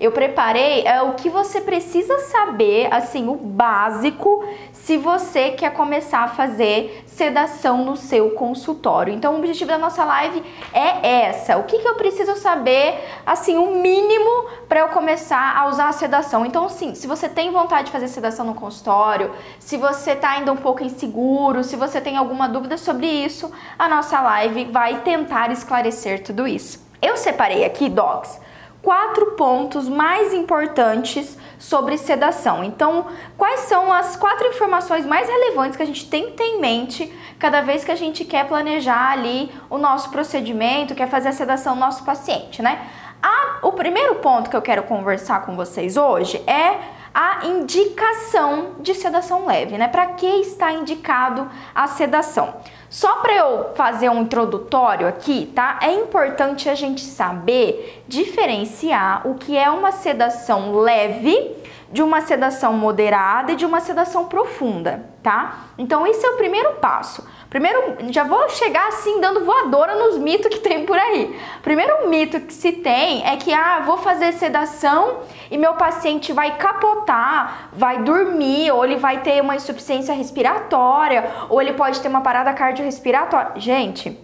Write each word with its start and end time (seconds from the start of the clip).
Eu 0.00 0.12
preparei 0.12 0.86
é, 0.86 1.02
o 1.02 1.14
que 1.14 1.28
você 1.28 1.60
precisa 1.60 2.18
saber, 2.20 2.86
assim, 2.92 3.28
o 3.28 3.34
básico, 3.34 4.44
se 4.72 4.96
você 4.96 5.50
quer 5.50 5.72
começar 5.72 6.20
a 6.20 6.28
fazer 6.28 7.02
sedação 7.04 7.84
no 7.84 7.96
seu 7.96 8.30
consultório. 8.30 9.12
Então, 9.12 9.34
o 9.34 9.38
objetivo 9.38 9.68
da 9.68 9.76
nossa 9.76 10.04
live 10.04 10.40
é 10.72 11.24
essa. 11.24 11.56
O 11.56 11.64
que, 11.64 11.80
que 11.80 11.88
eu 11.88 11.96
preciso 11.96 12.36
saber, 12.36 12.94
assim, 13.26 13.58
o 13.58 13.74
mínimo 13.74 14.46
para 14.68 14.80
eu 14.80 14.88
começar 14.88 15.56
a 15.56 15.66
usar 15.66 15.88
a 15.88 15.92
sedação. 15.92 16.46
Então, 16.46 16.66
assim, 16.66 16.94
se 16.94 17.08
você 17.08 17.28
tem 17.28 17.50
vontade 17.50 17.86
de 17.86 17.92
fazer 17.92 18.06
sedação 18.06 18.46
no 18.46 18.54
consultório, 18.54 19.32
se 19.58 19.76
você 19.76 20.12
está 20.12 20.30
ainda 20.30 20.52
um 20.52 20.56
pouco 20.56 20.84
inseguro, 20.84 21.64
se 21.64 21.74
você 21.74 22.00
tem 22.00 22.16
alguma 22.16 22.48
dúvida 22.48 22.78
sobre 22.78 23.06
isso, 23.06 23.50
a 23.76 23.88
nossa 23.88 24.20
live 24.20 24.66
vai 24.66 25.00
tentar 25.00 25.50
esclarecer 25.50 26.22
tudo 26.22 26.46
isso. 26.46 26.86
Eu 27.02 27.16
separei 27.16 27.64
aqui, 27.64 27.88
dogs, 27.88 28.40
quatro 28.88 29.32
pontos 29.32 29.86
mais 29.86 30.32
importantes 30.32 31.36
sobre 31.58 31.98
sedação. 31.98 32.64
Então, 32.64 33.04
quais 33.36 33.60
são 33.60 33.92
as 33.92 34.16
quatro 34.16 34.46
informações 34.46 35.04
mais 35.04 35.28
relevantes 35.28 35.76
que 35.76 35.82
a 35.82 35.86
gente 35.86 36.08
tem 36.08 36.28
que 36.28 36.32
ter 36.32 36.44
em 36.44 36.58
mente 36.58 37.12
cada 37.38 37.60
vez 37.60 37.84
que 37.84 37.92
a 37.92 37.94
gente 37.94 38.24
quer 38.24 38.48
planejar 38.48 39.10
ali 39.10 39.52
o 39.68 39.76
nosso 39.76 40.08
procedimento, 40.08 40.94
quer 40.94 41.06
fazer 41.06 41.28
a 41.28 41.32
sedação 41.32 41.74
do 41.74 41.80
nosso 41.80 42.02
paciente, 42.02 42.62
né? 42.62 42.80
A, 43.22 43.58
o 43.60 43.72
primeiro 43.72 44.14
ponto 44.14 44.48
que 44.48 44.56
eu 44.56 44.62
quero 44.62 44.84
conversar 44.84 45.44
com 45.44 45.54
vocês 45.54 45.98
hoje 45.98 46.42
é 46.46 46.78
a 47.12 47.44
indicação 47.44 48.76
de 48.80 48.94
sedação 48.94 49.44
leve, 49.44 49.76
né? 49.76 49.88
Para 49.88 50.06
que 50.06 50.26
está 50.26 50.72
indicado 50.72 51.46
a 51.74 51.86
sedação? 51.88 52.54
Só 52.98 53.14
para 53.18 53.32
eu 53.32 53.70
fazer 53.76 54.08
um 54.08 54.22
introdutório 54.22 55.06
aqui, 55.06 55.52
tá? 55.54 55.78
É 55.80 55.92
importante 55.92 56.68
a 56.68 56.74
gente 56.74 57.00
saber 57.00 58.02
diferenciar 58.08 59.24
o 59.24 59.36
que 59.36 59.56
é 59.56 59.70
uma 59.70 59.92
sedação 59.92 60.74
leve 60.80 61.54
de 61.92 62.02
uma 62.02 62.20
sedação 62.22 62.72
moderada 62.72 63.52
e 63.52 63.54
de 63.54 63.64
uma 63.64 63.78
sedação 63.78 64.24
profunda, 64.24 65.08
tá? 65.22 65.66
Então 65.78 66.04
esse 66.08 66.26
é 66.26 66.30
o 66.30 66.36
primeiro 66.36 66.72
passo. 66.80 67.24
Primeiro, 67.48 67.98
já 68.10 68.24
vou 68.24 68.48
chegar 68.48 68.88
assim 68.88 69.20
dando 69.20 69.44
voadora 69.44 69.94
nos 69.94 70.18
mitos 70.18 70.48
que 70.48 70.58
tem 70.58 70.84
por 70.84 70.98
aí. 70.98 71.38
Primeiro 71.62 72.08
mito 72.08 72.40
que 72.40 72.52
se 72.52 72.72
tem 72.72 73.24
é 73.24 73.36
que 73.36 73.54
ah, 73.54 73.84
vou 73.86 73.98
fazer 73.98 74.32
sedação 74.32 75.20
e 75.50 75.58
meu 75.58 75.74
paciente 75.74 76.32
vai 76.32 76.56
capotar, 76.56 77.68
vai 77.72 78.02
dormir, 78.02 78.70
ou 78.70 78.84
ele 78.84 78.96
vai 78.96 79.20
ter 79.20 79.40
uma 79.40 79.56
insuficiência 79.56 80.14
respiratória, 80.14 81.24
ou 81.48 81.60
ele 81.60 81.72
pode 81.72 82.00
ter 82.00 82.08
uma 82.08 82.20
parada 82.20 82.52
cardiorrespiratória. 82.52 83.52
Gente, 83.56 84.18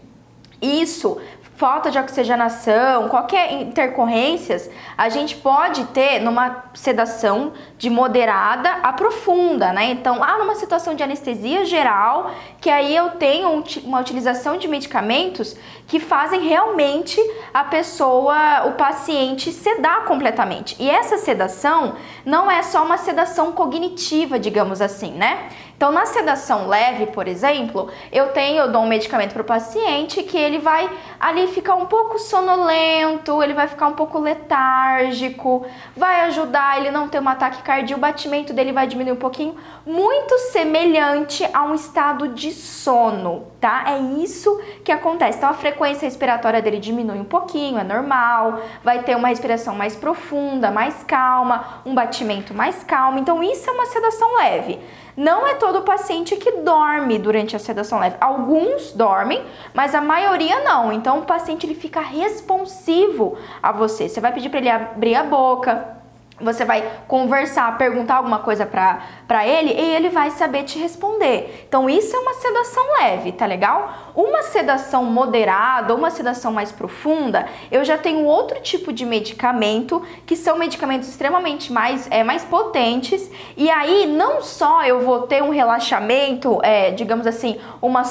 isso 0.61 1.21
falta 1.57 1.91
de 1.91 1.99
oxigenação, 1.99 3.09
qualquer 3.09 3.53
intercorrências, 3.53 4.69
a 4.99 5.09
gente 5.09 5.37
pode 5.37 5.85
ter 5.87 6.21
numa 6.21 6.65
sedação 6.75 7.53
de 7.79 7.89
moderada 7.89 8.69
a 8.83 8.93
profunda, 8.93 9.73
né? 9.73 9.85
Então, 9.91 10.23
há 10.23 10.39
numa 10.39 10.55
situação 10.57 10.95
de 10.95 11.03
anestesia 11.03 11.65
geral, 11.65 12.33
que 12.61 12.69
aí 12.69 12.95
eu 12.95 13.11
tenho 13.11 13.63
uma 13.85 14.01
utilização 14.01 14.57
de 14.57 14.67
medicamentos 14.67 15.57
que 15.87 16.01
fazem 16.01 16.41
realmente 16.41 17.21
a 17.53 17.65
pessoa, 17.65 18.67
o 18.67 18.73
paciente 18.73 19.53
sedar 19.53 20.05
completamente. 20.05 20.77
E 20.81 20.91
essa 20.91 21.19
sedação 21.19 21.95
não 22.25 22.51
é 22.51 22.63
só 22.63 22.83
uma 22.85 22.97
sedação 22.97 23.53
cognitiva, 23.53 24.39
digamos 24.39 24.81
assim, 24.81 25.13
né? 25.13 25.49
Então, 25.77 25.91
na 25.91 26.07
sedação 26.07 26.69
leve, 26.69 27.07
por 27.07 27.27
exemplo, 27.27 27.91
eu 28.13 28.29
tenho, 28.29 28.63
eu 28.63 28.73
dou 28.73 28.83
um 28.83 28.87
medicamento 28.87 29.33
para 29.33 29.43
o 29.43 29.45
paciente 29.45 30.23
que 30.23 30.39
ele 30.39 30.59
vai 30.59 30.89
ali 31.19 31.49
ficar 31.49 31.75
um 31.75 31.87
pouco 31.87 32.19
sonolento, 32.19 33.43
ele 33.43 33.55
vai 33.55 33.67
ficar 33.67 33.89
um 33.89 33.93
pouco 33.93 34.19
letárgico, 34.19 35.67
vai 35.97 36.23
ajudar 36.23 36.79
ele 36.79 36.91
não 36.91 37.09
ter 37.09 37.21
um 37.21 37.29
ataque 37.29 37.63
cardíaco, 37.63 37.99
o 37.99 38.01
batimento 38.01 38.53
dele 38.53 38.73
vai 38.73 38.87
diminuir 38.87 39.13
um 39.13 39.17
pouquinho, 39.17 39.57
muito 39.85 40.39
semelhante 40.53 41.45
a 41.53 41.65
um 41.65 41.75
estado 41.75 42.29
de 42.29 42.53
sono, 42.53 43.49
tá? 43.61 43.85
É 43.89 43.99
isso 44.23 44.61
que 44.85 44.93
acontece. 44.93 45.39
Então, 45.39 45.51
a 45.51 45.55
frequência 45.55 46.07
respiratória 46.07 46.63
dele 46.63 46.79
diminui 46.79 47.19
um 47.19 47.25
pouquinho, 47.25 47.79
é 47.79 47.85
normal, 47.85 48.61
vai 48.83 49.03
ter 49.03 49.17
uma 49.17 49.29
respiração 49.29 49.75
mais 49.75 49.97
profunda, 49.97 50.71
mais 50.71 51.03
calma, 51.03 51.83
um 51.85 51.95
batimento 51.95 52.55
mais 52.55 52.85
calmo. 52.85 53.19
Então, 53.19 53.43
isso 53.43 53.69
é 53.69 53.73
uma 53.73 53.87
sedação 53.87 54.37
leve. 54.37 54.79
Não 55.17 55.47
é 55.47 55.55
todo 55.55 55.83
paciente 55.83 56.37
que 56.37 56.59
dorme 56.59 57.19
durante 57.19 57.55
a 57.55 57.59
sedação 57.59 58.01
leve. 58.01 58.17
Alguns 58.21 58.93
dormem, 58.93 59.45
mas 59.73 59.95
a 59.95 60.01
maioria 60.01 60.65
não. 60.65 60.93
Então 60.93 61.21
o 61.21 61.25
paciente 61.25 61.65
ele 61.65 61.75
fica 61.75 62.01
responsivo 62.01 63.37
a 63.63 63.71
você. 63.71 64.09
Você 64.09 64.21
vai 64.21 64.33
pedir 64.33 64.49
para 64.49 64.59
ele 64.59 64.71
abrir 64.71 65.15
a 65.15 65.23
boca, 65.23 65.97
você 66.41 66.65
vai 66.65 66.85
conversar, 67.07 67.79
perguntar 67.79 68.17
alguma 68.17 68.41
coisa 68.41 68.67
para 68.67 69.47
ele 69.47 69.71
e 69.71 69.95
ele 69.95 70.09
vai 70.09 70.31
saber 70.33 70.65
te 70.65 70.79
responder. 70.79 71.65
Então, 71.69 71.89
isso 71.89 72.15
é 72.15 72.19
uma 72.19 72.35
sedação 72.35 72.85
leve, 72.99 73.33
tá 73.33 73.47
legal? 73.47 74.13
Uma 74.17 74.43
sedação 74.43 75.05
moderada, 75.05 75.95
uma 75.95 76.11
sedação 76.11 76.53
mais 76.53 76.73
profunda, 76.73 77.47
eu 77.71 77.85
já 77.85 77.97
tenho 77.97 78.25
outro 78.25 78.61
tipo 78.61 78.93
de 78.93 79.07
medicamento, 79.07 80.03
que 80.27 80.35
são 80.35 80.59
medicamentos 80.59 81.09
extremamente 81.09 81.73
mais, 81.73 82.09
é, 82.11 82.25
mais 82.25 82.43
potentes, 82.45 83.31
e 83.57 83.71
aí 83.71 84.07
não 84.07 84.43
só 84.43 84.85
eu 84.85 85.03
vou 85.03 85.23
ter 85.23 85.43
um 85.43 85.51
relaxamento, 85.51 86.59
é, 86.65 86.91
digamos 86.91 87.29
assim, 87.29 87.61
uma, 87.81 88.03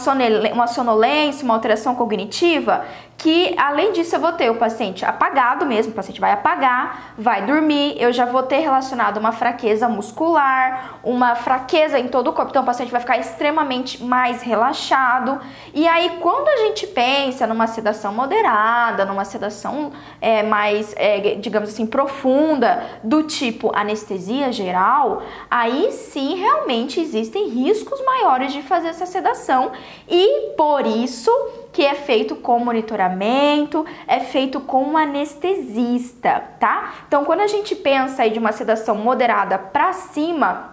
uma 0.54 0.68
sonolência, 0.68 1.44
uma 1.44 1.54
alteração 1.54 1.94
cognitiva, 1.94 2.86
que 3.18 3.56
além 3.58 3.94
disso 3.94 4.16
eu 4.16 4.20
vou 4.20 4.34
ter 4.34 4.50
o 4.50 4.56
paciente 4.56 5.06
apagado 5.06 5.66
mesmo, 5.66 5.94
o 5.94 5.96
paciente 5.96 6.20
vai 6.20 6.32
apagar, 6.32 7.14
vai 7.18 7.46
dormir, 7.46 7.96
eu 7.98 8.12
já 8.12 8.26
vou 8.26 8.44
ter 8.44 8.58
relacionado 8.58 9.18
uma 9.18 9.32
fraqueza 9.32 9.88
muscular, 9.88 11.00
uma 11.04 11.36
fraqueza 11.36 11.98
em 11.98 12.08
todo 12.08 12.30
o 12.30 12.34
corpo, 12.34 12.50
então 12.52 12.64
o 12.64 12.66
paciente 12.66 12.92
vai 12.92 13.00
ficar 13.00 13.18
extremamente 13.18 14.04
mais 14.04 14.42
relaxado. 14.42 15.40
E 15.74 15.88
aí 15.88 16.18
quando 16.20 16.48
a 16.50 16.58
gente 16.68 16.88
pensa 16.88 17.48
numa 17.48 17.68
sedação 17.68 18.14
moderada, 18.14 19.06
numa 19.06 19.26
sedação 19.26 19.92
é, 20.20 20.44
mais, 20.44 20.94
é, 20.98 21.36
digamos 21.36 21.70
assim, 21.70 21.86
profunda, 21.86 22.84
do 23.04 23.24
tipo 23.24 23.72
anestesia 23.74 24.52
geral, 24.52 25.22
aí 25.50 25.92
sim 25.92 26.36
realmente 26.36 27.00
existem 27.00 27.48
riscos 27.50 28.04
maiores 28.04 28.52
de 28.52 28.62
fazer 28.62 28.90
essa 28.90 29.06
sedação 29.06 29.72
e 30.08 30.54
por 30.58 30.86
isso 30.86 31.32
que 31.74 31.84
é 31.84 31.96
feito 31.96 32.36
com 32.36 32.60
monitoramento, 32.60 33.84
é 34.08 34.20
feito 34.20 34.62
com 34.62 34.84
um 34.84 34.98
anestesista, 34.98 36.42
tá? 36.60 36.94
Então, 37.08 37.26
quando 37.26 37.42
a 37.42 37.48
gente 37.48 37.76
pensa 37.76 38.22
aí 38.22 38.30
de 38.30 38.38
uma 38.40 38.52
sedação 38.52 38.96
moderada 38.96 39.58
para 39.58 39.92
cima, 39.92 40.73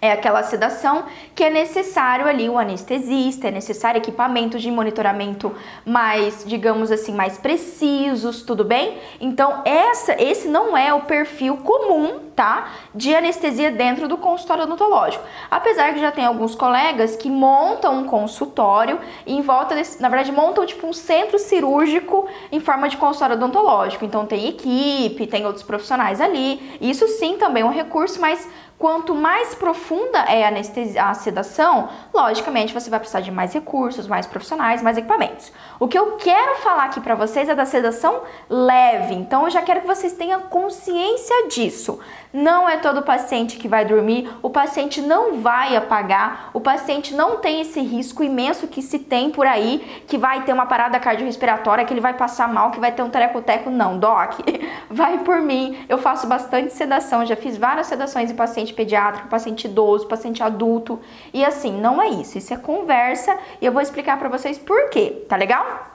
é 0.00 0.12
aquela 0.12 0.42
sedação 0.42 1.04
que 1.34 1.44
é 1.44 1.50
necessário 1.50 2.26
ali 2.26 2.48
o 2.48 2.58
anestesista, 2.58 3.48
é 3.48 3.50
necessário 3.50 3.98
equipamentos 3.98 4.62
de 4.62 4.70
monitoramento 4.70 5.54
mais, 5.84 6.44
digamos 6.46 6.90
assim, 6.90 7.12
mais 7.12 7.36
precisos, 7.36 8.42
tudo 8.42 8.64
bem? 8.64 8.98
Então, 9.20 9.62
essa, 9.64 10.20
esse 10.20 10.48
não 10.48 10.76
é 10.76 10.92
o 10.94 11.02
perfil 11.02 11.58
comum, 11.58 12.20
tá? 12.34 12.70
De 12.94 13.14
anestesia 13.14 13.70
dentro 13.70 14.08
do 14.08 14.16
consultório 14.16 14.62
odontológico. 14.62 15.22
Apesar 15.50 15.92
que 15.92 16.00
já 16.00 16.10
tem 16.10 16.24
alguns 16.24 16.54
colegas 16.54 17.16
que 17.16 17.28
montam 17.28 17.98
um 17.98 18.04
consultório 18.04 18.98
e 19.26 19.36
em 19.36 19.42
volta 19.42 19.74
desse, 19.74 20.00
na 20.00 20.08
verdade, 20.08 20.32
montam 20.32 20.64
tipo 20.64 20.86
um 20.86 20.92
centro 20.92 21.38
cirúrgico 21.38 22.26
em 22.50 22.60
forma 22.60 22.88
de 22.88 22.96
consultório 22.96 23.36
odontológico. 23.36 24.04
Então, 24.04 24.24
tem 24.24 24.48
equipe, 24.48 25.26
tem 25.26 25.44
outros 25.44 25.62
profissionais 25.62 26.20
ali. 26.20 26.78
Isso 26.80 27.06
sim 27.06 27.36
também 27.36 27.62
é 27.62 27.66
um 27.66 27.72
recurso, 27.72 28.18
mas 28.20 28.48
Quanto 28.80 29.14
mais 29.14 29.54
profunda 29.54 30.20
é 30.20 30.42
a, 30.42 31.10
a 31.10 31.12
sedação, 31.12 31.90
logicamente 32.14 32.72
você 32.72 32.88
vai 32.88 32.98
precisar 32.98 33.20
de 33.20 33.30
mais 33.30 33.52
recursos, 33.52 34.06
mais 34.06 34.26
profissionais, 34.26 34.80
mais 34.80 34.96
equipamentos. 34.96 35.52
O 35.78 35.86
que 35.86 35.98
eu 35.98 36.12
quero 36.12 36.56
falar 36.60 36.84
aqui 36.84 36.98
para 36.98 37.14
vocês 37.14 37.46
é 37.50 37.54
da 37.54 37.66
sedação 37.66 38.22
leve, 38.48 39.12
então 39.12 39.44
eu 39.44 39.50
já 39.50 39.60
quero 39.60 39.82
que 39.82 39.86
vocês 39.86 40.14
tenham 40.14 40.40
consciência 40.48 41.46
disso. 41.48 42.00
Não 42.32 42.68
é 42.68 42.76
todo 42.76 43.02
paciente 43.02 43.56
que 43.56 43.66
vai 43.66 43.84
dormir, 43.84 44.30
o 44.40 44.48
paciente 44.48 45.02
não 45.02 45.40
vai 45.40 45.74
apagar, 45.74 46.50
o 46.54 46.60
paciente 46.60 47.12
não 47.12 47.38
tem 47.38 47.60
esse 47.60 47.80
risco 47.80 48.22
imenso 48.22 48.68
que 48.68 48.80
se 48.80 49.00
tem 49.00 49.30
por 49.30 49.48
aí, 49.48 50.04
que 50.06 50.16
vai 50.16 50.44
ter 50.44 50.52
uma 50.52 50.64
parada 50.64 51.00
cardiorrespiratória, 51.00 51.84
que 51.84 51.92
ele 51.92 52.00
vai 52.00 52.14
passar 52.14 52.46
mal, 52.46 52.70
que 52.70 52.78
vai 52.78 52.92
ter 52.92 53.02
um 53.02 53.10
terecoteco. 53.10 53.68
Não, 53.68 53.98
doc, 53.98 54.34
vai 54.88 55.18
por 55.18 55.40
mim. 55.40 55.84
Eu 55.88 55.98
faço 55.98 56.28
bastante 56.28 56.72
sedação, 56.72 57.26
já 57.26 57.34
fiz 57.34 57.56
várias 57.56 57.88
sedações 57.88 58.30
em 58.30 58.36
paciente 58.36 58.72
pediátrico, 58.72 59.28
paciente 59.28 59.64
idoso, 59.64 60.06
paciente 60.06 60.40
adulto. 60.40 61.00
E 61.34 61.44
assim, 61.44 61.80
não 61.80 62.00
é 62.00 62.08
isso. 62.10 62.38
Isso 62.38 62.54
é 62.54 62.56
conversa 62.56 63.36
e 63.60 63.66
eu 63.66 63.72
vou 63.72 63.82
explicar 63.82 64.16
para 64.18 64.28
vocês 64.28 64.56
por 64.56 64.88
quê, 64.90 65.24
tá 65.28 65.34
legal? 65.34 65.89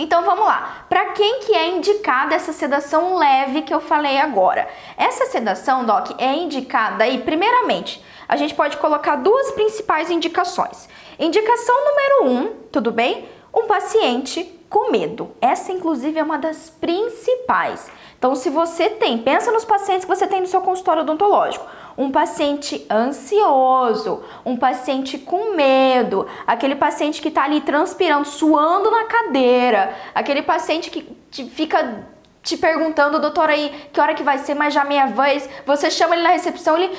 Então 0.00 0.24
vamos 0.24 0.46
lá. 0.46 0.86
Para 0.88 1.10
quem 1.10 1.40
que 1.40 1.54
é 1.54 1.68
indicada 1.68 2.34
essa 2.34 2.54
sedação 2.54 3.16
leve 3.18 3.60
que 3.60 3.72
eu 3.72 3.82
falei 3.82 4.18
agora? 4.18 4.66
Essa 4.96 5.26
sedação, 5.26 5.84
doc, 5.84 6.12
é 6.16 6.32
indicada 6.32 7.04
aí, 7.04 7.18
primeiramente, 7.18 8.02
a 8.26 8.34
gente 8.34 8.54
pode 8.54 8.78
colocar 8.78 9.16
duas 9.16 9.50
principais 9.50 10.10
indicações. 10.10 10.88
Indicação 11.18 11.74
número 11.84 12.32
um, 12.32 12.54
tudo 12.72 12.90
bem? 12.90 13.28
Um 13.54 13.66
paciente 13.66 14.42
com 14.70 14.90
medo. 14.90 15.32
Essa, 15.38 15.70
inclusive, 15.70 16.18
é 16.18 16.22
uma 16.22 16.38
das 16.38 16.70
principais. 16.70 17.90
Então, 18.20 18.34
se 18.34 18.50
você 18.50 18.90
tem, 18.90 19.16
pensa 19.16 19.50
nos 19.50 19.64
pacientes 19.64 20.04
que 20.04 20.14
você 20.14 20.26
tem 20.26 20.42
no 20.42 20.46
seu 20.46 20.60
consultório 20.60 21.00
odontológico 21.00 21.64
um 21.96 22.10
paciente 22.10 22.86
ansioso, 22.90 24.22
um 24.44 24.58
paciente 24.58 25.18
com 25.18 25.54
medo, 25.54 26.26
aquele 26.46 26.76
paciente 26.76 27.20
que 27.20 27.28
está 27.28 27.44
ali 27.44 27.62
transpirando, 27.62 28.26
suando 28.26 28.90
na 28.90 29.04
cadeira, 29.04 29.94
aquele 30.14 30.42
paciente 30.42 30.90
que 30.90 31.02
te 31.30 31.44
fica 31.46 32.06
te 32.42 32.56
perguntando, 32.56 33.18
doutor, 33.18 33.48
aí, 33.50 33.70
que 33.92 34.00
hora 34.00 34.14
que 34.14 34.22
vai 34.22 34.38
ser, 34.38 34.54
mas 34.54 34.72
já 34.72 34.84
meia 34.84 35.06
vez, 35.06 35.48
você 35.66 35.90
chama 35.90 36.14
ele 36.14 36.22
na 36.22 36.30
recepção, 36.30 36.76
ele. 36.76 36.94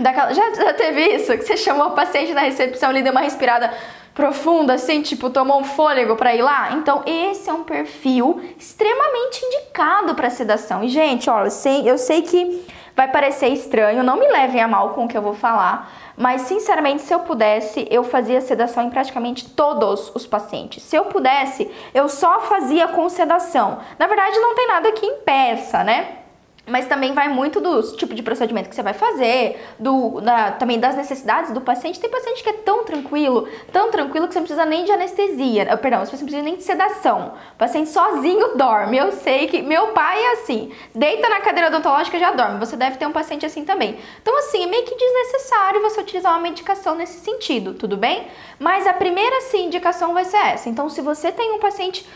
Daquela, 0.00 0.32
já, 0.32 0.54
já 0.54 0.74
teve 0.74 1.14
isso? 1.14 1.32
Que 1.32 1.44
você 1.44 1.56
chamou 1.56 1.88
o 1.88 1.90
paciente 1.92 2.32
na 2.32 2.42
recepção, 2.42 2.90
ele 2.90 3.02
deu 3.02 3.12
uma 3.12 3.20
respirada 3.20 3.72
profunda, 4.14 4.74
assim, 4.74 5.02
tipo, 5.02 5.30
tomou 5.30 5.60
um 5.60 5.64
fôlego 5.64 6.16
para 6.16 6.34
ir 6.34 6.42
lá? 6.42 6.72
Então, 6.72 7.02
esse 7.06 7.48
é 7.48 7.52
um 7.52 7.64
perfil 7.64 8.40
extremamente 8.58 9.44
indicado 9.44 10.14
para 10.14 10.30
sedação. 10.30 10.84
E, 10.84 10.88
gente, 10.88 11.28
ó, 11.30 11.44
eu 11.44 11.50
sei, 11.50 11.88
eu 11.88 11.96
sei 11.96 12.22
que 12.22 12.64
Vai 12.94 13.08
parecer 13.08 13.48
estranho, 13.48 14.02
não 14.02 14.18
me 14.18 14.28
levem 14.28 14.60
a 14.60 14.68
mal 14.68 14.90
com 14.90 15.04
o 15.04 15.08
que 15.08 15.16
eu 15.16 15.22
vou 15.22 15.32
falar, 15.32 15.90
mas 16.14 16.42
sinceramente, 16.42 17.00
se 17.00 17.14
eu 17.14 17.20
pudesse, 17.20 17.86
eu 17.90 18.04
fazia 18.04 18.40
sedação 18.40 18.84
em 18.84 18.90
praticamente 18.90 19.48
todos 19.48 20.12
os 20.14 20.26
pacientes. 20.26 20.82
Se 20.82 20.94
eu 20.94 21.06
pudesse, 21.06 21.70
eu 21.94 22.06
só 22.06 22.40
fazia 22.40 22.88
com 22.88 23.08
sedação. 23.08 23.78
Na 23.98 24.06
verdade, 24.06 24.38
não 24.38 24.54
tem 24.54 24.68
nada 24.68 24.92
que 24.92 25.06
impeça, 25.06 25.82
né? 25.82 26.18
Mas 26.64 26.86
também 26.86 27.12
vai 27.12 27.28
muito 27.28 27.60
do 27.60 27.82
tipo 27.96 28.14
de 28.14 28.22
procedimento 28.22 28.68
que 28.68 28.74
você 28.74 28.84
vai 28.84 28.94
fazer, 28.94 29.60
do, 29.80 30.20
da, 30.20 30.52
também 30.52 30.78
das 30.78 30.94
necessidades 30.94 31.50
do 31.50 31.60
paciente. 31.60 31.98
Tem 31.98 32.08
paciente 32.08 32.40
que 32.40 32.48
é 32.48 32.52
tão 32.52 32.84
tranquilo, 32.84 33.48
tão 33.72 33.90
tranquilo 33.90 34.28
que 34.28 34.34
você 34.34 34.38
não 34.38 34.46
precisa 34.46 34.64
nem 34.64 34.84
de 34.84 34.92
anestesia, 34.92 35.62
eh, 35.64 35.76
perdão, 35.76 36.06
você 36.06 36.12
não 36.12 36.18
precisa 36.20 36.42
nem 36.42 36.54
de 36.54 36.62
sedação. 36.62 37.32
O 37.54 37.58
paciente 37.58 37.90
sozinho 37.90 38.56
dorme. 38.56 38.96
Eu 38.96 39.10
sei 39.10 39.48
que 39.48 39.60
meu 39.60 39.88
pai 39.88 40.22
é 40.22 40.32
assim, 40.34 40.72
deita 40.94 41.28
na 41.28 41.40
cadeira 41.40 41.66
odontológica 41.66 42.16
já 42.16 42.30
dorme. 42.30 42.60
Você 42.60 42.76
deve 42.76 42.96
ter 42.96 43.06
um 43.06 43.12
paciente 43.12 43.44
assim 43.44 43.64
também. 43.64 43.98
Então 44.20 44.38
assim, 44.38 44.62
é 44.62 44.66
meio 44.66 44.84
que 44.84 44.94
desnecessário 44.94 45.82
você 45.82 46.00
utilizar 46.00 46.32
uma 46.32 46.40
medicação 46.40 46.94
nesse 46.94 47.18
sentido, 47.18 47.74
tudo 47.74 47.96
bem? 47.96 48.28
Mas 48.60 48.86
a 48.86 48.92
primeira 48.92 49.40
sim 49.42 49.66
indicação 49.66 50.14
vai 50.14 50.24
ser 50.24 50.36
essa. 50.36 50.68
Então 50.68 50.88
se 50.88 51.00
você 51.00 51.32
tem 51.32 51.52
um 51.52 51.58
paciente 51.58 52.06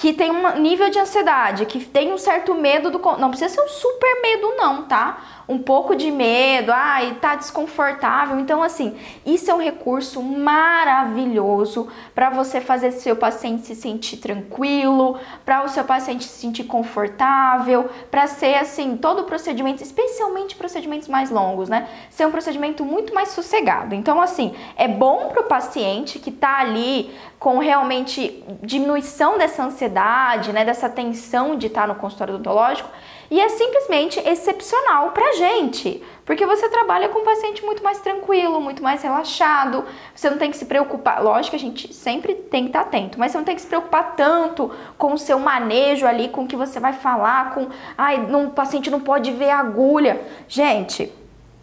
que 0.00 0.12
tem 0.12 0.30
um 0.30 0.58
nível 0.60 0.88
de 0.90 0.98
ansiedade, 0.98 1.66
que 1.66 1.84
tem 1.84 2.12
um 2.12 2.18
certo 2.18 2.54
medo 2.54 2.90
do. 2.90 2.98
Não 3.18 3.30
precisa 3.30 3.52
ser 3.52 3.60
um 3.60 3.68
super 3.68 4.22
medo, 4.22 4.54
não, 4.56 4.84
tá? 4.84 5.37
Um 5.48 5.58
pouco 5.58 5.96
de 5.96 6.10
medo, 6.10 6.70
ai, 6.70 7.16
tá 7.20 7.34
desconfortável. 7.34 8.38
Então, 8.38 8.62
assim, 8.62 8.94
isso 9.24 9.50
é 9.50 9.54
um 9.54 9.60
recurso 9.60 10.22
maravilhoso 10.22 11.88
para 12.14 12.28
você 12.28 12.60
fazer 12.60 12.92
seu 12.92 13.16
paciente 13.16 13.66
se 13.66 13.74
sentir 13.74 14.18
tranquilo, 14.18 15.18
para 15.46 15.64
o 15.64 15.68
seu 15.68 15.84
paciente 15.84 16.24
se 16.24 16.38
sentir 16.38 16.64
confortável, 16.64 17.88
para 18.10 18.26
ser 18.26 18.56
assim, 18.56 18.96
todo 18.98 19.22
o 19.22 19.24
procedimento, 19.24 19.82
especialmente 19.82 20.54
procedimentos 20.54 21.08
mais 21.08 21.30
longos, 21.30 21.70
né? 21.70 21.88
Ser 22.10 22.26
um 22.26 22.30
procedimento 22.30 22.84
muito 22.84 23.14
mais 23.14 23.30
sossegado. 23.30 23.94
Então, 23.94 24.20
assim, 24.20 24.54
é 24.76 24.86
bom 24.86 25.28
para 25.28 25.40
o 25.40 25.44
paciente 25.44 26.18
que 26.18 26.30
tá 26.30 26.58
ali 26.58 27.10
com 27.38 27.58
realmente 27.58 28.44
diminuição 28.62 29.38
dessa 29.38 29.62
ansiedade, 29.62 30.52
né, 30.52 30.64
dessa 30.64 30.88
tensão 30.88 31.56
de 31.56 31.68
estar 31.68 31.82
tá 31.82 31.86
no 31.86 31.94
consultório 31.94 32.34
odontológico 32.34 32.90
e 33.30 33.40
é 33.40 33.48
simplesmente 33.48 34.18
excepcional 34.20 35.10
pra 35.10 35.32
gente, 35.32 36.02
porque 36.24 36.46
você 36.46 36.68
trabalha 36.68 37.08
com 37.08 37.20
um 37.20 37.24
paciente 37.24 37.64
muito 37.64 37.82
mais 37.82 38.00
tranquilo, 38.00 38.60
muito 38.60 38.82
mais 38.82 39.02
relaxado. 39.02 39.84
Você 40.14 40.30
não 40.30 40.38
tem 40.38 40.50
que 40.50 40.56
se 40.56 40.64
preocupar, 40.64 41.22
lógico 41.22 41.54
a 41.54 41.58
gente 41.58 41.92
sempre 41.92 42.34
tem 42.34 42.64
que 42.64 42.68
estar 42.70 42.80
atento, 42.80 43.18
mas 43.18 43.32
você 43.32 43.38
não 43.38 43.44
tem 43.44 43.54
que 43.54 43.60
se 43.60 43.66
preocupar 43.66 44.14
tanto 44.16 44.70
com 44.96 45.12
o 45.12 45.18
seu 45.18 45.38
manejo 45.38 46.06
ali, 46.06 46.28
com 46.28 46.44
o 46.44 46.46
que 46.46 46.56
você 46.56 46.80
vai 46.80 46.92
falar, 46.92 47.54
com, 47.54 47.68
ai, 47.96 48.18
o 48.18 48.50
paciente 48.50 48.90
não 48.90 49.00
pode 49.00 49.30
ver 49.32 49.50
a 49.50 49.58
agulha. 49.58 50.20
Gente, 50.48 51.12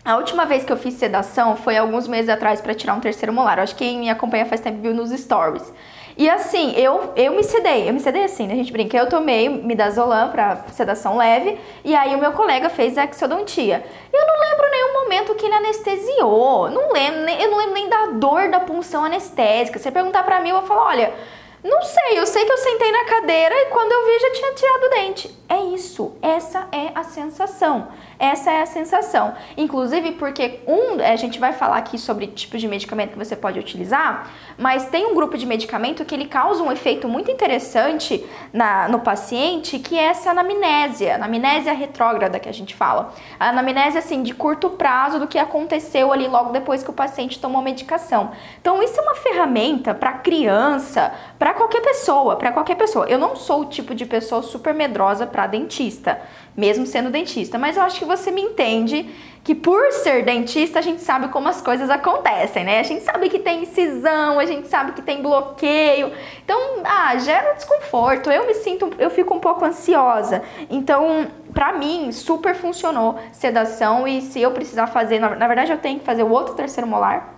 a 0.03 0.17
última 0.17 0.45
vez 0.45 0.63
que 0.63 0.71
eu 0.71 0.77
fiz 0.77 0.93
sedação 0.93 1.55
foi 1.55 1.77
alguns 1.77 2.07
meses 2.07 2.29
atrás 2.29 2.61
para 2.61 2.75
tirar 2.75 2.93
um 2.93 2.99
terceiro 2.99 3.33
molar. 3.33 3.59
Acho 3.59 3.75
que 3.75 3.83
quem 3.83 3.97
me 3.97 4.09
acompanha 4.09 4.45
faz 4.45 4.61
tempo 4.61 4.79
viu 4.79 4.93
nos 4.93 5.09
stories. 5.09 5.73
E 6.17 6.29
assim, 6.29 6.73
eu, 6.77 7.11
eu 7.17 7.33
me 7.33 7.43
sedei, 7.43 7.89
eu 7.89 7.93
me 7.93 7.99
sedei 7.99 8.23
assim, 8.23 8.47
né? 8.47 8.53
A 8.53 8.57
gente 8.57 8.71
brinca, 8.71 8.97
eu 8.97 9.09
tomei 9.09 9.49
midazolam 9.49 10.31
pra 10.31 10.63
sedação 10.71 11.17
leve, 11.17 11.59
e 11.83 11.93
aí 11.93 12.15
o 12.15 12.17
meu 12.17 12.31
colega 12.31 12.69
fez 12.69 12.95
exodontia. 12.97 13.83
Eu 14.13 14.25
não 14.25 14.39
lembro 14.39 14.71
nenhum 14.71 14.93
momento 14.93 15.35
que 15.35 15.45
ele 15.45 15.55
anestesiou, 15.55 16.69
não 16.69 16.93
lembro, 16.93 17.29
eu 17.29 17.51
não 17.51 17.57
lembro 17.57 17.73
nem 17.73 17.89
da 17.89 18.05
dor 18.13 18.49
da 18.49 18.61
punção 18.61 19.03
anestésica. 19.03 19.77
Você 19.77 19.91
perguntar 19.91 20.23
pra 20.23 20.39
mim, 20.39 20.49
eu 20.49 20.59
vou 20.59 20.67
falar, 20.67 20.87
olha, 20.87 21.13
não 21.61 21.81
sei, 21.81 22.19
eu 22.19 22.25
sei 22.27 22.45
que 22.45 22.51
eu 22.51 22.57
sentei 22.57 22.91
na 22.91 23.05
cadeira 23.05 23.53
e 23.53 23.65
quando 23.65 23.91
eu 23.91 24.05
vi 24.05 24.19
já 24.19 24.31
tinha 24.31 24.53
tirado 24.53 24.83
o 24.83 24.89
dente. 24.89 25.37
É 25.49 25.57
isso, 25.73 26.15
essa 26.21 26.67
é 26.71 26.91
a 26.95 27.03
sensação. 27.03 27.87
Essa 28.17 28.51
é 28.51 28.61
a 28.61 28.65
sensação. 28.65 29.33
Inclusive 29.57 30.13
porque 30.13 30.59
um, 30.67 31.01
a 31.01 31.15
gente 31.15 31.39
vai 31.39 31.53
falar 31.53 31.77
aqui 31.77 31.97
sobre 31.97 32.27
tipos 32.27 32.61
de 32.61 32.67
medicamento 32.67 33.11
que 33.11 33.17
você 33.17 33.35
pode 33.35 33.59
utilizar, 33.59 34.29
mas 34.57 34.87
tem 34.87 35.05
um 35.05 35.15
grupo 35.15 35.37
de 35.37 35.45
medicamento 35.45 36.05
que 36.05 36.15
ele 36.15 36.25
causa 36.25 36.63
um 36.63 36.71
efeito 36.71 37.07
muito 37.07 37.29
interessante 37.29 38.25
na, 38.53 38.87
no 38.87 38.99
paciente, 38.99 39.79
que 39.79 39.97
é 39.97 40.05
essa 40.05 40.31
anamnésia, 40.31 41.15
anamnésia 41.15 41.73
retrógrada 41.73 42.39
que 42.39 42.47
a 42.47 42.53
gente 42.53 42.73
fala. 42.73 43.13
A 43.39 43.49
anamnésia 43.49 43.99
assim 43.99 44.23
de 44.23 44.33
curto 44.33 44.69
prazo 44.71 45.19
do 45.19 45.27
que 45.27 45.37
aconteceu 45.37 46.11
ali 46.11 46.27
logo 46.27 46.51
depois 46.51 46.83
que 46.83 46.89
o 46.89 46.93
paciente 46.93 47.39
tomou 47.39 47.59
a 47.59 47.63
medicação. 47.63 48.31
Então 48.61 48.81
isso 48.81 48.99
é 48.99 49.03
uma 49.03 49.15
ferramenta 49.15 49.93
para 49.93 50.13
criança, 50.13 51.13
para 51.37 51.53
qualquer 51.53 51.81
pessoa, 51.81 52.35
para 52.35 52.51
qualquer 52.51 52.75
pessoa. 52.75 53.05
Eu 53.07 53.17
não 53.17 53.35
sou 53.35 53.61
o 53.61 53.65
tipo 53.65 53.93
de 53.93 54.05
pessoa 54.05 54.41
super 54.41 54.73
medrosa 54.73 55.27
para 55.27 55.47
dentista 55.47 56.21
mesmo 56.55 56.85
sendo 56.85 57.09
dentista. 57.09 57.57
Mas 57.57 57.77
eu 57.77 57.83
acho 57.83 57.99
que 57.99 58.05
você 58.05 58.31
me 58.31 58.41
entende 58.41 59.09
que 59.43 59.53
por 59.53 59.91
ser 59.91 60.23
dentista 60.23 60.79
a 60.79 60.81
gente 60.81 61.01
sabe 61.01 61.27
como 61.27 61.47
as 61.47 61.61
coisas 61.61 61.87
acontecem, 61.89 62.63
né? 62.63 62.79
A 62.79 62.83
gente 62.83 63.03
sabe 63.03 63.29
que 63.29 63.37
tem 63.37 63.61
incisão, 63.61 64.39
a 64.39 64.45
gente 64.45 64.67
sabe 64.67 64.93
que 64.93 65.03
tem 65.03 65.21
bloqueio. 65.21 66.11
Então, 66.43 66.59
ah, 66.83 67.15
gera 67.17 67.53
desconforto. 67.53 68.31
Eu 68.31 68.47
me 68.47 68.55
sinto, 68.55 68.89
eu 68.97 69.11
fico 69.11 69.35
um 69.35 69.39
pouco 69.39 69.63
ansiosa. 69.63 70.41
Então, 70.69 71.27
pra 71.53 71.73
mim, 71.73 72.11
super 72.11 72.55
funcionou 72.55 73.19
sedação 73.31 74.07
e 74.07 74.21
se 74.21 74.41
eu 74.41 74.51
precisar 74.51 74.87
fazer, 74.87 75.19
na, 75.19 75.35
na 75.35 75.47
verdade 75.47 75.71
eu 75.71 75.77
tenho 75.77 75.99
que 75.99 76.05
fazer 76.05 76.23
o 76.23 76.31
outro 76.31 76.55
terceiro 76.55 76.87
molar 76.87 77.34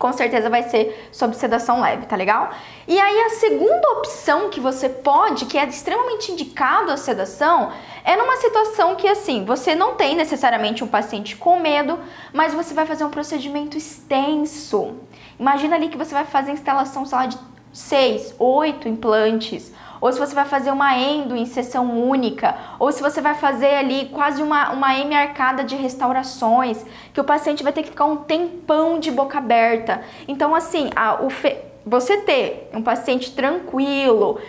com 0.00 0.14
certeza 0.14 0.48
vai 0.48 0.62
ser 0.62 1.08
sob 1.12 1.36
sedação 1.36 1.78
leve, 1.78 2.06
tá 2.06 2.16
legal? 2.16 2.50
E 2.88 2.98
aí 2.98 3.20
a 3.20 3.30
segunda 3.30 3.86
opção 3.98 4.48
que 4.48 4.58
você 4.58 4.88
pode, 4.88 5.44
que 5.44 5.58
é 5.58 5.66
extremamente 5.66 6.32
indicado 6.32 6.90
a 6.90 6.96
sedação, 6.96 7.70
é 8.02 8.16
numa 8.16 8.36
situação 8.36 8.96
que 8.96 9.06
assim, 9.06 9.44
você 9.44 9.74
não 9.74 9.96
tem 9.96 10.16
necessariamente 10.16 10.82
um 10.82 10.88
paciente 10.88 11.36
com 11.36 11.60
medo, 11.60 11.98
mas 12.32 12.54
você 12.54 12.72
vai 12.72 12.86
fazer 12.86 13.04
um 13.04 13.10
procedimento 13.10 13.76
extenso. 13.76 14.96
Imagina 15.38 15.76
ali 15.76 15.90
que 15.90 15.98
você 15.98 16.14
vai 16.14 16.24
fazer 16.24 16.52
instalação, 16.52 17.04
sei 17.04 17.18
lá, 17.18 17.26
de 17.26 17.38
seis, 17.70 18.34
oito 18.38 18.88
implantes 18.88 19.70
ou 20.00 20.12
se 20.12 20.18
você 20.18 20.34
vai 20.34 20.44
fazer 20.44 20.70
uma 20.70 20.96
endo 20.96 21.36
em 21.36 21.46
sessão 21.46 22.08
única, 22.08 22.56
ou 22.78 22.90
se 22.90 23.02
você 23.02 23.20
vai 23.20 23.34
fazer 23.34 23.74
ali 23.74 24.06
quase 24.06 24.42
uma, 24.42 24.70
uma 24.70 24.96
M 24.98 25.14
arcada 25.14 25.62
de 25.62 25.76
restaurações, 25.76 26.84
que 27.12 27.20
o 27.20 27.24
paciente 27.24 27.62
vai 27.62 27.72
ter 27.72 27.82
que 27.82 27.90
ficar 27.90 28.06
um 28.06 28.16
tempão 28.16 28.98
de 28.98 29.10
boca 29.10 29.38
aberta. 29.38 30.02
Então, 30.26 30.54
assim, 30.54 30.90
a, 30.96 31.22
o 31.22 31.30
fe... 31.30 31.56
você 31.84 32.18
ter 32.18 32.70
um 32.72 32.82
paciente 32.82 33.32
tranquilo, 33.32 34.40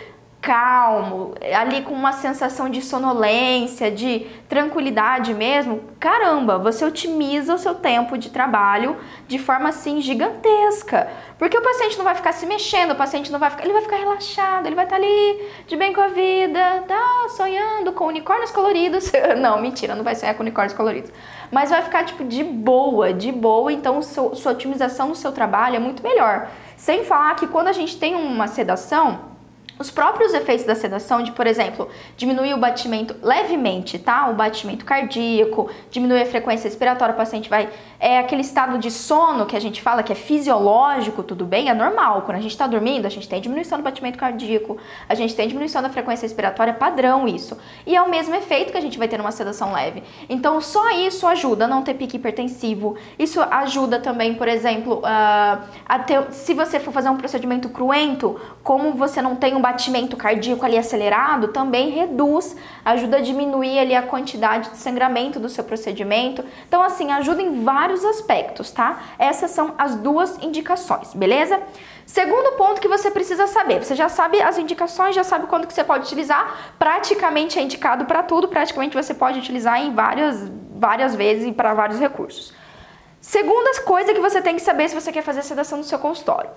calmo, 0.42 1.34
ali 1.56 1.82
com 1.82 1.94
uma 1.94 2.12
sensação 2.12 2.68
de 2.68 2.82
sonolência, 2.82 3.92
de 3.92 4.26
tranquilidade 4.48 5.32
mesmo, 5.32 5.80
caramba, 6.00 6.58
você 6.58 6.84
otimiza 6.84 7.54
o 7.54 7.58
seu 7.58 7.76
tempo 7.76 8.18
de 8.18 8.28
trabalho 8.28 8.96
de 9.28 9.38
forma 9.38 9.68
assim 9.68 10.00
gigantesca. 10.00 11.08
Porque 11.38 11.56
o 11.56 11.62
paciente 11.62 11.96
não 11.96 12.04
vai 12.04 12.16
ficar 12.16 12.32
se 12.32 12.44
mexendo, 12.44 12.90
o 12.90 12.96
paciente 12.96 13.30
não 13.30 13.38
vai 13.38 13.50
ficar, 13.50 13.62
ele 13.62 13.72
vai 13.72 13.82
ficar 13.82 13.96
relaxado, 13.96 14.66
ele 14.66 14.74
vai 14.74 14.84
estar 14.84 14.96
ali 14.96 15.48
de 15.68 15.76
bem 15.76 15.92
com 15.92 16.00
a 16.00 16.08
vida, 16.08 16.84
tá 16.88 17.28
sonhando 17.36 17.92
com 17.92 18.06
unicórnios 18.06 18.50
coloridos. 18.50 19.12
não, 19.38 19.60
mentira, 19.62 19.94
não 19.94 20.02
vai 20.02 20.16
sonhar 20.16 20.34
com 20.34 20.42
unicórnios 20.42 20.76
coloridos. 20.76 21.12
Mas 21.52 21.70
vai 21.70 21.82
ficar 21.82 22.04
tipo 22.04 22.24
de 22.24 22.42
boa, 22.42 23.12
de 23.12 23.30
boa, 23.30 23.72
então 23.72 24.02
sua 24.02 24.50
otimização 24.50 25.08
no 25.08 25.14
seu 25.14 25.30
trabalho 25.30 25.76
é 25.76 25.78
muito 25.78 26.02
melhor. 26.02 26.48
Sem 26.76 27.04
falar 27.04 27.36
que 27.36 27.46
quando 27.46 27.68
a 27.68 27.72
gente 27.72 27.96
tem 27.96 28.16
uma 28.16 28.48
sedação, 28.48 29.31
Os 29.82 29.90
próprios 29.90 30.32
efeitos 30.32 30.64
da 30.64 30.76
sedação, 30.76 31.24
de, 31.24 31.32
por 31.32 31.44
exemplo, 31.44 31.88
diminuir 32.16 32.54
o 32.54 32.56
batimento 32.56 33.16
levemente, 33.20 33.98
tá? 33.98 34.28
O 34.28 34.32
batimento 34.32 34.84
cardíaco, 34.84 35.68
diminuir 35.90 36.22
a 36.22 36.26
frequência 36.26 36.68
respiratória, 36.68 37.12
o 37.12 37.16
paciente 37.16 37.50
vai. 37.50 37.68
É 37.98 38.20
aquele 38.20 38.42
estado 38.42 38.78
de 38.78 38.92
sono 38.92 39.44
que 39.44 39.56
a 39.56 39.60
gente 39.60 39.82
fala 39.82 40.04
que 40.04 40.12
é 40.12 40.14
fisiológico, 40.14 41.24
tudo 41.24 41.44
bem, 41.44 41.68
é 41.68 41.74
normal. 41.74 42.22
Quando 42.22 42.38
a 42.38 42.40
gente 42.40 42.52
está 42.52 42.68
dormindo, 42.68 43.06
a 43.06 43.08
gente 43.08 43.28
tem 43.28 43.40
diminuição 43.40 43.76
do 43.76 43.82
batimento 43.82 44.16
cardíaco, 44.16 44.76
a 45.08 45.16
gente 45.16 45.34
tem 45.34 45.48
diminuição 45.48 45.82
da 45.82 45.88
frequência 45.88 46.26
respiratória, 46.26 46.70
é 46.70 46.74
padrão 46.74 47.26
isso. 47.26 47.58
E 47.84 47.96
é 47.96 48.00
o 48.00 48.08
mesmo 48.08 48.36
efeito 48.36 48.70
que 48.70 48.78
a 48.78 48.80
gente 48.80 48.96
vai 48.96 49.08
ter 49.08 49.18
numa 49.18 49.32
sedação 49.32 49.72
leve. 49.72 50.04
Então, 50.28 50.60
só 50.60 50.90
isso 50.90 51.26
ajuda 51.26 51.64
a 51.64 51.68
não 51.68 51.82
ter 51.82 51.94
pique 51.94 52.18
hipertensivo. 52.18 52.96
Isso 53.18 53.40
ajuda 53.40 53.98
também, 53.98 54.34
por 54.34 54.46
exemplo, 54.46 54.98
uh, 55.00 55.62
a 55.84 55.98
ter, 55.98 56.30
se 56.30 56.54
você 56.54 56.78
for 56.78 56.92
fazer 56.92 57.08
um 57.08 57.16
procedimento 57.16 57.68
cruento, 57.68 58.40
como 58.62 58.92
você 58.92 59.20
não 59.20 59.34
tem 59.34 59.56
um 59.56 59.60
batimento 59.60 59.71
cardíaco 60.16 60.64
ali 60.64 60.78
acelerado, 60.78 61.48
também 61.48 61.90
reduz, 61.90 62.56
ajuda 62.84 63.18
a 63.18 63.20
diminuir 63.20 63.78
ali 63.78 63.94
a 63.94 64.02
quantidade 64.02 64.70
de 64.70 64.76
sangramento 64.76 65.38
do 65.38 65.48
seu 65.48 65.64
procedimento. 65.64 66.44
Então, 66.66 66.82
assim, 66.82 67.10
ajuda 67.10 67.42
em 67.42 67.64
vários 67.64 68.04
aspectos, 68.04 68.70
tá? 68.70 69.00
Essas 69.18 69.50
são 69.50 69.74
as 69.78 69.94
duas 69.94 70.42
indicações, 70.42 71.14
beleza? 71.14 71.60
Segundo 72.06 72.56
ponto 72.56 72.80
que 72.80 72.88
você 72.88 73.10
precisa 73.10 73.46
saber, 73.46 73.82
você 73.82 73.94
já 73.94 74.08
sabe 74.08 74.40
as 74.42 74.58
indicações, 74.58 75.14
já 75.14 75.24
sabe 75.24 75.46
quando 75.46 75.66
que 75.66 75.72
você 75.72 75.84
pode 75.84 76.04
utilizar, 76.04 76.74
praticamente 76.78 77.58
é 77.58 77.62
indicado 77.62 78.04
para 78.04 78.22
tudo, 78.22 78.48
praticamente 78.48 78.96
você 78.96 79.14
pode 79.14 79.38
utilizar 79.38 79.80
em 79.80 79.94
várias, 79.94 80.50
várias 80.74 81.14
vezes 81.14 81.46
e 81.46 81.52
para 81.52 81.74
vários 81.74 81.98
recursos. 81.98 82.52
Segunda 83.20 83.80
coisa 83.82 84.12
que 84.12 84.20
você 84.20 84.42
tem 84.42 84.56
que 84.56 84.62
saber 84.62 84.88
se 84.88 84.94
você 84.94 85.12
quer 85.12 85.22
fazer 85.22 85.42
sedação 85.42 85.78
no 85.78 85.84
seu 85.84 85.98
consultório 85.98 86.50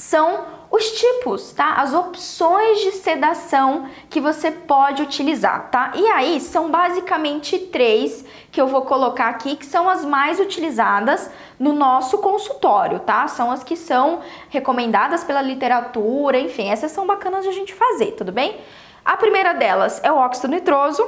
são 0.00 0.46
os 0.70 0.92
tipos, 0.92 1.52
tá? 1.52 1.74
As 1.74 1.92
opções 1.92 2.80
de 2.80 2.92
sedação 2.92 3.86
que 4.08 4.18
você 4.18 4.50
pode 4.50 5.02
utilizar, 5.02 5.68
tá? 5.70 5.92
E 5.94 6.06
aí 6.06 6.40
são 6.40 6.70
basicamente 6.70 7.58
três 7.58 8.24
que 8.50 8.58
eu 8.58 8.66
vou 8.66 8.82
colocar 8.82 9.28
aqui 9.28 9.56
que 9.56 9.66
são 9.66 9.90
as 9.90 10.02
mais 10.02 10.40
utilizadas 10.40 11.30
no 11.58 11.74
nosso 11.74 12.16
consultório, 12.18 13.00
tá? 13.00 13.28
São 13.28 13.50
as 13.50 13.62
que 13.62 13.76
são 13.76 14.20
recomendadas 14.48 15.22
pela 15.22 15.42
literatura, 15.42 16.38
enfim, 16.38 16.70
essas 16.70 16.92
são 16.92 17.06
bacanas 17.06 17.42
de 17.42 17.50
a 17.50 17.52
gente 17.52 17.74
fazer, 17.74 18.12
tudo 18.12 18.32
bem? 18.32 18.58
A 19.04 19.18
primeira 19.18 19.52
delas 19.52 20.00
é 20.02 20.10
o 20.10 20.16
óxido 20.16 20.48
nitroso, 20.48 21.02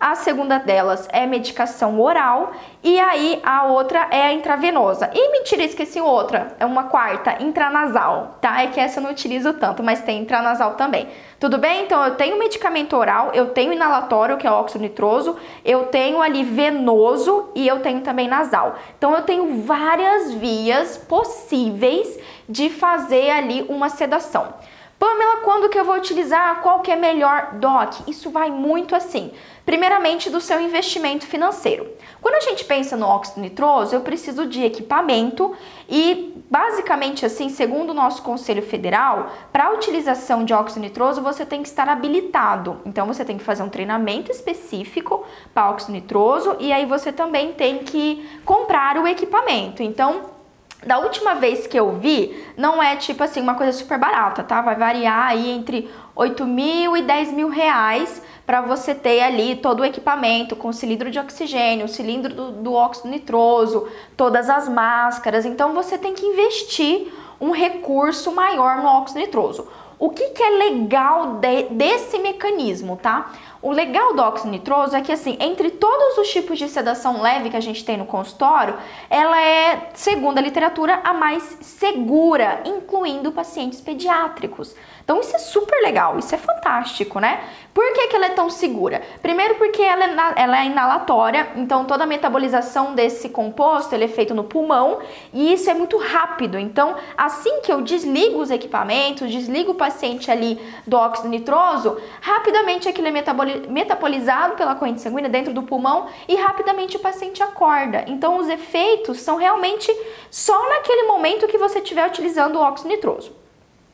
a 0.00 0.14
segunda 0.14 0.58
delas 0.58 1.06
é 1.12 1.26
medicação 1.26 2.00
oral 2.00 2.52
e 2.82 2.98
aí 2.98 3.38
a 3.44 3.64
outra 3.64 4.08
é 4.10 4.22
a 4.22 4.32
intravenosa. 4.32 5.10
E 5.12 5.30
mentira, 5.32 5.62
esqueci 5.62 6.00
outra, 6.00 6.56
é 6.58 6.64
uma 6.64 6.84
quarta, 6.84 7.36
intranasal, 7.42 8.38
tá? 8.40 8.62
É 8.62 8.68
que 8.68 8.80
essa 8.80 8.98
eu 8.98 9.04
não 9.04 9.10
utilizo 9.10 9.52
tanto, 9.52 9.82
mas 9.82 10.00
tem 10.00 10.22
intranasal 10.22 10.72
também. 10.72 11.06
Tudo 11.38 11.58
bem? 11.58 11.84
Então 11.84 12.02
eu 12.02 12.14
tenho 12.14 12.38
medicamento 12.38 12.96
oral, 12.96 13.32
eu 13.34 13.48
tenho 13.50 13.74
inalatório, 13.74 14.38
que 14.38 14.46
é 14.46 14.50
óxido 14.50 14.82
nitroso, 14.82 15.36
eu 15.62 15.84
tenho 15.88 16.22
ali 16.22 16.44
venoso 16.44 17.50
e 17.54 17.68
eu 17.68 17.80
tenho 17.80 18.00
também 18.00 18.26
nasal. 18.26 18.76
Então 18.96 19.14
eu 19.14 19.20
tenho 19.20 19.62
várias 19.64 20.32
vias 20.32 20.96
possíveis 20.96 22.18
de 22.48 22.70
fazer 22.70 23.28
ali 23.28 23.66
uma 23.68 23.90
sedação. 23.90 24.54
Pamela, 25.00 25.38
quando 25.38 25.70
que 25.70 25.78
eu 25.78 25.84
vou 25.84 25.96
utilizar? 25.96 26.60
Qual 26.60 26.80
que 26.80 26.92
é 26.92 26.96
melhor? 26.96 27.54
Doc, 27.54 28.06
isso 28.06 28.28
vai 28.28 28.50
muito 28.50 28.94
assim. 28.94 29.32
Primeiramente, 29.70 30.28
do 30.30 30.40
seu 30.40 30.60
investimento 30.60 31.24
financeiro. 31.24 31.86
Quando 32.20 32.34
a 32.34 32.40
gente 32.40 32.64
pensa 32.64 32.96
no 32.96 33.06
óxido 33.06 33.40
nitroso, 33.40 33.94
eu 33.94 34.00
preciso 34.00 34.44
de 34.44 34.64
equipamento 34.64 35.54
e, 35.88 36.34
basicamente, 36.50 37.24
assim, 37.24 37.48
segundo 37.48 37.90
o 37.90 37.94
nosso 37.94 38.20
Conselho 38.20 38.62
Federal, 38.62 39.30
para 39.52 39.66
a 39.66 39.70
utilização 39.70 40.44
de 40.44 40.52
óxido 40.52 40.80
nitroso, 40.80 41.22
você 41.22 41.46
tem 41.46 41.62
que 41.62 41.68
estar 41.68 41.88
habilitado. 41.88 42.80
Então, 42.84 43.06
você 43.06 43.24
tem 43.24 43.38
que 43.38 43.44
fazer 43.44 43.62
um 43.62 43.68
treinamento 43.68 44.32
específico 44.32 45.24
para 45.54 45.70
óxido 45.70 45.92
nitroso 45.92 46.56
e 46.58 46.72
aí 46.72 46.84
você 46.84 47.12
também 47.12 47.52
tem 47.52 47.78
que 47.78 48.28
comprar 48.44 48.98
o 48.98 49.06
equipamento. 49.06 49.84
Então, 49.84 50.39
da 50.86 50.98
última 50.98 51.34
vez 51.34 51.66
que 51.66 51.78
eu 51.78 51.92
vi, 51.92 52.44
não 52.56 52.82
é 52.82 52.96
tipo 52.96 53.22
assim 53.22 53.40
uma 53.40 53.54
coisa 53.54 53.72
super 53.72 53.98
barata, 53.98 54.42
tá? 54.42 54.62
Vai 54.62 54.76
variar 54.76 55.28
aí 55.28 55.50
entre 55.50 55.90
8 56.14 56.46
mil 56.46 56.96
e 56.96 57.02
10 57.02 57.32
mil 57.32 57.48
reais 57.48 58.22
para 58.46 58.62
você 58.62 58.94
ter 58.94 59.20
ali 59.20 59.56
todo 59.56 59.80
o 59.80 59.84
equipamento 59.84 60.56
com 60.56 60.72
cilindro 60.72 61.10
de 61.10 61.18
oxigênio, 61.18 61.86
cilindro 61.86 62.34
do, 62.34 62.50
do 62.50 62.72
óxido 62.72 63.08
nitroso, 63.08 63.88
todas 64.16 64.48
as 64.48 64.68
máscaras. 64.68 65.44
Então 65.44 65.74
você 65.74 65.98
tem 65.98 66.14
que 66.14 66.24
investir 66.24 67.12
um 67.40 67.50
recurso 67.50 68.32
maior 68.32 68.78
no 68.78 68.86
óxido 68.86 69.20
nitroso. 69.20 69.68
O 69.98 70.08
que, 70.08 70.30
que 70.30 70.42
é 70.42 70.50
legal 70.50 71.34
de, 71.34 71.64
desse 71.64 72.18
mecanismo, 72.18 72.96
tá? 72.96 73.32
O 73.62 73.72
legal 73.72 74.14
do 74.14 74.22
óxido 74.22 74.50
nitroso 74.50 74.96
é 74.96 75.02
que, 75.02 75.12
assim, 75.12 75.36
entre 75.38 75.70
todos 75.70 76.16
os 76.16 76.30
tipos 76.30 76.58
de 76.58 76.66
sedação 76.66 77.20
leve 77.20 77.50
que 77.50 77.56
a 77.56 77.60
gente 77.60 77.84
tem 77.84 77.98
no 77.98 78.06
consultório, 78.06 78.74
ela 79.10 79.38
é, 79.38 79.90
segundo 79.92 80.38
a 80.38 80.40
literatura, 80.40 81.00
a 81.04 81.12
mais 81.12 81.58
segura, 81.60 82.62
incluindo 82.64 83.30
pacientes 83.32 83.78
pediátricos. 83.78 84.74
Então 85.10 85.20
isso 85.20 85.34
é 85.34 85.40
super 85.40 85.82
legal, 85.82 86.20
isso 86.20 86.32
é 86.32 86.38
fantástico, 86.38 87.18
né? 87.18 87.42
Por 87.74 87.92
que, 87.94 88.06
que 88.06 88.14
ela 88.14 88.26
é 88.26 88.30
tão 88.30 88.48
segura? 88.48 89.02
Primeiro 89.20 89.56
porque 89.56 89.82
ela 89.82 90.04
é, 90.04 90.34
ela 90.36 90.62
é 90.62 90.66
inalatória, 90.66 91.48
então 91.56 91.84
toda 91.84 92.04
a 92.04 92.06
metabolização 92.06 92.94
desse 92.94 93.28
composto 93.28 93.92
ele 93.92 94.04
é 94.04 94.08
feito 94.08 94.36
no 94.36 94.44
pulmão 94.44 95.00
e 95.32 95.52
isso 95.52 95.68
é 95.68 95.74
muito 95.74 95.96
rápido. 95.98 96.56
Então 96.56 96.94
assim 97.18 97.60
que 97.60 97.72
eu 97.72 97.80
desligo 97.80 98.38
os 98.38 98.52
equipamentos, 98.52 99.32
desligo 99.32 99.72
o 99.72 99.74
paciente 99.74 100.30
ali 100.30 100.60
do 100.86 100.96
óxido 100.96 101.28
nitroso, 101.28 102.00
rapidamente 102.20 102.88
aquilo 102.88 103.08
é 103.08 103.68
metabolizado 103.68 104.54
pela 104.54 104.76
corrente 104.76 105.00
sanguínea 105.00 105.28
dentro 105.28 105.52
do 105.52 105.64
pulmão 105.64 106.06
e 106.28 106.36
rapidamente 106.36 106.96
o 106.96 107.00
paciente 107.00 107.42
acorda. 107.42 108.04
Então 108.06 108.36
os 108.38 108.48
efeitos 108.48 109.18
são 109.18 109.34
realmente 109.34 109.92
só 110.30 110.68
naquele 110.68 111.08
momento 111.08 111.48
que 111.48 111.58
você 111.58 111.80
estiver 111.80 112.06
utilizando 112.06 112.54
o 112.54 112.60
óxido 112.60 112.88
nitroso. 112.88 113.39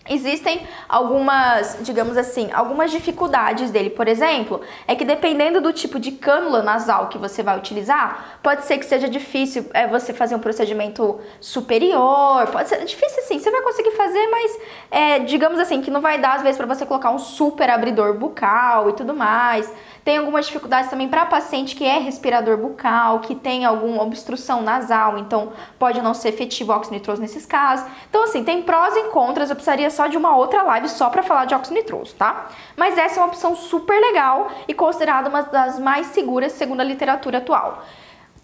Existem 0.08 0.66
algumas, 0.88 1.78
digamos 1.80 2.16
assim, 2.16 2.50
algumas 2.52 2.90
dificuldades 2.90 3.70
dele. 3.70 3.90
Por 3.90 4.08
exemplo, 4.08 4.60
é 4.86 4.94
que 4.94 5.04
dependendo 5.04 5.60
do 5.60 5.72
tipo 5.72 5.98
de 5.98 6.12
cânula 6.12 6.62
nasal 6.62 7.08
que 7.08 7.18
você 7.18 7.42
vai 7.42 7.58
utilizar, 7.58 8.38
pode 8.42 8.64
ser 8.64 8.78
que 8.78 8.84
seja 8.86 9.08
difícil 9.08 9.66
é, 9.72 9.86
você 9.86 10.12
fazer 10.12 10.34
um 10.34 10.38
procedimento 10.38 11.18
superior. 11.40 12.46
Pode 12.48 12.68
ser 12.68 12.84
difícil 12.84 13.22
sim, 13.24 13.38
você 13.38 13.50
vai 13.50 13.62
conseguir 13.62 13.92
fazer, 13.92 14.26
mas 14.28 14.58
é, 14.90 15.18
digamos 15.20 15.58
assim, 15.58 15.82
que 15.82 15.90
não 15.90 16.00
vai 16.00 16.18
dar 16.18 16.36
às 16.36 16.42
vezes 16.42 16.56
para 16.56 16.66
você 16.66 16.86
colocar 16.86 17.10
um 17.10 17.18
super 17.18 17.68
abridor 17.68 18.14
bucal 18.14 18.90
e 18.90 18.92
tudo 18.92 19.14
mais. 19.14 19.72
Tem 20.06 20.18
algumas 20.18 20.46
dificuldades 20.46 20.88
também 20.88 21.08
para 21.08 21.26
paciente 21.26 21.74
que 21.74 21.84
é 21.84 21.98
respirador 21.98 22.56
bucal, 22.56 23.18
que 23.18 23.34
tem 23.34 23.64
alguma 23.64 24.04
obstrução 24.04 24.62
nasal, 24.62 25.18
então 25.18 25.52
pode 25.80 26.00
não 26.00 26.14
ser 26.14 26.28
efetivo 26.28 26.72
óxido 26.72 26.94
nitroso 26.94 27.20
nesses 27.20 27.44
casos. 27.44 27.84
Então, 28.08 28.22
assim, 28.22 28.44
tem 28.44 28.62
prós 28.62 28.94
e 28.94 29.02
contras, 29.08 29.50
eu 29.50 29.56
precisaria 29.56 29.90
só 29.90 30.06
de 30.06 30.16
uma 30.16 30.36
outra 30.36 30.62
live 30.62 30.88
só 30.88 31.10
para 31.10 31.24
falar 31.24 31.46
de 31.46 31.56
óxido 31.56 31.74
nitroso, 31.74 32.14
tá? 32.14 32.46
Mas 32.76 32.96
essa 32.96 33.18
é 33.18 33.20
uma 33.20 33.30
opção 33.30 33.56
super 33.56 34.00
legal 34.00 34.48
e 34.68 34.74
considerada 34.74 35.28
uma 35.28 35.42
das 35.42 35.76
mais 35.80 36.06
seguras 36.06 36.52
segundo 36.52 36.82
a 36.82 36.84
literatura 36.84 37.38
atual. 37.38 37.82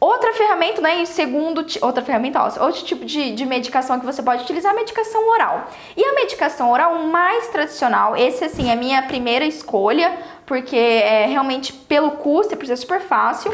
Outra 0.03 0.33
ferramenta, 0.33 0.81
né, 0.81 1.05
segundo, 1.05 1.65
outra 1.81 2.03
ferramenta, 2.03 2.43
ó, 2.43 2.65
outro 2.65 2.83
tipo 2.83 3.05
de, 3.05 3.31
de 3.37 3.47
medicação 3.47 4.01
que 4.01 4.05
você 4.05 4.21
pode 4.21 4.43
utilizar 4.43 4.73
é 4.73 4.75
a 4.75 4.77
medicação 4.81 5.29
oral. 5.31 5.69
E 5.97 6.05
a 6.05 6.13
medicação 6.15 6.73
oral 6.73 6.99
mais 7.05 7.47
tradicional, 7.51 8.17
esse 8.17 8.45
assim 8.45 8.69
é 8.69 8.75
minha 8.75 9.01
primeira 9.05 9.45
escolha, 9.45 10.13
porque 10.47 10.77
é 10.77 11.27
realmente 11.27 11.73
pelo 11.73 12.13
custo 12.13 12.55
e 12.55 12.57
por 12.57 12.67
ser 12.67 12.77
super 12.77 13.01
fácil, 13.01 13.53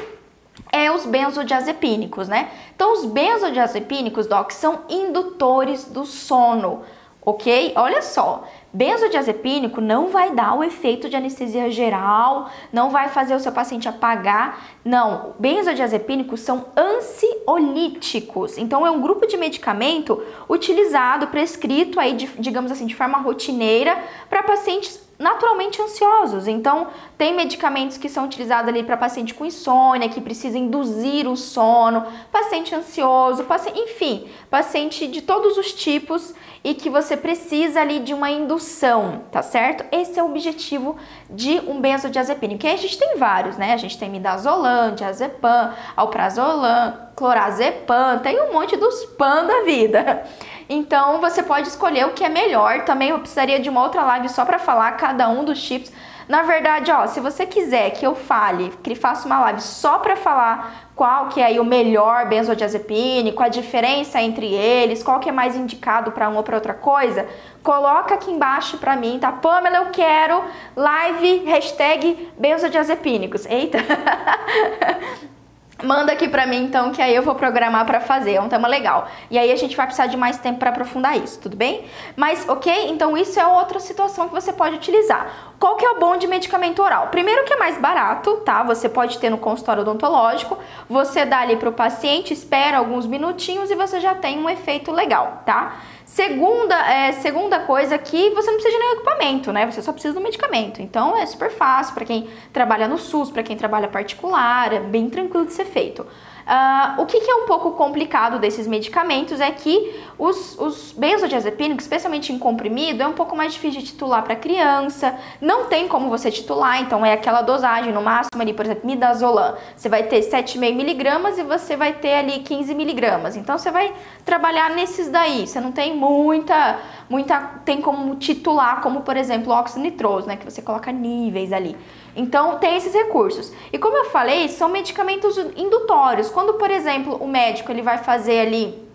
é 0.72 0.90
os 0.90 1.06
benzodiazepínicos, 1.06 2.28
né? 2.28 2.50
Então, 2.74 2.92
os 2.92 3.04
benzodiazepínicos, 3.04 4.26
doc, 4.26 4.50
são 4.52 4.80
indutores 4.88 5.84
do 5.84 6.04
sono, 6.04 6.82
ok? 7.22 7.72
Olha 7.76 8.02
só, 8.02 8.44
benzodiazepínico 8.72 9.80
não 9.80 10.08
vai 10.08 10.32
dar 10.32 10.54
o 10.54 10.62
efeito 10.62 11.08
de 11.08 11.16
anestesia 11.16 11.70
geral, 11.70 12.50
não 12.72 12.90
vai 12.90 13.08
fazer 13.08 13.34
o 13.34 13.40
seu 13.40 13.52
paciente 13.52 13.88
apagar. 13.88 14.58
Não, 14.84 15.34
benzodiazepínicos 15.38 16.40
são 16.40 16.66
ansiolíticos. 16.76 18.58
Então 18.58 18.86
é 18.86 18.90
um 18.90 19.00
grupo 19.00 19.26
de 19.26 19.36
medicamento 19.36 20.22
utilizado, 20.48 21.28
prescrito 21.28 21.98
aí, 21.98 22.14
de, 22.14 22.26
digamos 22.38 22.70
assim, 22.70 22.86
de 22.86 22.94
forma 22.94 23.18
rotineira 23.18 23.98
para 24.28 24.42
pacientes 24.42 25.07
naturalmente 25.18 25.82
ansiosos. 25.82 26.46
Então, 26.46 26.88
tem 27.16 27.34
medicamentos 27.34 27.98
que 27.98 28.08
são 28.08 28.24
utilizados 28.24 28.68
ali 28.68 28.84
para 28.84 28.96
paciente 28.96 29.34
com 29.34 29.44
insônia, 29.44 30.08
que 30.08 30.20
precisa 30.20 30.56
induzir 30.56 31.26
o 31.26 31.36
sono, 31.36 32.06
paciente 32.30 32.74
ansioso, 32.74 33.44
paciente, 33.44 33.80
enfim, 33.80 34.28
paciente 34.48 35.06
de 35.08 35.20
todos 35.20 35.58
os 35.58 35.72
tipos 35.72 36.34
e 36.62 36.74
que 36.74 36.88
você 36.88 37.16
precisa 37.16 37.80
ali 37.80 38.00
de 38.00 38.14
uma 38.14 38.30
indução, 38.30 39.22
tá 39.32 39.42
certo? 39.42 39.84
Esse 39.90 40.18
é 40.18 40.22
o 40.22 40.26
objetivo 40.26 40.96
de 41.28 41.60
um 41.66 41.80
benzodiazepínico. 41.80 42.64
E 42.64 42.68
aí 42.68 42.74
a 42.74 42.78
gente 42.78 42.98
tem 42.98 43.16
vários, 43.16 43.56
né? 43.56 43.72
A 43.72 43.76
gente 43.76 43.98
tem 43.98 44.08
midazolam, 44.08 44.94
diazepam, 44.94 45.74
alprazolam, 45.96 47.08
clorazepam, 47.16 48.20
tem 48.20 48.40
um 48.40 48.52
monte 48.52 48.76
dos 48.76 49.04
pan 49.04 49.44
da 49.44 49.62
vida. 49.62 50.24
Então 50.68 51.20
você 51.20 51.42
pode 51.42 51.68
escolher 51.68 52.06
o 52.06 52.12
que 52.12 52.22
é 52.22 52.28
melhor. 52.28 52.84
Também 52.84 53.08
eu 53.10 53.18
precisaria 53.18 53.58
de 53.58 53.70
uma 53.70 53.82
outra 53.82 54.02
live 54.02 54.28
só 54.28 54.44
para 54.44 54.58
falar 54.58 54.92
cada 54.92 55.28
um 55.28 55.44
dos 55.44 55.58
chips. 55.58 55.90
Na 56.28 56.42
verdade, 56.42 56.92
ó, 56.92 57.06
se 57.06 57.20
você 57.20 57.46
quiser 57.46 57.90
que 57.92 58.06
eu 58.06 58.14
fale, 58.14 58.70
que 58.82 58.94
faça 58.94 59.26
uma 59.26 59.40
live 59.40 59.62
só 59.62 59.98
para 59.98 60.14
falar 60.14 60.90
qual 60.94 61.28
que 61.28 61.40
é 61.40 61.46
aí 61.46 61.58
o 61.58 61.64
melhor 61.64 62.28
benzodiazepínico, 62.28 63.42
a 63.42 63.48
diferença 63.48 64.20
entre 64.20 64.52
eles, 64.52 65.02
qual 65.02 65.20
que 65.20 65.30
é 65.30 65.32
mais 65.32 65.56
indicado 65.56 66.12
para 66.12 66.28
uma 66.28 66.38
ou 66.38 66.42
para 66.42 66.56
outra 66.56 66.74
coisa, 66.74 67.26
coloca 67.62 68.14
aqui 68.14 68.30
embaixo 68.30 68.76
para 68.76 68.94
mim, 68.94 69.18
tá? 69.18 69.32
Pamela, 69.32 69.78
eu 69.78 69.86
quero 69.86 70.44
live 70.76 71.44
hashtag 71.46 72.30
benzodiazepínicos. 72.36 73.46
Eita! 73.46 73.78
Manda 75.82 76.12
aqui 76.12 76.28
pra 76.28 76.44
mim 76.44 76.64
então, 76.64 76.90
que 76.90 77.00
aí 77.00 77.14
eu 77.14 77.22
vou 77.22 77.36
programar 77.36 77.86
para 77.86 78.00
fazer, 78.00 78.32
é 78.32 78.40
um 78.40 78.48
tema 78.48 78.66
legal. 78.66 79.06
E 79.30 79.38
aí 79.38 79.52
a 79.52 79.56
gente 79.56 79.76
vai 79.76 79.86
precisar 79.86 80.08
de 80.08 80.16
mais 80.16 80.36
tempo 80.36 80.58
para 80.58 80.70
aprofundar 80.70 81.16
isso, 81.16 81.38
tudo 81.38 81.56
bem? 81.56 81.84
Mas, 82.16 82.48
ok? 82.48 82.90
Então 82.90 83.16
isso 83.16 83.38
é 83.38 83.46
outra 83.46 83.78
situação 83.78 84.26
que 84.26 84.34
você 84.34 84.52
pode 84.52 84.74
utilizar. 84.74 85.54
Qual 85.56 85.76
que 85.76 85.86
é 85.86 85.90
o 85.90 86.00
bom 86.00 86.16
de 86.16 86.26
medicamento 86.26 86.82
oral? 86.82 87.08
Primeiro 87.08 87.44
que 87.44 87.52
é 87.52 87.56
mais 87.56 87.78
barato, 87.78 88.38
tá? 88.38 88.64
Você 88.64 88.88
pode 88.88 89.18
ter 89.18 89.30
no 89.30 89.38
consultório 89.38 89.82
odontológico, 89.82 90.58
você 90.88 91.24
dá 91.24 91.40
ali 91.40 91.54
pro 91.54 91.70
paciente, 91.70 92.32
espera 92.32 92.78
alguns 92.78 93.06
minutinhos 93.06 93.70
e 93.70 93.76
você 93.76 94.00
já 94.00 94.16
tem 94.16 94.36
um 94.36 94.50
efeito 94.50 94.90
legal, 94.90 95.42
tá? 95.46 95.76
Segunda, 96.08 96.74
é, 96.90 97.12
segunda 97.12 97.60
coisa 97.60 97.98
que 97.98 98.30
você 98.30 98.50
não 98.50 98.58
precisa 98.58 98.74
de 98.74 98.82
nenhum 98.82 98.92
equipamento, 98.94 99.52
né? 99.52 99.70
Você 99.70 99.82
só 99.82 99.92
precisa 99.92 100.14
do 100.14 100.20
medicamento. 100.22 100.80
Então 100.80 101.14
é 101.14 101.26
super 101.26 101.50
fácil 101.50 101.92
para 101.92 102.06
quem 102.06 102.26
trabalha 102.50 102.88
no 102.88 102.96
SUS, 102.96 103.30
para 103.30 103.42
quem 103.42 103.54
trabalha 103.58 103.88
particular, 103.88 104.72
é 104.72 104.80
bem 104.80 105.10
tranquilo 105.10 105.44
de 105.44 105.52
ser 105.52 105.66
feito. 105.66 106.06
Uh, 106.48 107.02
o 107.02 107.04
que, 107.04 107.20
que, 107.20 107.30
é 107.30 107.34
um 107.34 107.44
pouco 107.44 107.72
complicado 107.72 108.38
desses 108.38 108.66
medicamentos 108.66 109.38
é 109.38 109.50
que 109.50 110.02
os, 110.18 110.58
os 110.58 110.92
benzodiazepínicos, 110.92 111.84
especialmente 111.84 112.32
em 112.32 112.38
comprimido, 112.38 113.02
é 113.02 113.06
um 113.06 113.12
pouco 113.12 113.36
mais 113.36 113.52
difícil 113.52 113.82
de 113.82 113.88
titular 113.88 114.22
para 114.22 114.34
criança. 114.34 115.14
Não 115.42 115.66
tem 115.66 115.86
como 115.86 116.08
você 116.08 116.30
titular, 116.30 116.80
então 116.80 117.04
é 117.04 117.12
aquela 117.12 117.42
dosagem, 117.42 117.92
no 117.92 118.00
máximo 118.00 118.40
ali, 118.40 118.54
por 118.54 118.64
exemplo, 118.64 118.86
midazolam. 118.86 119.56
Você 119.76 119.90
vai 119.90 120.04
ter 120.04 120.20
7,5 120.20 120.74
miligramas 120.74 121.36
e 121.38 121.42
você 121.42 121.76
vai 121.76 121.92
ter 121.92 122.14
ali 122.14 122.38
15 122.38 122.74
miligramas. 122.74 123.36
Então 123.36 123.58
você 123.58 123.70
vai 123.70 123.92
trabalhar 124.24 124.70
nesses 124.70 125.10
daí. 125.10 125.46
Você 125.46 125.60
não 125.60 125.70
tem 125.70 125.94
muita, 125.94 126.78
muita, 127.10 127.40
tem 127.66 127.82
como 127.82 128.16
titular, 128.16 128.80
como 128.80 129.02
por 129.02 129.18
exemplo, 129.18 129.52
o 129.52 129.54
óxido 129.54 129.82
nitroso, 129.82 130.26
né? 130.26 130.36
Que 130.36 130.50
você 130.50 130.62
coloca 130.62 130.90
níveis 130.90 131.52
ali. 131.52 131.76
Então, 132.18 132.58
tem 132.58 132.76
esses 132.76 132.92
recursos. 132.92 133.52
E 133.72 133.78
como 133.78 133.96
eu 133.96 134.06
falei, 134.06 134.48
são 134.48 134.68
medicamentos 134.68 135.38
indutórios. 135.56 136.28
Quando, 136.28 136.54
por 136.54 136.68
exemplo, 136.68 137.14
o 137.14 137.28
médico 137.28 137.70
ele 137.70 137.80
vai 137.80 137.98
fazer 137.98 138.40
ali 138.40 138.88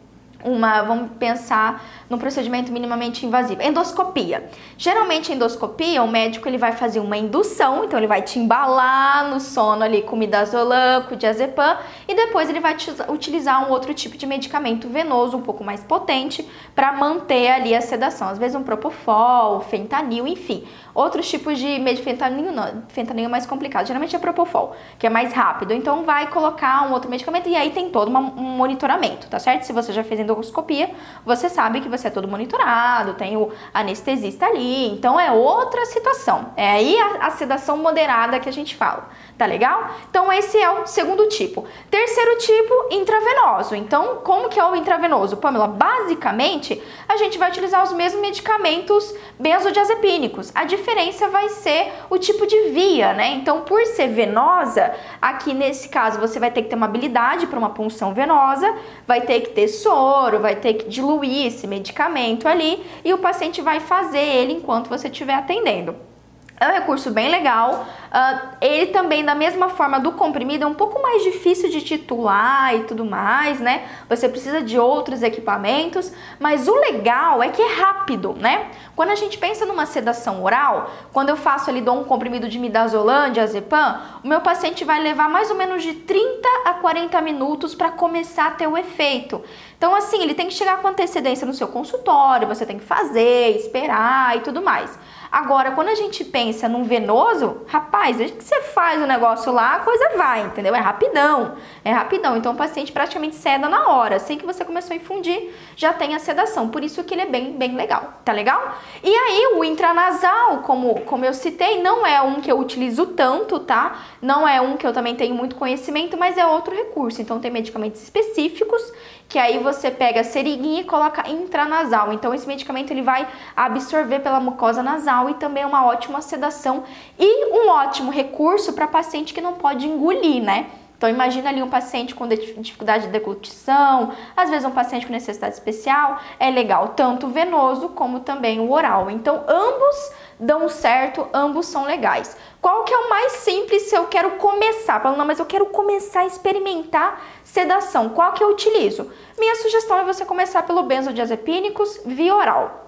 uma, 0.44 0.82
vamos 0.82 1.12
pensar 1.18 1.84
num 2.10 2.18
procedimento 2.18 2.72
minimamente 2.72 3.26
invasivo, 3.26 3.62
endoscopia. 3.62 4.50
Geralmente 4.78 5.32
endoscopia, 5.32 6.04
o 6.04 6.08
médico 6.08 6.48
ele 6.48 6.58
vai 6.58 6.74
fazer 6.74 7.00
uma 7.00 7.18
indução, 7.18 7.86
então 7.86 7.98
ele 7.98 8.08
vai 8.08 8.22
te 8.22 8.38
embalar 8.38 9.30
no 9.30 9.40
sono 9.40 9.84
ali 9.84 10.02
com 10.02 10.16
midazolam, 10.16 11.04
com 11.04 11.16
diazepam 11.16 11.78
e 12.08 12.14
depois 12.14 12.50
ele 12.50 12.60
vai 12.60 12.76
utilizar 13.08 13.68
um 13.68 13.72
outro 13.72 13.94
tipo 13.94 14.18
de 14.18 14.26
medicamento 14.26 14.88
venoso 14.90 15.38
um 15.38 15.42
pouco 15.42 15.64
mais 15.64 15.82
potente 15.82 16.48
para 16.76 16.92
manter 16.94 17.50
ali 17.50 17.74
a 17.74 17.82
sedação, 17.82 18.28
às 18.28 18.38
vezes 18.38 18.56
um 18.56 18.64
propofol, 18.64 19.62
fentanil, 19.62 20.28
enfim. 20.28 20.66
Outros 20.94 21.28
tipos 21.28 21.58
de 21.58 21.80
medicamento, 21.80 22.04
fentanil 22.04 22.52
não, 22.52 22.84
fentanil 22.90 23.26
é 23.26 23.28
mais 23.28 23.46
complicado, 23.46 23.88
geralmente 23.88 24.16
é 24.16 24.20
propofol, 24.20 24.76
que 25.00 25.08
é 25.08 25.10
mais 25.10 25.34
rápido. 25.34 25.74
Então 25.74 26.04
vai 26.04 26.28
colocar 26.30 26.88
um 26.88 26.94
outro 26.94 27.10
medicamento 27.10 27.50
e 27.50 27.56
aí 27.56 27.72
tem 27.72 27.90
todo 27.90 28.10
uma, 28.10 28.20
um 28.20 28.44
monitoramento, 28.58 29.28
tá 29.28 29.40
certo? 29.40 29.64
Se 29.64 29.74
você 29.74 29.92
já 29.92 30.04
fez 30.04 30.20
endoscopia, 30.20 30.92
você 31.26 31.50
sabe 31.50 31.82
que 31.82 31.90
você 31.90 32.10
é 32.10 32.12
todo 32.12 32.28
monitorado, 32.28 33.16
tem 33.16 33.36
o 33.36 33.52
anestesista 33.74 34.46
ali, 34.46 34.90
então 34.92 35.20
é 35.20 35.32
outra 35.32 35.84
situação. 35.86 36.52
É 36.56 36.70
aí 36.70 36.96
a, 37.00 37.28
a 37.28 37.32
sedação 37.32 37.78
moderada 37.78 38.40
que 38.40 38.48
a 38.48 38.54
gente 38.54 38.76
fala, 38.76 39.10
tá 39.36 39.48
legal? 39.48 39.90
Então 40.10 40.32
esse 40.32 40.62
é 40.62 40.70
o 40.70 40.86
segundo 40.86 41.28
tipo. 41.30 41.66
Terceiro 41.90 42.38
tipo, 42.38 42.88
intravenoso. 42.92 43.76
Então, 43.76 44.18
como 44.24 44.48
que 44.48 44.60
é 44.60 44.66
o 44.66 44.76
intravenoso? 44.76 45.38
Pamela, 45.38 45.68
basicamente, 45.68 46.82
a 47.10 47.18
gente 47.18 47.38
vai 47.40 47.50
utilizar 47.50 47.82
os 47.84 47.94
mesmos 47.94 48.22
medicamentos 48.22 49.14
benzodiazepínicos. 49.40 50.52
A 50.54 50.66
diferença 50.84 51.30
vai 51.30 51.48
ser 51.48 51.94
o 52.10 52.18
tipo 52.18 52.46
de 52.46 52.70
via, 52.70 53.14
né? 53.14 53.32
Então, 53.36 53.62
por 53.62 53.84
ser 53.86 54.10
venosa, 54.10 54.94
aqui 55.22 55.54
nesse 55.54 55.88
caso 55.88 56.20
você 56.20 56.40
vai 56.40 56.52
ter 56.52 56.64
que 56.64 56.70
ter 56.70 56.76
uma 56.76 56.86
habilidade 56.86 57.48
para 57.48 57.58
uma 57.58 57.70
punção 57.70 58.14
venosa, 58.14 58.76
vai 59.08 59.22
ter 59.22 59.40
que 59.40 59.52
ter 59.52 59.70
soro, 59.70 60.40
vai 60.40 60.58
ter 60.58 60.74
que 60.74 60.90
diluir 60.90 61.48
esse 61.48 61.66
medicamento 61.66 62.48
ali 62.48 62.86
e 63.04 63.14
o 63.14 63.18
paciente 63.18 63.62
vai 63.62 63.80
fazer 63.80 64.20
ele 64.20 64.54
enquanto 64.54 64.90
você 64.90 65.08
estiver 65.08 65.36
atendendo. 65.36 66.13
É 66.60 66.68
um 66.68 66.72
recurso 66.72 67.10
bem 67.12 67.30
legal. 67.30 67.86
Uh, 68.14 68.48
ele 68.62 68.88
também, 68.88 69.26
da 69.26 69.34
mesma 69.34 69.70
forma 69.70 70.00
do 70.00 70.12
comprimido, 70.12 70.64
é 70.64 70.68
um 70.68 70.74
pouco 70.74 71.02
mais 71.02 71.24
difícil 71.24 71.70
de 71.70 71.82
titular 71.82 72.76
e 72.76 72.84
tudo 72.84 73.04
mais, 73.04 73.60
né? 73.60 73.84
Você 74.08 74.30
precisa 74.30 74.62
de 74.62 74.78
outros 74.78 75.24
equipamentos, 75.24 76.14
mas 76.40 76.68
o 76.68 76.76
legal 76.76 77.42
é 77.42 77.50
que 77.50 77.62
é 77.62 77.74
rápido, 77.74 78.36
né? 78.40 78.68
Quando 78.96 79.10
a 79.10 79.16
gente 79.16 79.38
pensa 79.38 79.66
numa 79.66 79.88
sedação 79.88 80.44
oral, 80.44 80.92
quando 81.12 81.30
eu 81.30 81.36
faço 81.36 81.72
ali, 81.72 81.82
dou 81.82 82.00
um 82.00 82.04
comprimido 82.04 82.48
de 82.48 82.60
midazolam, 82.60 83.32
de 83.32 83.40
azepam, 83.40 84.00
o 84.24 84.28
meu 84.28 84.42
paciente 84.42 84.86
vai 84.86 85.02
levar 85.02 85.28
mais 85.28 85.50
ou 85.50 85.58
menos 85.58 85.82
de 85.82 85.94
30 85.94 86.48
a 86.66 86.76
40 86.76 87.20
minutos 87.22 87.74
para 87.74 87.90
começar 87.90 88.48
a 88.48 88.52
ter 88.52 88.68
o 88.68 88.78
efeito. 88.78 89.42
Então, 89.76 89.94
assim, 89.96 90.22
ele 90.22 90.36
tem 90.36 90.48
que 90.48 90.54
chegar 90.54 90.78
com 90.78 90.88
antecedência 90.88 91.46
no 91.46 91.54
seu 91.54 91.68
consultório, 91.68 92.48
você 92.48 92.66
tem 92.66 92.78
que 92.78 92.86
fazer, 92.86 93.56
esperar 93.58 94.38
e 94.38 94.42
tudo 94.42 94.62
mais. 94.62 94.98
Agora, 95.34 95.72
quando 95.72 95.88
a 95.88 95.96
gente 95.96 96.24
pensa 96.24 96.70
num 96.70 96.84
venoso, 96.84 97.64
rapaz, 97.66 98.18
desde 98.18 98.38
que 98.38 98.44
você 98.44 98.62
faz 98.62 99.02
o 99.02 99.08
negócio 99.08 99.52
lá, 99.52 99.78
a 99.78 99.80
coisa 99.80 100.12
vai, 100.16 100.44
entendeu? 100.44 100.76
É 100.76 100.80
rapidão, 100.80 101.56
é 101.84 101.92
rapidão. 101.92 102.38
Então 102.38 102.54
o 102.54 102.56
paciente 102.56 102.92
praticamente 102.92 103.34
ceda 103.34 103.68
na 103.68 103.90
hora. 103.90 104.18
Assim 104.18 104.38
que 104.38 104.46
você 104.46 104.64
começou 104.64 104.94
a 104.94 104.98
infundir, 104.98 105.50
já 105.76 105.92
tem 105.92 106.14
a 106.14 106.20
sedação. 106.20 106.70
Por 106.70 106.84
isso 106.84 107.04
que 107.04 107.16
ele 107.16 107.24
é 107.24 107.26
bem, 107.26 107.54
bem 107.54 107.76
legal, 107.76 108.14
tá 108.24 108.32
legal? 108.32 108.78
E 109.04 109.10
aí, 109.10 109.56
o 109.56 109.64
intranasal, 109.64 110.60
como, 110.60 111.02
como 111.02 111.26
eu 111.26 111.34
citei, 111.34 111.82
não 111.82 112.06
é 112.06 112.22
um 112.22 112.40
que 112.40 112.52
eu 112.52 112.60
utilizo 112.60 113.08
tanto, 113.08 113.60
tá? 113.60 114.04
Não 114.22 114.48
é 114.48 114.62
um 114.62 114.78
que 114.78 114.86
eu 114.86 114.94
também 114.94 115.16
tenho 115.16 115.34
muito 115.34 115.56
conhecimento, 115.56 116.16
mas 116.16 116.38
é 116.38 116.46
outro 116.46 116.76
recurso. 116.76 117.20
Então 117.24 117.40
tem 117.40 117.50
medicamentos 117.50 118.04
específicos 118.04 118.84
que 119.28 119.40
aí 119.40 119.58
você 119.58 119.90
pega 119.90 120.22
a 120.22 120.24
seringuinha 120.24 120.82
e 120.82 120.84
coloca 120.84 121.28
intranasal. 121.28 122.14
Então 122.14 122.36
esse 122.36 122.48
medicamento 122.48 122.92
ele 122.92 123.02
vai 123.02 123.28
absorver 123.56 124.20
pela 124.20 124.40
mucosa 124.40 124.84
nasal 124.84 125.23
e 125.30 125.36
também 125.36 125.64
é 125.64 125.66
uma 125.66 125.86
ótima 125.86 126.22
sedação 126.22 126.84
e 127.18 127.46
um 127.54 127.70
ótimo 127.70 128.12
recurso 128.12 128.74
para 128.74 128.88
paciente 128.88 129.34
que 129.34 129.42
não 129.42 129.54
pode 129.54 129.88
engolir, 129.88 130.42
né? 130.42 130.68
Então 131.04 131.12
imagina 131.12 131.50
ali 131.50 131.62
um 131.62 131.70
paciente 131.70 132.16
com 132.16 132.26
dificuldade 132.26 133.08
de 133.08 133.12
deglutição, 133.12 134.14
às 134.38 134.50
vezes 134.50 134.66
um 134.66 134.72
paciente 134.72 135.06
com 135.06 135.12
necessidade 135.12 135.54
especial, 135.54 136.18
é 136.40 136.50
legal 136.50 136.94
tanto 136.96 137.28
o 137.28 137.30
venoso 137.30 137.90
como 137.90 138.22
também 138.22 138.62
o 138.62 138.72
oral. 138.72 139.12
Então 139.12 139.44
ambos 139.46 140.14
dão 140.40 140.70
certo, 140.70 141.28
ambos 141.34 141.66
são 141.66 141.84
legais. 141.84 142.38
Qual 142.62 142.86
que 142.86 142.94
é 142.94 142.98
o 142.98 143.10
mais 143.10 143.34
simples 143.34 143.82
se 143.84 143.96
eu 143.96 144.06
quero 144.06 144.32
começar? 144.38 145.02
Falando, 145.02 145.18
não, 145.18 145.26
mas 145.26 145.40
eu 145.40 145.46
quero 145.46 145.66
começar 145.66 146.22
a 146.22 146.26
experimentar 146.26 147.22
sedação. 147.44 148.08
Qual 148.08 148.32
que 148.32 148.42
eu 148.42 148.52
utilizo? 148.52 149.12
Minha 149.38 149.56
sugestão 149.56 149.98
é 149.98 150.06
você 150.06 150.24
começar 150.24 150.64
pelo 150.64 150.84
benzodiazepínicos 150.84 152.00
via 152.06 152.34
oral 152.34 152.83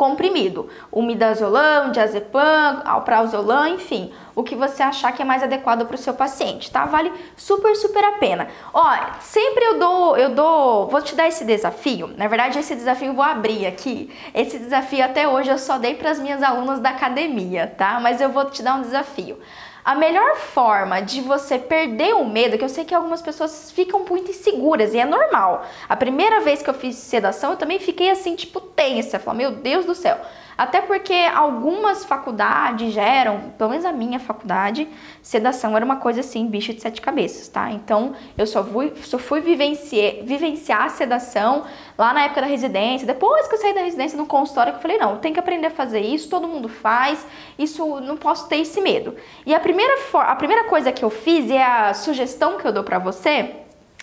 comprimido, 0.00 0.66
o 0.90 1.02
midazolam, 1.02 1.92
diazepam, 1.92 2.80
alprazolam, 2.86 3.74
enfim, 3.74 4.10
o 4.34 4.42
que 4.42 4.56
você 4.56 4.82
achar 4.82 5.12
que 5.12 5.20
é 5.20 5.24
mais 5.26 5.42
adequado 5.42 5.84
para 5.84 5.94
o 5.94 5.98
seu 5.98 6.14
paciente, 6.14 6.70
tá? 6.70 6.86
Vale 6.86 7.12
super, 7.36 7.76
super 7.76 8.02
a 8.02 8.12
pena. 8.12 8.48
Ó, 8.72 8.82
sempre 9.20 9.62
eu 9.62 9.78
dou, 9.78 10.16
eu 10.16 10.34
dou, 10.34 10.86
vou 10.86 11.02
te 11.02 11.14
dar 11.14 11.28
esse 11.28 11.44
desafio. 11.44 12.14
Na 12.16 12.28
verdade, 12.28 12.58
esse 12.58 12.74
desafio 12.74 13.08
eu 13.08 13.14
vou 13.14 13.22
abrir 13.22 13.66
aqui. 13.66 14.10
Esse 14.32 14.58
desafio 14.58 15.04
até 15.04 15.28
hoje 15.28 15.50
eu 15.50 15.58
só 15.58 15.76
dei 15.76 15.94
para 15.94 16.08
as 16.08 16.18
minhas 16.18 16.42
alunas 16.42 16.80
da 16.80 16.88
academia, 16.88 17.66
tá? 17.76 18.00
Mas 18.00 18.22
eu 18.22 18.30
vou 18.30 18.46
te 18.46 18.62
dar 18.62 18.76
um 18.76 18.80
desafio. 18.80 19.38
A 19.84 19.94
melhor 19.94 20.36
forma 20.36 21.00
de 21.00 21.20
você 21.20 21.58
perder 21.58 22.14
o 22.14 22.24
medo, 22.24 22.58
que 22.58 22.64
eu 22.64 22.68
sei 22.68 22.84
que 22.84 22.94
algumas 22.94 23.22
pessoas 23.22 23.72
ficam 23.72 24.04
muito 24.08 24.30
inseguras 24.30 24.92
e 24.92 24.98
é 24.98 25.06
normal. 25.06 25.64
A 25.88 25.96
primeira 25.96 26.40
vez 26.40 26.62
que 26.62 26.68
eu 26.68 26.74
fiz 26.74 26.96
sedação, 26.96 27.52
eu 27.52 27.56
também 27.56 27.78
fiquei 27.78 28.10
assim, 28.10 28.36
tipo, 28.36 28.60
tensa. 28.60 29.18
Falei, 29.18 29.46
meu 29.46 29.56
Deus 29.56 29.86
do 29.86 29.94
céu. 29.94 30.18
Até 30.60 30.82
porque 30.82 31.14
algumas 31.34 32.04
faculdades 32.04 32.92
geram, 32.92 33.54
pelo 33.56 33.70
menos 33.70 33.86
a 33.86 33.92
minha 33.92 34.20
faculdade, 34.20 34.86
sedação 35.22 35.74
era 35.74 35.82
uma 35.82 35.96
coisa 35.96 36.20
assim, 36.20 36.46
bicho 36.46 36.74
de 36.74 36.82
sete 36.82 37.00
cabeças, 37.00 37.48
tá? 37.48 37.70
Então 37.70 38.12
eu 38.36 38.46
só 38.46 38.62
fui, 38.62 38.92
só 38.96 39.16
fui 39.16 39.40
vivenciar, 39.40 40.16
vivenciar 40.22 40.82
a 40.82 40.88
sedação 40.90 41.64
lá 41.96 42.12
na 42.12 42.24
época 42.24 42.42
da 42.42 42.46
residência. 42.46 43.06
Depois 43.06 43.48
que 43.48 43.54
eu 43.54 43.58
saí 43.58 43.72
da 43.72 43.80
residência 43.80 44.18
no 44.18 44.26
consultório, 44.26 44.74
eu 44.74 44.80
falei, 44.80 44.98
não, 44.98 45.16
tem 45.16 45.32
que 45.32 45.40
aprender 45.40 45.68
a 45.68 45.70
fazer 45.70 46.00
isso, 46.00 46.28
todo 46.28 46.46
mundo 46.46 46.68
faz, 46.68 47.26
isso 47.58 47.98
não 48.02 48.18
posso 48.18 48.46
ter 48.46 48.58
esse 48.58 48.82
medo. 48.82 49.16
E 49.46 49.54
a 49.54 49.60
primeira, 49.60 49.94
a 50.12 50.36
primeira 50.36 50.64
coisa 50.64 50.92
que 50.92 51.02
eu 51.02 51.08
fiz 51.08 51.48
e 51.48 51.56
a 51.56 51.94
sugestão 51.94 52.58
que 52.58 52.66
eu 52.66 52.72
dou 52.72 52.84
pra 52.84 52.98
você 52.98 53.54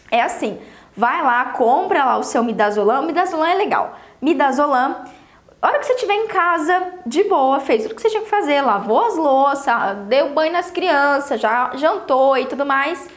é 0.09 0.23
assim 0.23 0.57
vai 0.97 1.21
lá, 1.21 1.45
compra 1.51 2.03
lá 2.03 2.17
o 2.17 2.23
seu 2.23 2.43
midazolam. 2.43 3.03
O 3.03 3.05
midazolam 3.05 3.45
é 3.45 3.53
legal. 3.53 3.95
Midazolam 4.19 5.05
a 5.59 5.67
hora 5.67 5.79
que 5.79 5.87
você 5.87 5.93
estiver 5.93 6.13
em 6.13 6.27
casa, 6.27 6.93
de 7.05 7.23
boa, 7.23 7.59
fez 7.59 7.83
tudo 7.83 7.95
que 7.95 8.01
você 8.01 8.09
tinha 8.09 8.21
que 8.21 8.29
fazer, 8.29 8.61
lavou 8.61 9.03
as 9.03 9.17
louças, 9.17 9.73
deu 10.07 10.29
banho 10.29 10.53
nas 10.53 10.69
crianças, 10.69 11.41
já 11.41 11.75
jantou 11.75 12.37
e 12.37 12.45
tudo 12.45 12.63
mais, 12.63 13.09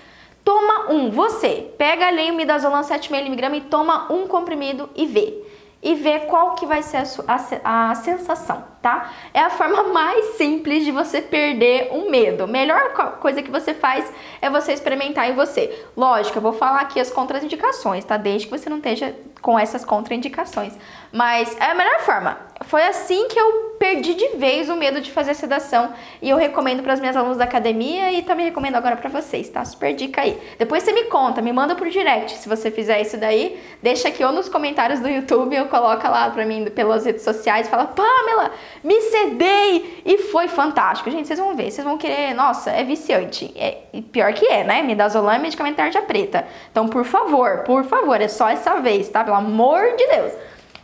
toma 0.43 0.91
um. 0.91 1.11
Você 1.11 1.71
pega 1.77 2.07
ali 2.07 2.31
o 2.31 2.35
midazolam 2.35 2.81
7mg 2.81 3.57
e 3.57 3.61
toma 3.63 4.11
um 4.11 4.27
comprimido 4.27 4.89
e 4.97 5.05
vê. 5.05 5.45
E 5.83 5.95
vê 5.95 6.21
qual 6.21 6.55
que 6.55 6.65
vai 6.65 6.83
ser 6.83 7.03
a, 7.27 7.37
a, 7.65 7.91
a 7.91 7.95
sensação, 7.95 8.65
tá? 8.83 9.13
É 9.33 9.41
a 9.41 9.51
forma 9.51 9.85
mais 9.93 10.37
simples 10.37 10.85
de 10.85 10.91
você 10.91 11.21
perder 11.21 11.91
um 11.93 12.11
medo. 12.11 12.47
Melhor 12.47 12.93
coisa 13.21 13.43
que 13.43 13.51
você 13.51 13.75
faz 13.75 14.11
é 14.41 14.49
você 14.49 14.73
experimentar 14.73 15.29
em 15.29 15.35
você. 15.35 15.87
Lógico, 15.97 16.39
eu 16.39 16.43
vou 16.43 16.53
falar 16.53 16.81
aqui 16.81 16.99
as 16.99 17.11
contraindicações, 17.11 18.05
tá? 18.05 18.17
Desde 18.17 18.47
que 18.47 18.59
você 18.59 18.69
não 18.69 18.79
esteja 18.79 19.15
com 19.41 19.59
essas 19.59 19.85
contraindicações. 19.85 20.75
Mas 21.13 21.57
é 21.59 21.71
a 21.71 21.75
melhor 21.75 22.01
forma. 22.01 22.39
Foi 22.63 22.83
assim 22.83 23.27
que 23.27 23.39
eu 23.39 23.71
perdi 23.81 24.15
de 24.15 24.37
vez 24.37 24.69
o 24.69 24.77
medo 24.77 25.01
de 25.01 25.11
fazer 25.11 25.33
sedação 25.33 25.95
e 26.21 26.29
eu 26.29 26.37
recomendo 26.37 26.83
para 26.83 26.93
as 26.93 27.01
minhas 27.01 27.17
alunas 27.17 27.39
da 27.39 27.45
academia 27.45 28.13
e 28.13 28.23
também 28.23 28.45
recomendo 28.45 28.77
agora 28.77 28.97
para 28.97 29.09
vocês, 29.09 29.49
tá? 29.49 29.65
Super 29.65 29.95
dica 29.95 30.21
aí. 30.21 30.39
Depois 30.59 30.83
você 30.83 30.93
me 30.93 31.05
conta, 31.05 31.41
me 31.41 31.53
manda 31.53 31.75
por 31.75 31.89
direct 31.89 32.37
se 32.37 32.49
você 32.49 32.71
fizer 32.71 33.01
isso 33.01 33.17
daí. 33.17 33.59
Deixa 33.83 34.09
aqui 34.09 34.23
ou 34.23 34.31
nos 34.31 34.49
comentários 34.49 35.01
do 35.01 35.09
YouTube 35.09 35.59
ou 35.59 35.67
coloca 35.67 36.09
lá 36.09 36.29
para 36.31 36.45
mim 36.45 36.67
pelas 36.67 37.07
redes 37.07 37.23
sociais, 37.23 37.69
fala: 37.69 37.87
"Pamela, 37.87 38.53
me 38.83 39.01
cedei 39.01 40.03
e 40.05 40.19
foi 40.19 40.49
fantástico". 40.49 41.11
Gente, 41.11 41.29
vocês 41.29 41.39
vão 41.39 41.55
ver, 41.57 41.71
vocês 41.71 41.85
vão 41.85 41.99
querer, 41.99 42.35
nossa, 42.35 42.71
é 42.71 42.85
viciante. 42.85 43.53
É, 43.57 43.79
pior 44.13 44.33
que 44.33 44.47
é, 44.47 44.65
né? 44.65 44.83
Midazolam 44.83 45.33
é 45.33 45.39
medicamento 45.39 45.77
tarja 45.77 46.03
preta. 46.03 46.47
Então, 46.71 46.89
por 46.89 47.05
favor, 47.05 47.65
por 47.65 47.85
favor, 47.85 48.21
é 48.21 48.29
só 48.29 48.49
essa 48.49 48.81
vez, 48.81 49.09
tá? 49.09 49.25
Pelo 49.25 49.37
amor 49.37 49.97
de 49.97 50.07
Deus. 50.07 50.33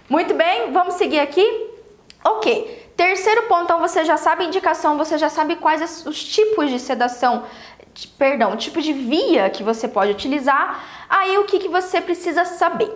Muito 0.08 0.34
bem, 0.34 0.72
vamos 0.72 0.94
seguir 0.94 1.18
aqui? 1.18 1.44
Ok. 2.24 2.86
Terceiro 2.96 3.42
ponto, 3.42 3.64
então 3.64 3.78
você 3.78 4.04
já 4.04 4.16
sabe 4.16 4.44
a 4.44 4.46
indicação, 4.46 4.96
você 4.96 5.18
já 5.18 5.28
sabe 5.28 5.56
quais 5.56 6.06
os 6.06 6.24
tipos 6.24 6.70
de 6.70 6.78
sedação, 6.78 7.44
perdão, 8.16 8.56
tipo 8.56 8.80
de 8.80 8.92
via 8.92 9.50
que 9.50 9.62
você 9.62 9.86
pode 9.86 10.12
utilizar. 10.12 10.82
Aí 11.08 11.36
o 11.36 11.44
que, 11.44 11.58
que 11.58 11.68
você 11.68 12.00
precisa 12.00 12.46
saber? 12.46 12.90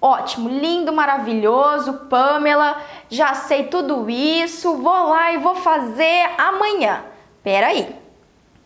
Ótimo, 0.00 0.48
lindo, 0.48 0.92
maravilhoso, 0.92 1.92
Pamela, 2.08 2.76
já 3.12 3.34
sei 3.34 3.64
tudo 3.64 4.08
isso, 4.08 4.78
vou 4.78 5.10
lá 5.10 5.34
e 5.34 5.36
vou 5.36 5.54
fazer 5.54 6.30
amanhã. 6.38 7.04
Pera 7.42 7.66
aí. 7.66 7.94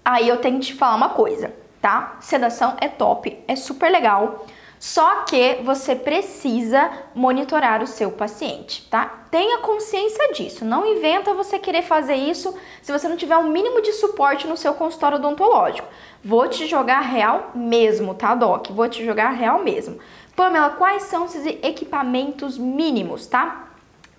Aí 0.04 0.28
eu 0.28 0.36
tenho 0.36 0.60
que 0.60 0.66
te 0.66 0.74
falar 0.74 0.94
uma 0.94 1.08
coisa, 1.08 1.52
tá? 1.82 2.16
Sedação 2.20 2.76
é 2.80 2.86
top, 2.86 3.42
é 3.48 3.56
super 3.56 3.90
legal. 3.90 4.46
Só 4.78 5.24
que 5.24 5.62
você 5.64 5.96
precisa 5.96 6.88
monitorar 7.12 7.82
o 7.82 7.88
seu 7.88 8.12
paciente, 8.12 8.86
tá? 8.88 9.24
Tenha 9.32 9.58
consciência 9.58 10.32
disso. 10.32 10.64
Não 10.64 10.86
inventa 10.86 11.34
você 11.34 11.58
querer 11.58 11.82
fazer 11.82 12.14
isso 12.14 12.56
se 12.80 12.92
você 12.92 13.08
não 13.08 13.16
tiver 13.16 13.36
um 13.36 13.50
mínimo 13.50 13.82
de 13.82 13.94
suporte 13.94 14.46
no 14.46 14.56
seu 14.56 14.74
consultório 14.74 15.18
odontológico. 15.18 15.88
Vou 16.22 16.46
te 16.46 16.68
jogar 16.68 17.00
real 17.00 17.50
mesmo, 17.52 18.14
tá, 18.14 18.32
Doc? 18.32 18.68
Vou 18.70 18.88
te 18.88 19.04
jogar 19.04 19.30
real 19.30 19.58
mesmo. 19.64 19.98
Pamela, 20.36 20.70
quais 20.70 21.02
são 21.02 21.24
esses 21.24 21.44
equipamentos 21.46 22.56
mínimos, 22.56 23.26
tá? 23.26 23.65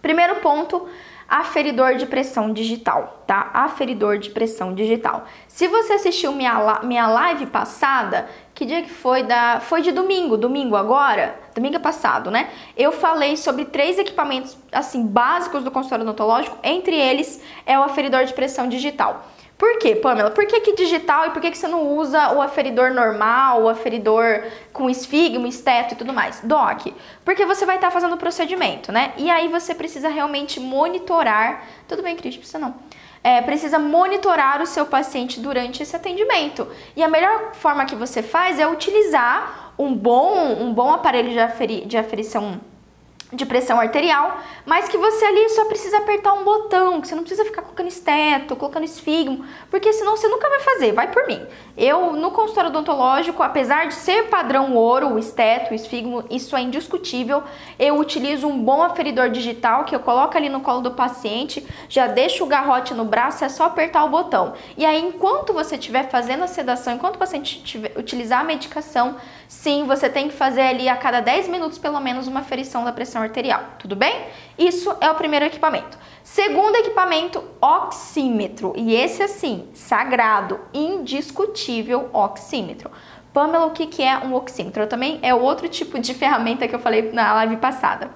Primeiro 0.01 0.36
ponto, 0.36 0.88
aferidor 1.27 1.95
de 1.95 2.05
pressão 2.05 2.53
digital, 2.53 3.23
tá? 3.27 3.49
Aferidor 3.53 4.17
de 4.17 4.29
pressão 4.29 4.73
digital. 4.73 5.25
Se 5.47 5.67
você 5.67 5.93
assistiu 5.93 6.31
minha, 6.31 6.79
minha 6.83 7.07
live 7.07 7.47
passada, 7.47 8.29
que 8.53 8.65
dia 8.65 8.81
que 8.81 8.89
foi? 8.89 9.23
Da, 9.23 9.60
foi 9.60 9.81
de 9.81 9.91
domingo, 9.91 10.38
domingo 10.38 10.75
agora, 10.75 11.38
domingo 11.53 11.79
passado, 11.79 12.31
né? 12.31 12.49
Eu 12.77 12.91
falei 12.91 13.36
sobre 13.36 13.65
três 13.65 13.99
equipamentos, 13.99 14.57
assim, 14.71 15.05
básicos 15.05 15.63
do 15.63 15.71
consultório 15.71 16.03
odontológico, 16.03 16.57
entre 16.63 16.95
eles 16.95 17.41
é 17.65 17.77
o 17.77 17.83
aferidor 17.83 18.23
de 18.23 18.33
pressão 18.33 18.69
digital. 18.69 19.25
Por 19.58 19.80
quê, 19.80 19.96
Pamela? 19.96 20.30
Por 20.30 20.46
que, 20.46 20.60
que 20.60 20.76
digital 20.76 21.26
e 21.26 21.30
por 21.32 21.41
que, 21.41 21.50
que 21.50 21.58
você 21.58 21.67
não 21.67 21.98
usa 21.98 22.32
o 22.34 22.41
aferidor 22.41 22.93
normal, 22.93 23.63
o 23.63 23.70
aferidor 23.70 24.43
com 24.72 24.88
esfigmo, 24.88 25.48
esteto 25.48 25.96
e 25.96 25.98
tudo 25.98 26.13
mais? 26.13 26.41
Doc, 26.43 26.88
porque 27.26 27.43
você 27.43 27.65
vai 27.65 27.76
estar 27.76 27.88
tá 27.88 27.91
fazendo 27.91 28.13
o 28.13 28.17
procedimento, 28.17 28.91
né? 28.91 29.13
E 29.17 29.32
aí 29.32 29.48
você 29.48 29.74
precisa 29.74 30.10
realmente 30.10 30.60
monitorar. 30.60 31.63
Tudo 31.88 32.04
bem, 32.04 32.15
Cris, 32.15 32.38
precisa 32.38 32.60
não. 32.60 32.76
É, 33.24 33.41
precisa 33.41 33.80
monitorar 33.80 34.62
o 34.62 34.67
seu 34.67 34.86
paciente 34.86 35.39
durante 35.39 35.82
esse 35.82 35.96
atendimento. 35.96 36.67
E 36.96 37.04
a 37.04 37.08
melhor 37.08 37.56
forma 37.56 37.84
que 37.86 37.96
você 37.96 38.22
faz 38.22 38.60
é 38.60 38.67
utilizar 38.67 39.74
um 39.78 39.93
bom, 39.96 40.54
um 40.62 40.72
bom 40.72 40.93
aparelho 40.93 41.32
de, 41.32 41.39
aferi, 41.39 41.84
de 41.86 41.98
aferição 41.98 42.62
de 43.32 43.46
pressão 43.46 43.80
arterial, 43.80 44.40
mas 44.66 44.88
que 44.88 44.98
você 44.98 45.26
ali 45.26 45.50
só 45.50 45.66
precisa 45.66 45.98
apertar 45.98 46.34
um 46.34 46.46
botão, 46.46 47.02
que 47.02 47.08
você 47.08 47.16
não 47.16 47.24
precisa 47.24 47.44
ficar 47.44 47.62
colocando 47.62 47.88
esteto, 47.88 48.56
colocando 48.56 48.86
esfigmo, 48.86 49.46
porque 49.70 49.92
senão 49.92 50.16
você 50.16 50.30
nunca 50.30 50.50
vai 50.50 50.60
fazer, 50.62 50.94
vai 50.94 51.12
por 51.12 51.28
mim. 51.28 51.46
Eu, 51.76 52.13
no 52.13 52.32
consultório 52.32 52.70
odontológico, 52.70 53.44
apesar 53.44 53.88
de 53.88 53.96
ser 53.96 54.30
padrão 54.30 54.74
ouro, 54.76 55.10
o 55.10 55.20
esteto, 55.20 55.72
o 55.72 55.76
esfigmo, 55.76 56.24
isso 56.30 56.56
é 56.56 56.62
indiscutível, 56.62 57.44
eu 57.78 58.00
utilizo 58.00 58.48
um 58.48 58.63
bom 58.63 58.82
aferidor 58.82 59.30
digital, 59.30 59.84
que 59.84 59.96
eu 59.96 60.00
coloco 60.00 60.38
ali 60.38 60.48
no 60.48 60.62
colo 60.62 60.82
do 60.82 60.92
paciente, 60.92 61.68
já 61.90 62.08
deixo 62.08 62.46
o 62.46 62.48
garrote 62.48 62.94
no 62.94 63.04
braço, 63.04 63.44
é 63.44 63.50
só 63.50 63.66
apertar 63.66 64.06
o 64.06 64.10
botão. 64.10 64.54
E 64.78 64.86
aí, 64.86 65.02
enquanto 65.02 65.52
você 65.52 65.76
estiver 65.76 66.10
fazendo 66.10 66.44
a 66.44 66.48
sedação, 66.48 66.94
enquanto 66.94 67.16
o 67.16 67.20
paciente 67.20 67.62
utilizar 67.98 68.40
a 68.40 68.44
medicação, 68.46 69.18
sim, 69.47 69.86
você 69.86 70.07
tem 70.10 70.27
que 70.27 70.36
fazer 70.36 70.62
ali 70.62 70.88
a 70.88 70.95
cada 70.95 71.19
10 71.19 71.47
minutos, 71.47 71.77
pelo 71.77 71.99
menos, 71.99 72.27
uma 72.27 72.41
aferição 72.41 72.83
da 72.83 72.91
pressão 72.91 73.07
pressão 73.07 73.21
arterial, 73.21 73.63
tudo 73.79 73.95
bem? 73.95 74.27
Isso 74.57 74.95
é 75.01 75.10
o 75.10 75.15
primeiro 75.15 75.45
equipamento. 75.45 75.97
Segundo 76.23 76.75
equipamento, 76.75 77.41
oxímetro. 77.62 78.73
E 78.75 78.93
esse, 78.93 79.23
assim, 79.23 79.67
sagrado, 79.73 80.60
indiscutível 80.73 82.10
oxímetro. 82.13 82.91
Pamela, 83.33 83.65
o 83.65 83.71
que 83.71 84.03
é 84.03 84.17
um 84.19 84.33
oxímetro? 84.33 84.88
Também 84.88 85.19
é 85.21 85.33
outro 85.33 85.69
tipo 85.69 85.99
de 85.99 86.13
ferramenta 86.13 86.67
que 86.67 86.75
eu 86.75 86.79
falei 86.79 87.12
na 87.13 87.33
live 87.33 87.57
passada. 87.57 88.10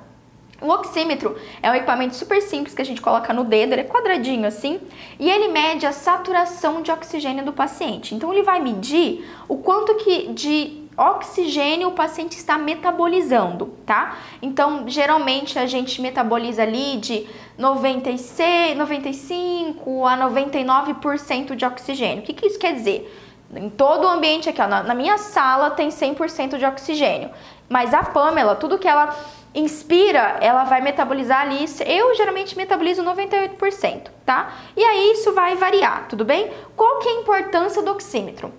O 0.62 0.70
oxímetro 0.70 1.36
é 1.64 1.72
um 1.72 1.76
equipamento 1.76 2.16
super 2.16 2.40
simples 2.42 2.76
que 2.76 2.82
a 2.82 2.86
gente 2.86 3.02
coloca 3.02 3.34
no 3.34 3.44
dedo, 3.44 3.74
ele 3.74 3.82
é 3.82 3.86
quadradinho 3.86 4.46
assim, 4.46 4.80
e 5.20 5.28
ele 5.28 5.48
mede 5.48 5.88
a 5.88 5.92
saturação 5.92 6.84
de 6.84 6.92
oxigênio 6.92 7.44
do 7.44 7.52
paciente. 7.52 8.14
Então 8.14 8.32
ele 8.32 8.44
vai 8.44 8.60
medir 8.60 9.28
o 9.48 9.58
quanto 9.58 9.96
que 9.96 10.28
de 10.34 10.81
oxigênio 10.98 11.90
o 11.90 11.92
paciente 11.92 12.38
está 12.38 12.58
metabolizando, 12.58 13.68
tá? 13.86 14.18
Então, 14.42 14.84
geralmente 14.88 15.58
a 15.58 15.66
gente 15.66 16.02
metaboliza 16.02 16.64
ali 16.64 16.98
de 16.98 17.28
96, 17.58 18.78
95 18.78 20.06
a 20.06 20.18
99% 20.18 21.56
de 21.56 21.66
oxigênio. 21.66 22.20
O 22.20 22.26
que, 22.26 22.34
que 22.34 22.48
isso 22.48 22.60
quer 22.60 22.74
dizer? 22.74 23.18
Em 23.54 23.70
todo 23.70 24.06
o 24.06 24.08
ambiente 24.08 24.50
aqui, 24.50 24.62
ó, 24.62 24.68
na, 24.68 24.84
na 24.84 24.94
minha 24.94 25.18
sala 25.18 25.72
tem 25.72 25.90
100% 25.90 26.58
de 26.58 26.66
oxigênio. 26.66 27.30
Mas 27.68 27.94
a 27.94 28.04
Pamela, 28.04 28.56
tudo 28.56 28.78
que 28.78 28.88
ela 28.88 29.16
inspira, 29.54 30.38
ela 30.40 30.64
vai 30.64 30.82
metabolizar 30.82 31.42
ali. 31.42 31.66
Eu 31.86 32.16
geralmente 32.16 32.56
metabolizo 32.56 33.04
98%, 33.04 34.10
tá? 34.26 34.54
E 34.76 34.84
aí 34.84 35.12
isso 35.12 35.34
vai 35.34 35.56
variar, 35.56 36.06
tudo 36.08 36.24
bem? 36.24 36.50
Qual 36.76 37.00
que 37.00 37.10
é 37.10 37.12
a 37.12 37.22
importância 37.22 37.82
do 37.82 37.92
oxímetro? 37.92 38.54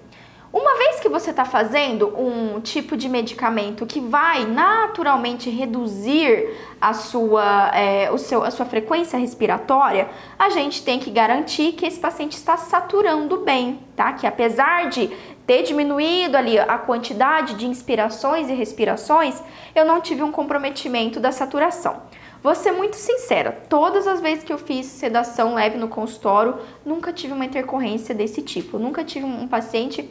Uma 0.53 0.77
vez 0.77 1.01
que 1.01 1.09
você 1.09 1.31
está 1.31 1.47
fazendo 1.47 2.09
um 2.15 2.61
tipo 2.61 2.95
de 2.95 3.09
medicamento 3.09 3.87
que 3.87 4.01
vai 4.01 4.45
naturalmente 4.45 5.49
reduzir 5.49 6.55
a 6.79 6.93
sua, 6.93 7.71
é, 7.75 8.11
o 8.13 8.19
seu, 8.19 8.45
a 8.45 8.51
sua 8.51 8.67
frequência 8.67 9.19
respiratória, 9.19 10.11
a 10.39 10.51
gente 10.51 10.83
tem 10.83 10.99
que 10.99 11.11
garantir 11.11 11.73
que 11.73 11.87
esse 11.87 11.99
paciente 11.99 12.33
está 12.33 12.59
saturando 12.59 13.39
bem, 13.39 13.81
tá? 13.97 14.13
Que 14.13 14.27
apesar 14.27 14.91
de 14.91 15.07
ter 15.47 15.63
diminuído 15.63 16.37
ali 16.37 16.59
a 16.59 16.77
quantidade 16.77 17.55
de 17.55 17.67
inspirações 17.67 18.51
e 18.51 18.53
respirações, 18.53 19.43
eu 19.75 19.87
não 19.87 20.03
tive 20.03 20.23
um 20.23 20.31
comprometimento 20.31 21.19
da 21.19 21.33
saturação. 21.33 22.03
Vou 22.43 22.55
ser 22.55 22.73
muito 22.73 22.97
sincera, 22.97 23.53
todas 23.71 24.07
as 24.07 24.21
vezes 24.21 24.45
que 24.45 24.53
eu 24.53 24.59
fiz 24.59 24.85
sedação 24.85 25.55
leve 25.55 25.79
no 25.79 25.89
consultório, 25.89 26.59
nunca 26.85 27.11
tive 27.11 27.33
uma 27.33 27.47
intercorrência 27.47 28.15
desse 28.15 28.43
tipo. 28.43 28.79
Nunca 28.79 29.03
tive 29.03 29.25
um 29.25 29.47
paciente 29.47 30.11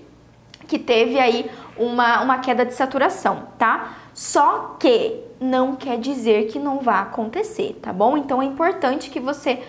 que 0.67 0.79
teve 0.79 1.19
aí 1.19 1.49
uma, 1.77 2.21
uma 2.21 2.37
queda 2.39 2.65
de 2.65 2.73
saturação, 2.73 3.47
tá? 3.57 3.93
Só 4.13 4.75
que 4.79 5.19
não 5.39 5.75
quer 5.75 5.97
dizer 5.97 6.47
que 6.47 6.59
não 6.59 6.79
vá 6.79 7.01
acontecer, 7.01 7.77
tá 7.81 7.91
bom? 7.91 8.17
Então 8.17 8.41
é 8.41 8.45
importante 8.45 9.09
que 9.09 9.19
você 9.19 9.61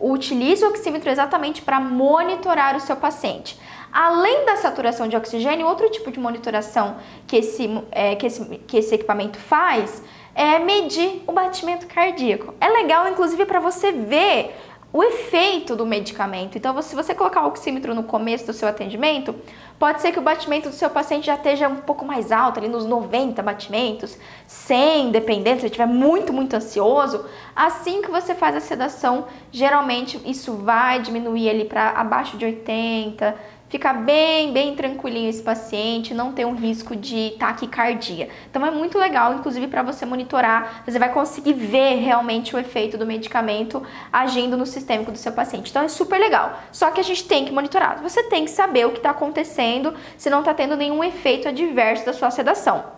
utilize 0.00 0.64
o 0.64 0.68
oxímetro 0.68 1.10
exatamente 1.10 1.62
para 1.62 1.80
monitorar 1.80 2.76
o 2.76 2.80
seu 2.80 2.96
paciente. 2.96 3.58
Além 3.92 4.44
da 4.44 4.56
saturação 4.56 5.06
de 5.06 5.16
oxigênio, 5.16 5.66
outro 5.66 5.88
tipo 5.88 6.10
de 6.10 6.18
monitoração 6.18 6.96
que 7.26 7.36
esse, 7.36 7.70
é, 7.92 8.16
que 8.16 8.26
esse, 8.26 8.44
que 8.66 8.76
esse 8.76 8.94
equipamento 8.94 9.38
faz 9.38 10.02
é 10.34 10.58
medir 10.58 11.22
o 11.28 11.32
batimento 11.32 11.86
cardíaco. 11.86 12.54
É 12.60 12.68
legal, 12.68 13.08
inclusive, 13.08 13.46
para 13.46 13.60
você 13.60 13.92
ver 13.92 14.56
o 14.94 15.02
efeito 15.02 15.74
do 15.74 15.84
medicamento. 15.84 16.56
Então, 16.56 16.80
se 16.80 16.94
você 16.94 17.16
colocar 17.16 17.42
o 17.42 17.48
oxímetro 17.48 17.96
no 17.96 18.04
começo 18.04 18.46
do 18.46 18.52
seu 18.52 18.68
atendimento, 18.68 19.34
pode 19.76 20.00
ser 20.00 20.12
que 20.12 20.20
o 20.20 20.22
batimento 20.22 20.68
do 20.68 20.74
seu 20.74 20.88
paciente 20.88 21.26
já 21.26 21.34
esteja 21.34 21.68
um 21.68 21.78
pouco 21.78 22.04
mais 22.04 22.30
alto, 22.30 22.60
ali 22.60 22.68
nos 22.68 22.86
90 22.86 23.42
batimentos, 23.42 24.16
100, 24.46 25.10
dependendo, 25.10 25.56
se 25.56 25.62
ele 25.62 25.66
estiver 25.66 25.88
muito, 25.88 26.32
muito 26.32 26.54
ansioso. 26.54 27.24
Assim 27.56 28.02
que 28.02 28.10
você 28.10 28.36
faz 28.36 28.54
a 28.54 28.60
sedação, 28.60 29.26
geralmente 29.50 30.20
isso 30.24 30.52
vai 30.58 31.00
diminuir 31.00 31.50
ali 31.50 31.64
para 31.64 31.90
abaixo 31.90 32.36
de 32.36 32.44
80, 32.44 33.34
ficar 33.74 33.94
bem, 33.94 34.52
bem 34.52 34.76
tranquilinho 34.76 35.28
esse 35.28 35.42
paciente, 35.42 36.14
não 36.14 36.30
ter 36.30 36.44
um 36.44 36.54
risco 36.54 36.94
de 36.94 37.34
taquicardia. 37.40 38.28
Então 38.48 38.64
é 38.64 38.70
muito 38.70 38.96
legal, 38.96 39.34
inclusive 39.34 39.66
para 39.66 39.82
você 39.82 40.06
monitorar, 40.06 40.84
você 40.86 40.96
vai 40.96 41.12
conseguir 41.12 41.54
ver 41.54 41.96
realmente 41.96 42.54
o 42.54 42.58
efeito 42.58 42.96
do 42.96 43.04
medicamento 43.04 43.82
agindo 44.12 44.56
no 44.56 44.64
sistêmico 44.64 45.10
do 45.10 45.18
seu 45.18 45.32
paciente. 45.32 45.70
Então 45.70 45.82
é 45.82 45.88
super 45.88 46.20
legal. 46.20 46.56
Só 46.70 46.92
que 46.92 47.00
a 47.00 47.04
gente 47.04 47.24
tem 47.24 47.44
que 47.44 47.50
monitorar. 47.50 48.00
Você 48.00 48.22
tem 48.22 48.44
que 48.44 48.52
saber 48.52 48.86
o 48.86 48.92
que 48.92 48.98
está 48.98 49.10
acontecendo, 49.10 49.92
se 50.16 50.30
não 50.30 50.38
está 50.38 50.54
tendo 50.54 50.76
nenhum 50.76 51.02
efeito 51.02 51.48
adverso 51.48 52.06
da 52.06 52.12
sua 52.12 52.30
sedação. 52.30 52.93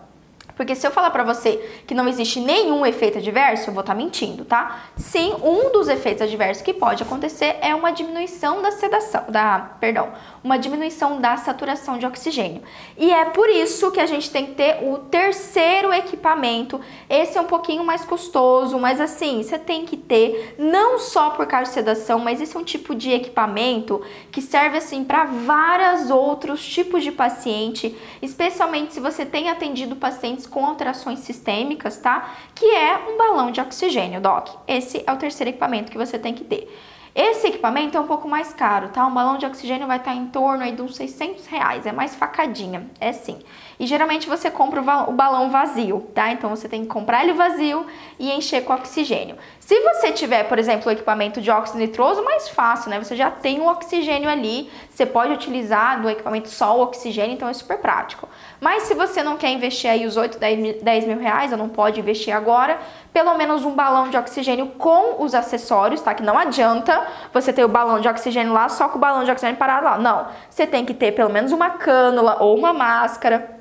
Porque 0.57 0.75
se 0.75 0.85
eu 0.85 0.91
falar 0.91 1.11
para 1.11 1.23
você 1.23 1.57
que 1.85 1.93
não 1.93 2.07
existe 2.07 2.39
nenhum 2.39 2.83
efeito 2.83 3.19
adverso, 3.19 3.69
eu 3.69 3.73
vou 3.73 3.81
estar 3.81 3.93
tá 3.93 3.97
mentindo, 3.97 4.43
tá? 4.43 4.89
Sim, 4.97 5.35
um 5.43 5.71
dos 5.71 5.87
efeitos 5.87 6.23
adversos 6.23 6.63
que 6.63 6.73
pode 6.73 7.03
acontecer 7.03 7.57
é 7.61 7.75
uma 7.75 7.91
diminuição 7.91 8.61
da 8.61 8.71
sedação, 8.71 9.23
da, 9.29 9.59
perdão, 9.79 10.11
uma 10.43 10.57
diminuição 10.57 11.21
da 11.21 11.37
saturação 11.37 11.99
de 11.99 12.05
oxigênio. 12.07 12.63
E 12.97 13.11
é 13.11 13.25
por 13.25 13.47
isso 13.49 13.91
que 13.91 13.99
a 13.99 14.07
gente 14.07 14.31
tem 14.31 14.47
que 14.47 14.55
ter 14.55 14.83
o 14.83 14.97
terceiro 14.97 15.93
equipamento. 15.93 16.81
Esse 17.07 17.37
é 17.37 17.41
um 17.41 17.45
pouquinho 17.45 17.83
mais 17.83 18.03
custoso, 18.03 18.79
mas 18.79 18.99
assim, 18.99 19.43
você 19.43 19.59
tem 19.59 19.85
que 19.85 19.95
ter 19.95 20.55
não 20.57 20.97
só 20.97 21.29
por 21.29 21.45
causa 21.45 21.65
de 21.65 21.75
sedação, 21.75 22.17
mas 22.17 22.41
esse 22.41 22.57
é 22.57 22.59
um 22.59 22.63
tipo 22.63 22.95
de 22.95 23.11
equipamento 23.11 24.01
que 24.31 24.41
serve 24.41 24.77
assim 24.77 25.03
para 25.03 25.25
vários 25.25 26.09
outros 26.09 26.65
tipos 26.65 27.03
de 27.03 27.11
paciente, 27.11 27.95
especialmente 28.21 28.93
se 28.93 28.99
você 28.99 29.23
tem 29.23 29.49
atendido 29.49 29.95
pacientes 29.95 30.46
com 30.47 30.65
alterações 30.65 31.19
sistêmicas, 31.19 31.97
tá? 31.97 32.31
Que 32.55 32.65
é 32.65 32.97
um 33.09 33.17
balão 33.17 33.51
de 33.51 33.61
oxigênio, 33.61 34.19
doc. 34.19 34.49
Esse 34.67 35.03
é 35.05 35.11
o 35.11 35.17
terceiro 35.17 35.49
equipamento 35.49 35.91
que 35.91 35.97
você 35.97 36.17
tem 36.17 36.33
que 36.33 36.43
ter. 36.43 36.67
Esse 37.13 37.47
equipamento 37.47 37.97
é 37.97 37.99
um 37.99 38.05
pouco 38.05 38.27
mais 38.27 38.53
caro, 38.53 38.89
tá? 38.89 39.05
Um 39.05 39.13
balão 39.13 39.37
de 39.37 39.45
oxigênio 39.45 39.87
vai 39.87 39.97
estar 39.97 40.13
em 40.13 40.27
torno 40.27 40.63
aí 40.63 40.71
de 40.71 40.83
uns 40.83 40.95
600 40.95 41.47
reais, 41.47 41.85
é 41.87 41.91
mais 41.91 42.15
facadinha, 42.15 42.87
é 42.99 43.11
sim. 43.11 43.39
E 43.79 43.85
geralmente 43.85 44.27
você 44.27 44.49
compra 44.49 44.81
o 44.81 45.11
balão 45.11 45.51
vazio, 45.51 46.07
tá? 46.13 46.31
Então 46.31 46.49
você 46.49 46.67
tem 46.67 46.81
que 46.81 46.87
comprar 46.87 47.23
ele 47.23 47.33
vazio 47.33 47.85
e 48.17 48.31
encher 48.31 48.63
com 48.63 48.73
oxigênio. 48.73 49.37
Se 49.59 49.79
você 49.81 50.11
tiver, 50.11 50.45
por 50.45 50.57
exemplo, 50.57 50.87
o 50.87 50.91
equipamento 50.91 51.39
de 51.39 51.51
óxido 51.51 51.77
nitroso, 51.77 52.23
mais 52.23 52.49
fácil, 52.49 52.89
né? 52.89 52.97
Você 52.97 53.15
já 53.15 53.29
tem 53.29 53.59
o 53.59 53.67
oxigênio 53.67 54.29
ali, 54.29 54.71
você 54.89 55.05
pode 55.05 55.33
utilizar 55.33 56.01
do 56.01 56.09
equipamento 56.09 56.49
só 56.49 56.75
o 56.77 56.81
oxigênio, 56.81 57.33
então 57.33 57.47
é 57.47 57.53
super 57.53 57.77
prático. 57.77 58.27
Mas 58.59 58.83
se 58.83 58.95
você 58.95 59.21
não 59.21 59.37
quer 59.37 59.49
investir 59.49 59.91
aí 59.91 60.07
os 60.07 60.17
8, 60.17 60.39
10 60.39 60.59
mil, 60.59 60.81
10 60.81 61.05
mil 61.05 61.19
reais, 61.19 61.51
ou 61.51 61.57
não 61.57 61.69
pode 61.69 61.99
investir 61.99 62.35
agora, 62.35 62.79
pelo 63.13 63.35
menos 63.37 63.63
um 63.63 63.71
balão 63.71 64.09
de 64.09 64.17
oxigênio 64.17 64.67
com 64.77 65.23
os 65.23 65.35
acessórios, 65.35 66.01
tá? 66.01 66.15
Que 66.15 66.23
não 66.23 66.37
adianta 66.37 67.05
você 67.31 67.53
ter 67.53 67.63
o 67.63 67.67
balão 67.67 67.99
de 67.99 68.07
oxigênio 68.07 68.53
lá 68.53 68.69
só 68.69 68.89
com 68.89 68.97
o 68.97 69.01
balão 69.01 69.23
de 69.23 69.29
oxigênio 69.29 69.57
parado 69.57 69.85
lá. 69.85 69.97
Não, 69.97 70.27
você 70.49 70.65
tem 70.65 70.83
que 70.83 70.93
ter 70.93 71.11
pelo 71.11 71.29
menos 71.29 71.51
uma 71.51 71.71
cânula 71.71 72.37
ou 72.39 72.57
uma 72.57 72.73
máscara 72.73 73.57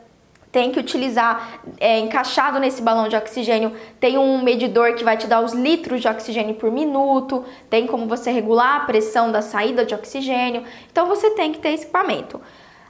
tem 0.57 0.73
que 0.73 0.81
utilizar 0.81 1.61
é, 1.79 1.99
encaixado 1.99 2.59
nesse 2.59 2.81
balão 2.81 3.09
de 3.09 3.15
oxigênio. 3.15 3.77
Tem 4.01 4.17
um 4.17 4.43
medidor 4.43 4.95
que 4.95 5.05
vai 5.05 5.15
te 5.15 5.27
dar 5.27 5.43
os 5.43 5.53
litros 5.53 6.01
de 6.01 6.09
oxigênio 6.09 6.55
por 6.55 6.73
minuto, 6.73 7.45
tem 7.69 7.87
como 7.87 8.07
você 8.07 8.31
regular 8.31 8.77
a 8.77 8.81
pressão 8.87 9.31
da 9.31 9.43
saída 9.43 9.85
de 9.85 9.95
oxigênio. 9.95 10.65
Então 10.91 11.07
você 11.07 11.29
tem 11.33 11.53
que 11.53 11.59
ter 11.59 11.73
esse 11.75 11.83
equipamento. 11.83 12.41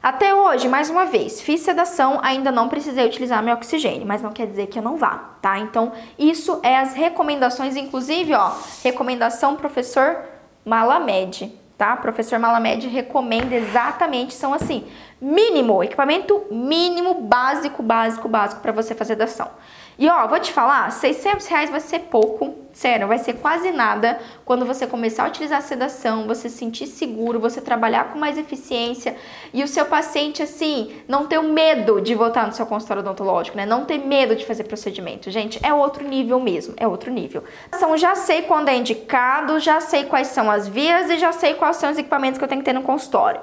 Até 0.01 0.33
hoje, 0.33 0.69
mais 0.69 0.89
uma 0.89 1.07
vez, 1.07 1.41
fiz 1.41 1.63
sedação, 1.63 2.21
ainda 2.23 2.53
não 2.53 2.69
precisei 2.69 3.05
utilizar 3.05 3.43
meu 3.43 3.55
oxigênio, 3.55 4.07
mas 4.07 4.23
não 4.23 4.31
quer 4.31 4.47
dizer 4.47 4.69
que 4.69 4.79
eu 4.79 4.83
não 4.85 4.97
vá, 4.97 5.31
tá? 5.43 5.59
Então, 5.59 5.91
isso 6.17 6.61
é 6.63 6.77
as 6.77 6.95
recomendações, 6.95 7.75
inclusive, 7.75 8.33
ó, 8.33 8.53
recomendação 8.85 9.57
professor 9.57 10.19
Malamed, 10.65 11.53
tá? 11.77 11.97
Professor 11.97 12.39
Malamed 12.39 12.87
recomenda 12.87 13.57
exatamente, 13.57 14.35
são 14.35 14.55
assim, 14.55 14.85
mínimo, 15.21 15.83
equipamento 15.83 16.45
mínimo, 16.51 17.15
básico, 17.15 17.83
básico, 17.83 18.29
básico 18.29 18.61
para 18.61 18.73
você 18.73 18.95
fazer 18.95 19.17
sedação. 19.17 19.51
E 19.99 20.11
ó, 20.11 20.27
vou 20.27 20.39
te 20.39 20.53
falar, 20.53 20.93
600 20.93 21.47
reais 21.47 21.71
vai 21.71 21.81
ser 21.81 22.01
pouco, 22.01 22.55
sério, 22.71 23.09
vai 23.09 23.17
ser 23.17 23.33
quase 23.35 23.71
nada 23.71 24.21
quando 24.45 24.67
você 24.67 24.87
começar 24.87 25.25
a 25.25 25.29
utilizar 25.29 25.59
a 25.59 25.63
sedação, 25.63 26.27
você 26.27 26.51
se 26.51 26.59
sentir 26.59 26.87
seguro, 26.87 27.41
você 27.41 27.63
trabalhar 27.63 28.13
com 28.13 28.19
mais 28.19 28.37
eficiência 28.37 29.17
e 29.55 29.65
o 29.65 29.69
seu 29.69 29.87
paciente, 29.87 30.43
assim, 30.43 30.95
não 31.09 31.27
ter 31.27 31.39
o 31.39 31.45
medo 31.45 31.99
de 32.03 32.15
voltar 32.15 32.47
no 32.47 32.53
seu 32.53 32.67
consultório 32.67 33.03
odontológico, 33.03 33.57
né? 33.57 33.65
Não 33.65 33.87
ter 33.87 33.97
medo 33.97 34.37
de 34.37 34.45
fazer 34.45 34.65
procedimento. 34.65 35.31
Gente, 35.31 35.59
é 35.63 35.73
outro 35.73 36.07
nível 36.07 36.39
mesmo, 36.39 36.75
é 36.77 36.87
outro 36.87 37.11
nível. 37.11 37.43
Então, 37.75 37.97
já 37.97 38.15
sei 38.15 38.43
quando 38.43 38.69
é 38.69 38.77
indicado, 38.77 39.59
já 39.59 39.81
sei 39.81 40.05
quais 40.05 40.27
são 40.27 40.51
as 40.51 40.69
vias 40.69 41.09
e 41.09 41.17
já 41.17 41.33
sei 41.33 41.55
quais 41.55 41.77
são 41.77 41.91
os 41.91 41.97
equipamentos 41.97 42.37
que 42.37 42.45
eu 42.45 42.49
tenho 42.49 42.61
que 42.61 42.67
ter 42.67 42.75
no 42.75 42.83
consultório. 42.83 43.41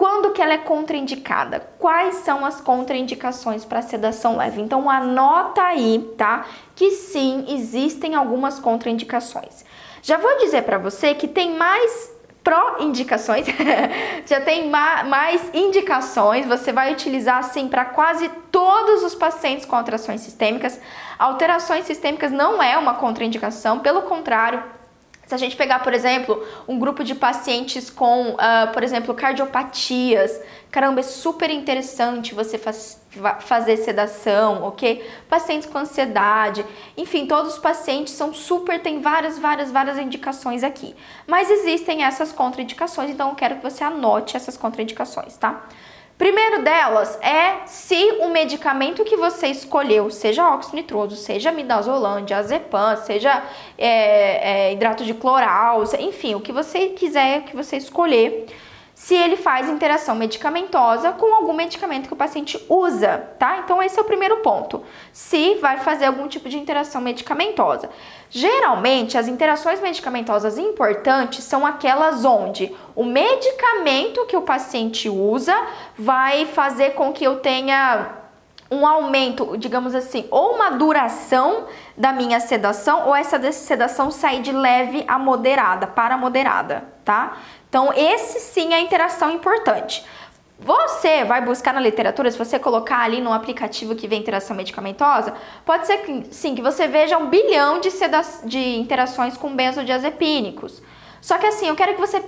Quando 0.00 0.32
que 0.32 0.40
ela 0.40 0.54
é 0.54 0.56
contraindicada? 0.56 1.60
Quais 1.78 2.14
são 2.14 2.46
as 2.46 2.58
contraindicações 2.58 3.66
para 3.66 3.82
sedação 3.82 4.38
leve? 4.38 4.58
Então 4.58 4.88
anota 4.88 5.60
aí, 5.60 6.10
tá? 6.16 6.46
Que 6.74 6.92
sim, 6.92 7.44
existem 7.46 8.14
algumas 8.14 8.58
contraindicações. 8.58 9.62
Já 10.00 10.16
vou 10.16 10.38
dizer 10.38 10.62
para 10.62 10.78
você 10.78 11.12
que 11.12 11.28
tem 11.28 11.54
mais 11.54 12.10
pró-indicações, 12.42 13.44
já 14.24 14.40
tem 14.40 14.70
ma 14.70 15.04
mais 15.04 15.50
indicações, 15.52 16.46
você 16.46 16.72
vai 16.72 16.94
utilizar 16.94 17.36
assim 17.36 17.68
para 17.68 17.84
quase 17.84 18.30
todos 18.50 19.02
os 19.02 19.14
pacientes 19.14 19.66
com 19.66 19.76
alterações 19.76 20.22
sistêmicas. 20.22 20.80
Alterações 21.18 21.84
sistêmicas 21.84 22.32
não 22.32 22.62
é 22.62 22.78
uma 22.78 22.94
contraindicação, 22.94 23.80
pelo 23.80 24.00
contrário, 24.00 24.64
se 25.30 25.34
a 25.36 25.38
gente 25.38 25.54
pegar, 25.54 25.78
por 25.78 25.94
exemplo, 25.94 26.44
um 26.66 26.76
grupo 26.76 27.04
de 27.04 27.14
pacientes 27.14 27.88
com, 27.88 28.30
uh, 28.30 28.72
por 28.72 28.82
exemplo, 28.82 29.14
cardiopatias, 29.14 30.40
caramba, 30.72 30.98
é 30.98 31.02
super 31.04 31.48
interessante 31.50 32.34
você 32.34 32.58
faz, 32.58 33.00
fazer 33.38 33.76
sedação, 33.76 34.64
ok? 34.64 35.08
Pacientes 35.28 35.68
com 35.68 35.78
ansiedade, 35.78 36.66
enfim, 36.96 37.26
todos 37.26 37.52
os 37.52 37.58
pacientes 37.60 38.12
são 38.14 38.34
super, 38.34 38.82
tem 38.82 39.00
várias, 39.00 39.38
várias, 39.38 39.70
várias 39.70 39.98
indicações 39.98 40.64
aqui. 40.64 40.96
Mas 41.28 41.48
existem 41.48 42.02
essas 42.02 42.32
contraindicações, 42.32 43.10
então 43.10 43.28
eu 43.28 43.36
quero 43.36 43.54
que 43.58 43.62
você 43.62 43.84
anote 43.84 44.36
essas 44.36 44.56
contraindicações, 44.56 45.36
tá? 45.36 45.62
Primeiro 46.20 46.62
delas 46.62 47.18
é 47.22 47.62
se 47.64 48.18
o 48.20 48.28
medicamento 48.28 49.02
que 49.04 49.16
você 49.16 49.46
escolheu, 49.46 50.10
seja 50.10 50.46
óxido 50.50 50.76
nitroso, 50.76 51.16
seja 51.16 51.50
midazolam, 51.50 52.26
azepam, 52.36 52.94
seja 52.98 53.42
é, 53.78 54.68
é, 54.68 54.72
hidrato 54.74 55.02
de 55.02 55.14
cloral, 55.14 55.82
enfim, 55.98 56.34
o 56.34 56.40
que 56.42 56.52
você 56.52 56.90
quiser 56.90 57.44
que 57.44 57.56
você 57.56 57.78
escolher, 57.78 58.44
se 59.00 59.14
ele 59.14 59.34
faz 59.34 59.66
interação 59.66 60.14
medicamentosa 60.14 61.10
com 61.12 61.34
algum 61.34 61.54
medicamento 61.54 62.06
que 62.06 62.12
o 62.12 62.16
paciente 62.16 62.62
usa, 62.68 63.16
tá? 63.38 63.60
Então 63.64 63.82
esse 63.82 63.98
é 63.98 64.02
o 64.02 64.04
primeiro 64.04 64.36
ponto. 64.42 64.84
Se 65.10 65.54
vai 65.54 65.78
fazer 65.78 66.04
algum 66.04 66.28
tipo 66.28 66.50
de 66.50 66.58
interação 66.58 67.00
medicamentosa. 67.00 67.88
Geralmente, 68.28 69.16
as 69.16 69.26
interações 69.26 69.80
medicamentosas 69.80 70.58
importantes 70.58 71.42
são 71.44 71.64
aquelas 71.64 72.26
onde 72.26 72.76
o 72.94 73.02
medicamento 73.02 74.26
que 74.26 74.36
o 74.36 74.42
paciente 74.42 75.08
usa 75.08 75.56
vai 75.98 76.44
fazer 76.44 76.90
com 76.90 77.10
que 77.10 77.24
eu 77.24 77.36
tenha 77.36 78.16
um 78.70 78.86
aumento, 78.86 79.56
digamos 79.56 79.94
assim, 79.94 80.26
ou 80.30 80.56
uma 80.56 80.70
duração 80.72 81.64
da 81.96 82.12
minha 82.12 82.38
sedação, 82.38 83.08
ou 83.08 83.16
essa 83.16 83.50
sedação 83.50 84.10
sair 84.10 84.42
de 84.42 84.52
leve 84.52 85.04
a 85.08 85.18
moderada, 85.18 85.86
para 85.86 86.18
moderada, 86.18 86.84
tá? 87.04 87.38
Então, 87.70 87.92
esse 87.94 88.40
sim 88.40 88.74
é 88.74 88.76
a 88.76 88.80
interação 88.80 89.30
importante. 89.30 90.04
Você 90.58 91.24
vai 91.24 91.40
buscar 91.40 91.72
na 91.72 91.80
literatura, 91.80 92.30
se 92.30 92.36
você 92.36 92.58
colocar 92.58 92.98
ali 92.98 93.20
no 93.20 93.32
aplicativo 93.32 93.94
que 93.94 94.06
vem 94.06 94.20
interação 94.20 94.54
medicamentosa, 94.54 95.32
pode 95.64 95.86
ser 95.86 95.98
que 95.98 96.26
sim, 96.34 96.54
que 96.54 96.60
você 96.60 96.86
veja 96.86 97.16
um 97.16 97.30
bilhão 97.30 97.80
de, 97.80 97.88
de 98.44 98.76
interações 98.76 99.38
com 99.38 99.54
benzodiazepínicos. 99.54 100.82
Só 101.22 101.38
que 101.38 101.46
assim, 101.46 101.68
eu 101.68 101.76
quero 101.76 101.94
que 101.94 102.00
você 102.00 102.22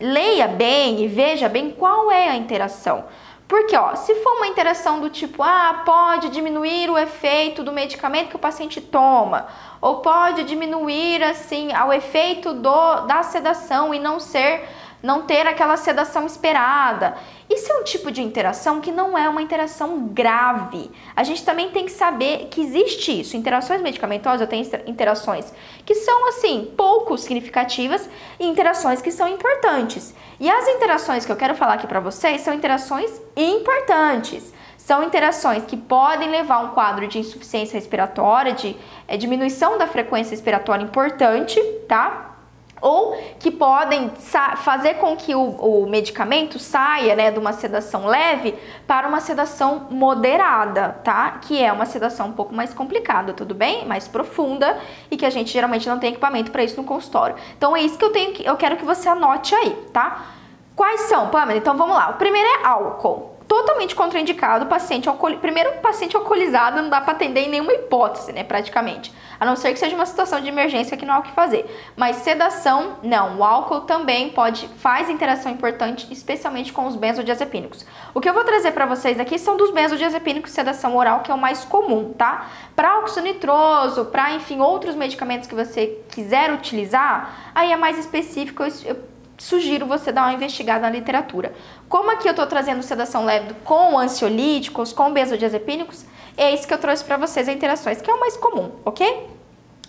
leia 0.00 0.48
bem 0.48 1.04
e 1.04 1.06
veja 1.06 1.48
bem 1.48 1.70
qual 1.70 2.10
é 2.10 2.28
a 2.28 2.36
interação. 2.36 3.04
Porque, 3.46 3.76
ó, 3.76 3.94
se 3.94 4.12
for 4.16 4.38
uma 4.38 4.48
interação 4.48 5.00
do 5.00 5.08
tipo, 5.08 5.40
ah, 5.40 5.82
pode 5.84 6.30
diminuir 6.30 6.90
o 6.90 6.98
efeito 6.98 7.62
do 7.62 7.70
medicamento 7.70 8.30
que 8.30 8.36
o 8.36 8.40
paciente 8.40 8.80
toma, 8.80 9.46
ou 9.80 9.98
pode 9.98 10.42
diminuir, 10.42 11.22
assim, 11.22 11.68
o 11.72 11.92
efeito 11.92 12.52
do, 12.52 13.00
da 13.02 13.22
sedação 13.22 13.94
e 13.94 14.00
não 14.00 14.18
ser 14.18 14.68
não 15.02 15.22
ter 15.22 15.46
aquela 15.46 15.76
sedação 15.76 16.26
esperada. 16.26 17.16
Isso 17.48 17.70
é 17.70 17.78
um 17.78 17.84
tipo 17.84 18.10
de 18.10 18.22
interação 18.22 18.80
que 18.80 18.90
não 18.90 19.16
é 19.16 19.28
uma 19.28 19.42
interação 19.42 20.08
grave. 20.08 20.90
A 21.14 21.22
gente 21.22 21.44
também 21.44 21.70
tem 21.70 21.84
que 21.84 21.92
saber 21.92 22.48
que 22.50 22.60
existe 22.60 23.20
isso. 23.20 23.36
Interações 23.36 23.80
medicamentosas 23.80 24.48
têm 24.48 24.62
interações 24.86 25.52
que 25.84 25.94
são, 25.94 26.28
assim, 26.28 26.72
pouco 26.76 27.16
significativas 27.16 28.08
e 28.40 28.46
interações 28.46 29.00
que 29.00 29.12
são 29.12 29.28
importantes. 29.28 30.14
E 30.40 30.50
as 30.50 30.66
interações 30.68 31.24
que 31.24 31.30
eu 31.30 31.36
quero 31.36 31.54
falar 31.54 31.74
aqui 31.74 31.86
para 31.86 32.00
vocês 32.00 32.40
são 32.40 32.52
interações 32.52 33.10
importantes. 33.36 34.52
São 34.76 35.02
interações 35.02 35.64
que 35.64 35.76
podem 35.76 36.30
levar 36.30 36.56
a 36.56 36.60
um 36.60 36.68
quadro 36.68 37.08
de 37.08 37.18
insuficiência 37.18 37.74
respiratória, 37.74 38.52
de 38.52 38.76
é, 39.08 39.16
diminuição 39.16 39.78
da 39.78 39.86
frequência 39.88 40.30
respiratória 40.30 40.84
importante, 40.84 41.60
tá? 41.88 42.35
Ou 42.80 43.16
que 43.38 43.50
podem 43.50 44.10
fazer 44.56 44.94
com 44.94 45.16
que 45.16 45.34
o, 45.34 45.42
o, 45.42 45.88
medicamento 45.88 46.58
saia 46.58 47.16
né, 47.16 47.30
de 47.30 47.38
uma 47.38 47.52
sedação 47.52 48.06
leve 48.06 48.54
para 48.86 49.08
uma 49.08 49.20
sedação 49.20 49.86
moderada, 49.90 51.00
tá? 51.02 51.38
Que 51.40 51.62
é 51.62 51.72
uma 51.72 51.86
sedação 51.86 52.28
um 52.28 52.32
pouco 52.32 52.54
mais 52.54 52.74
complicada, 52.74 53.32
tudo 53.32 53.54
bem? 53.54 53.86
Mais 53.86 54.06
profunda 54.06 54.78
e 55.10 55.16
que 55.16 55.24
a 55.24 55.30
gente 55.30 55.52
geralmente 55.52 55.88
não 55.88 55.98
tem 55.98 56.10
equipamento 56.10 56.50
para 56.50 56.62
isso 56.64 56.76
no 56.76 56.84
consultório. 56.84 57.36
Então 57.56 57.76
é 57.76 57.80
isso 57.80 57.98
que 57.98 58.04
eu 58.04 58.12
tenho 58.12 58.32
que 58.32 58.44
eu 58.44 58.56
quero 58.56 58.76
que 58.76 58.84
você 58.84 59.08
anote 59.08 59.54
aí, 59.54 59.70
tá? 59.92 60.26
Quais 60.74 61.02
são, 61.02 61.28
Pamela? 61.28 61.58
Então 61.58 61.76
vamos 61.76 61.96
lá. 61.96 62.10
O 62.10 62.14
primeiro 62.14 62.46
é 62.46 62.66
álcool 62.66 63.35
totalmente 63.46 63.94
contraindicado, 63.94 64.66
paciente 64.66 65.08
alcool... 65.08 65.36
primeiro 65.38 65.72
paciente 65.80 66.16
alcoolizado 66.16 66.82
não 66.82 66.88
dá 66.88 67.00
para 67.00 67.12
atender 67.12 67.42
em 67.42 67.48
nenhuma 67.48 67.72
hipótese, 67.72 68.32
né, 68.32 68.42
praticamente. 68.42 69.12
A 69.38 69.44
não 69.44 69.54
ser 69.54 69.72
que 69.72 69.78
seja 69.78 69.94
uma 69.94 70.06
situação 70.06 70.40
de 70.40 70.48
emergência 70.48 70.96
que 70.96 71.04
não 71.04 71.14
há 71.14 71.18
o 71.18 71.22
que 71.22 71.32
fazer. 71.32 71.64
Mas 71.94 72.16
sedação, 72.16 72.96
não. 73.02 73.38
O 73.38 73.44
álcool 73.44 73.82
também 73.82 74.30
pode 74.30 74.66
faz 74.78 75.10
interação 75.10 75.52
importante, 75.52 76.10
especialmente 76.10 76.72
com 76.72 76.86
os 76.86 76.96
benzodiazepínicos. 76.96 77.86
O 78.14 78.20
que 78.20 78.28
eu 78.28 78.34
vou 78.34 78.44
trazer 78.44 78.72
para 78.72 78.86
vocês 78.86 79.20
aqui 79.20 79.38
são 79.38 79.56
dos 79.56 79.70
benzodiazepínicos 79.70 80.52
sedação 80.52 80.96
oral, 80.96 81.20
que 81.20 81.30
é 81.30 81.34
o 81.34 81.38
mais 81.38 81.64
comum, 81.64 82.14
tá? 82.14 82.46
Para 82.74 82.98
óxido 82.98 83.26
nitroso, 83.26 84.06
para 84.06 84.32
enfim, 84.32 84.60
outros 84.60 84.94
medicamentos 84.94 85.48
que 85.48 85.54
você 85.54 85.98
quiser 86.08 86.52
utilizar, 86.52 87.52
aí 87.54 87.72
é 87.72 87.76
mais 87.76 87.98
específico, 87.98 88.62
eu 88.84 88.96
sugiro 89.38 89.86
você 89.86 90.10
dar 90.12 90.22
uma 90.22 90.34
investigada 90.34 90.80
na 90.80 90.90
literatura. 90.90 91.54
Como 91.88 92.10
aqui 92.10 92.28
eu 92.28 92.32
estou 92.32 92.46
trazendo 92.46 92.82
sedação 92.82 93.24
leve 93.24 93.54
com 93.64 93.98
ansiolíticos, 93.98 94.92
com 94.92 95.12
benzodiazepínicos, 95.12 96.04
é 96.36 96.52
isso 96.52 96.66
que 96.66 96.74
eu 96.74 96.78
trouxe 96.78 97.04
para 97.04 97.16
vocês, 97.16 97.48
as 97.48 97.54
interações, 97.54 98.00
que 98.00 98.10
é 98.10 98.14
o 98.14 98.20
mais 98.20 98.36
comum, 98.36 98.72
ok? 98.84 99.30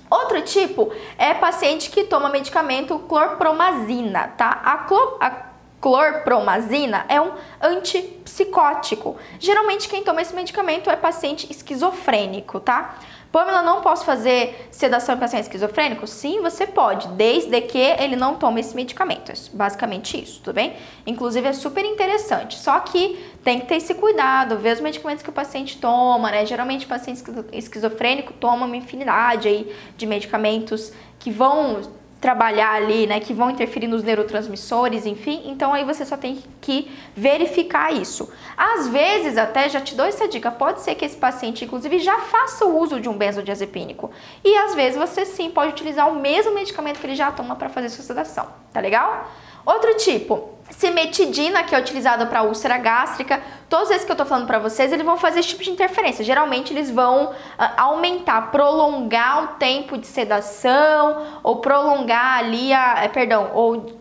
Outro 0.10 0.42
tipo 0.42 0.92
é 1.18 1.34
paciente 1.34 1.90
que 1.90 2.06
toma 2.06 2.30
medicamento 2.30 2.98
clorpromazina, 3.00 4.30
tá? 4.38 4.62
A, 4.64 4.78
clor, 4.78 5.18
a 5.20 5.48
clorpromazina 5.82 7.06
é 7.10 7.20
um 7.20 7.32
antipsicótico. 7.62 9.18
Geralmente 9.38 9.90
quem 9.90 10.04
toma 10.04 10.22
esse 10.22 10.34
medicamento 10.34 10.90
é 10.90 10.96
paciente 10.96 11.52
esquizofrênico, 11.52 12.60
tá? 12.62 12.96
Pamela, 13.32 13.62
não 13.62 13.82
posso 13.82 14.06
fazer 14.06 14.68
sedação 14.72 15.16
em 15.16 15.20
paciente 15.20 15.44
esquizofrênico? 15.44 16.08
Sim, 16.08 16.42
você 16.42 16.66
pode, 16.66 17.08
desde 17.10 17.60
que 17.62 17.78
ele 17.78 18.16
não 18.16 18.36
tome 18.36 18.62
esse 18.62 18.76
medicamento. 18.76 19.32
É 19.32 19.36
basicamente 19.54 20.22
isso, 20.22 20.42
tudo 20.42 20.56
bem? 20.56 20.74
Inclusive 21.06 21.48
é 21.48 21.54
super 21.54 21.86
interessante. 21.86 22.58
Só 22.58 22.80
que 22.80 23.18
tem 23.44 23.60
que 23.60 23.66
ter 23.66 23.76
esse 23.76 23.94
cuidado, 23.96 24.58
ver 24.58 24.74
os 24.74 24.80
medicamentos 24.80 25.24
que 25.24 25.30
o 25.30 25.34
paciente 25.34 25.78
toma, 25.78 26.32
né? 26.32 26.46
Geralmente 26.46 26.86
o 26.86 26.90
paciente 26.90 27.24
esquizofrênico 27.52 28.34
toma 28.34 28.66
uma 28.66 28.78
infinidade 28.78 29.48
aí 29.48 29.74
de 29.98 30.06
medicamentos 30.06 30.92
que 31.20 31.32
vão 31.32 31.82
trabalhar 32.20 32.74
ali, 32.74 33.06
né, 33.06 33.20
que 33.20 33.34
vão 33.34 33.50
interferir 33.50 33.88
nos 33.88 34.04
neurotransmissores, 34.04 35.06
enfim. 35.06 35.44
Então 35.46 35.74
aí 35.74 35.84
você 35.84 36.06
só 36.06 36.18
tem 36.18 36.44
que 36.60 36.92
verificar 37.16 37.94
isso. 37.94 38.32
Às 38.56 38.88
vezes, 38.88 39.38
até 39.38 39.70
já 39.70 39.80
te 39.80 39.96
dou 39.96 40.06
essa 40.06 40.28
dica, 40.28 40.50
pode 40.50 40.82
ser 40.82 40.96
que 40.96 41.06
esse 41.06 41.18
paciente 41.18 41.64
inclusive 41.64 42.00
já 42.00 42.20
faça 42.20 42.66
o 42.66 42.78
uso 42.80 43.00
de 43.00 43.08
um 43.08 43.18
benzodiazepínico. 43.18 44.10
E 44.44 44.56
às 44.58 44.74
vezes 44.74 44.98
você 44.98 45.26
sim 45.26 45.50
pode 45.52 45.72
utilizar 45.72 46.10
o 46.10 46.20
mesmo 46.20 46.54
medicamento 46.54 47.00
que 47.00 47.06
ele 47.06 47.16
já 47.16 47.32
toma 47.32 47.56
para 47.56 47.70
fazer 47.70 47.90
sua 47.90 48.04
sedação, 48.04 48.48
tá 48.74 48.80
legal? 48.80 49.30
Outro 49.66 49.96
tipo, 49.98 50.57
Cimetidina, 50.70 51.64
que 51.64 51.74
é 51.74 51.80
utilizada 51.80 52.26
para 52.26 52.44
úlcera 52.44 52.78
gástrica, 52.78 53.42
todos 53.70 53.90
esses 53.90 54.04
que 54.04 54.12
eu 54.12 54.16
estou 54.16 54.26
falando 54.28 54.46
para 54.46 54.60
vocês, 54.60 54.92
eles 54.92 55.06
vão 55.06 55.18
fazer 55.18 55.40
esse 55.40 55.50
tipo 55.50 55.64
de 55.64 55.72
interferência. 55.72 56.24
Geralmente 56.24 56.74
eles 56.74 56.92
vão 56.92 57.28
uh, 57.28 57.34
aumentar, 57.78 58.52
prolongar 58.52 59.44
o 59.44 59.48
tempo 59.58 59.98
de 59.98 60.08
sedação 60.08 61.40
ou 61.42 61.58
prolongar 61.58 62.40
ali 62.40 62.74
a, 62.74 63.04
eh, 63.04 63.08
perdão, 63.08 63.52
ou 63.54 63.98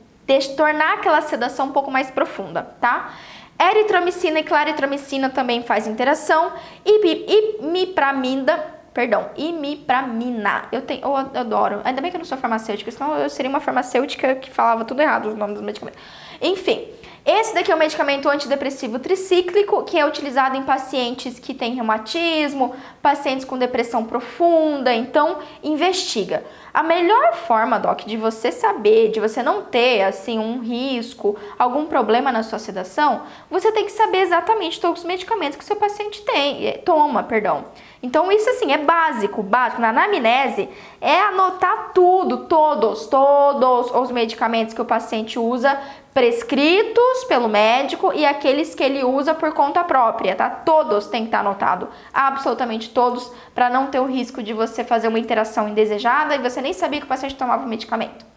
tornar 0.56 0.94
aquela 0.94 1.22
sedação 1.22 1.66
um 1.66 1.72
pouco 1.72 1.90
mais 1.90 2.10
profunda, 2.10 2.62
tá? 2.80 3.12
Eritromicina 3.58 4.40
e 4.40 4.42
claritromicina 4.42 5.30
também 5.30 5.62
faz 5.62 5.86
interação. 5.86 6.52
E 6.84 7.62
imipramida, 7.62 8.56
perdão, 8.92 9.30
imipramina. 9.36 10.64
Eu 10.70 10.82
tenho, 10.82 11.02
eu 11.02 11.16
adoro. 11.16 11.80
Ainda 11.84 12.02
bem 12.02 12.10
que 12.10 12.16
eu 12.16 12.18
não 12.18 12.26
sou 12.26 12.36
farmacêutica, 12.36 12.90
senão 12.90 13.16
eu 13.16 13.30
seria 13.30 13.48
uma 13.48 13.60
farmacêutica 13.60 14.34
que 14.34 14.50
falava 14.50 14.84
tudo 14.84 15.00
errado 15.00 15.26
os 15.26 15.34
nomes 15.34 15.54
dos 15.54 15.64
medicamentos. 15.64 16.02
Enfim, 16.40 16.88
esse 17.26 17.52
daqui 17.52 17.72
é 17.72 17.74
o 17.74 17.78
medicamento 17.78 18.28
antidepressivo 18.28 19.00
tricíclico, 19.00 19.82
que 19.82 19.98
é 19.98 20.06
utilizado 20.06 20.56
em 20.56 20.62
pacientes 20.62 21.40
que 21.40 21.52
têm 21.52 21.74
reumatismo, 21.74 22.72
pacientes 23.02 23.44
com 23.44 23.58
depressão 23.58 24.04
profunda, 24.04 24.94
então 24.94 25.38
investiga. 25.60 26.44
A 26.72 26.84
melhor 26.84 27.34
forma, 27.34 27.80
Doc, 27.80 28.02
de 28.02 28.16
você 28.16 28.52
saber, 28.52 29.10
de 29.10 29.18
você 29.18 29.42
não 29.42 29.62
ter 29.62 30.02
assim 30.02 30.38
um 30.38 30.60
risco, 30.60 31.36
algum 31.58 31.86
problema 31.86 32.30
na 32.30 32.44
sua 32.44 32.60
sedação, 32.60 33.22
você 33.50 33.72
tem 33.72 33.86
que 33.86 33.92
saber 33.92 34.18
exatamente 34.18 34.80
todos 34.80 35.00
os 35.00 35.06
medicamentos 35.06 35.56
que 35.56 35.64
o 35.64 35.66
seu 35.66 35.74
paciente 35.74 36.22
tem, 36.22 36.64
eh, 36.68 36.78
toma, 36.84 37.24
perdão. 37.24 37.64
Então 38.00 38.30
isso 38.30 38.48
assim 38.50 38.70
é 38.70 38.78
básico, 38.78 39.42
básico. 39.42 39.80
Na 39.80 39.88
anamnese 39.88 40.68
é 41.00 41.18
anotar 41.22 41.90
tudo, 41.92 42.44
todos, 42.44 43.08
todos 43.08 43.90
os 43.90 44.12
medicamentos 44.12 44.72
que 44.72 44.80
o 44.80 44.84
paciente 44.84 45.40
usa 45.40 45.76
prescritos 46.16 47.24
pelo 47.28 47.46
médico 47.46 48.10
e 48.14 48.24
aqueles 48.24 48.74
que 48.74 48.82
ele 48.82 49.04
usa 49.04 49.34
por 49.34 49.52
conta 49.52 49.84
própria, 49.84 50.34
tá? 50.34 50.48
Todos 50.48 51.08
têm 51.08 51.24
que 51.24 51.28
estar 51.28 51.40
anotado, 51.40 51.90
absolutamente 52.10 52.88
todos, 52.88 53.30
para 53.54 53.68
não 53.68 53.88
ter 53.88 54.00
o 54.00 54.06
risco 54.06 54.42
de 54.42 54.54
você 54.54 54.82
fazer 54.82 55.08
uma 55.08 55.18
interação 55.18 55.68
indesejada 55.68 56.34
e 56.34 56.38
você 56.38 56.62
nem 56.62 56.72
sabia 56.72 57.00
que 57.00 57.04
o 57.04 57.08
paciente 57.08 57.34
tomava 57.34 57.66
o 57.66 57.68
medicamento. 57.68 58.35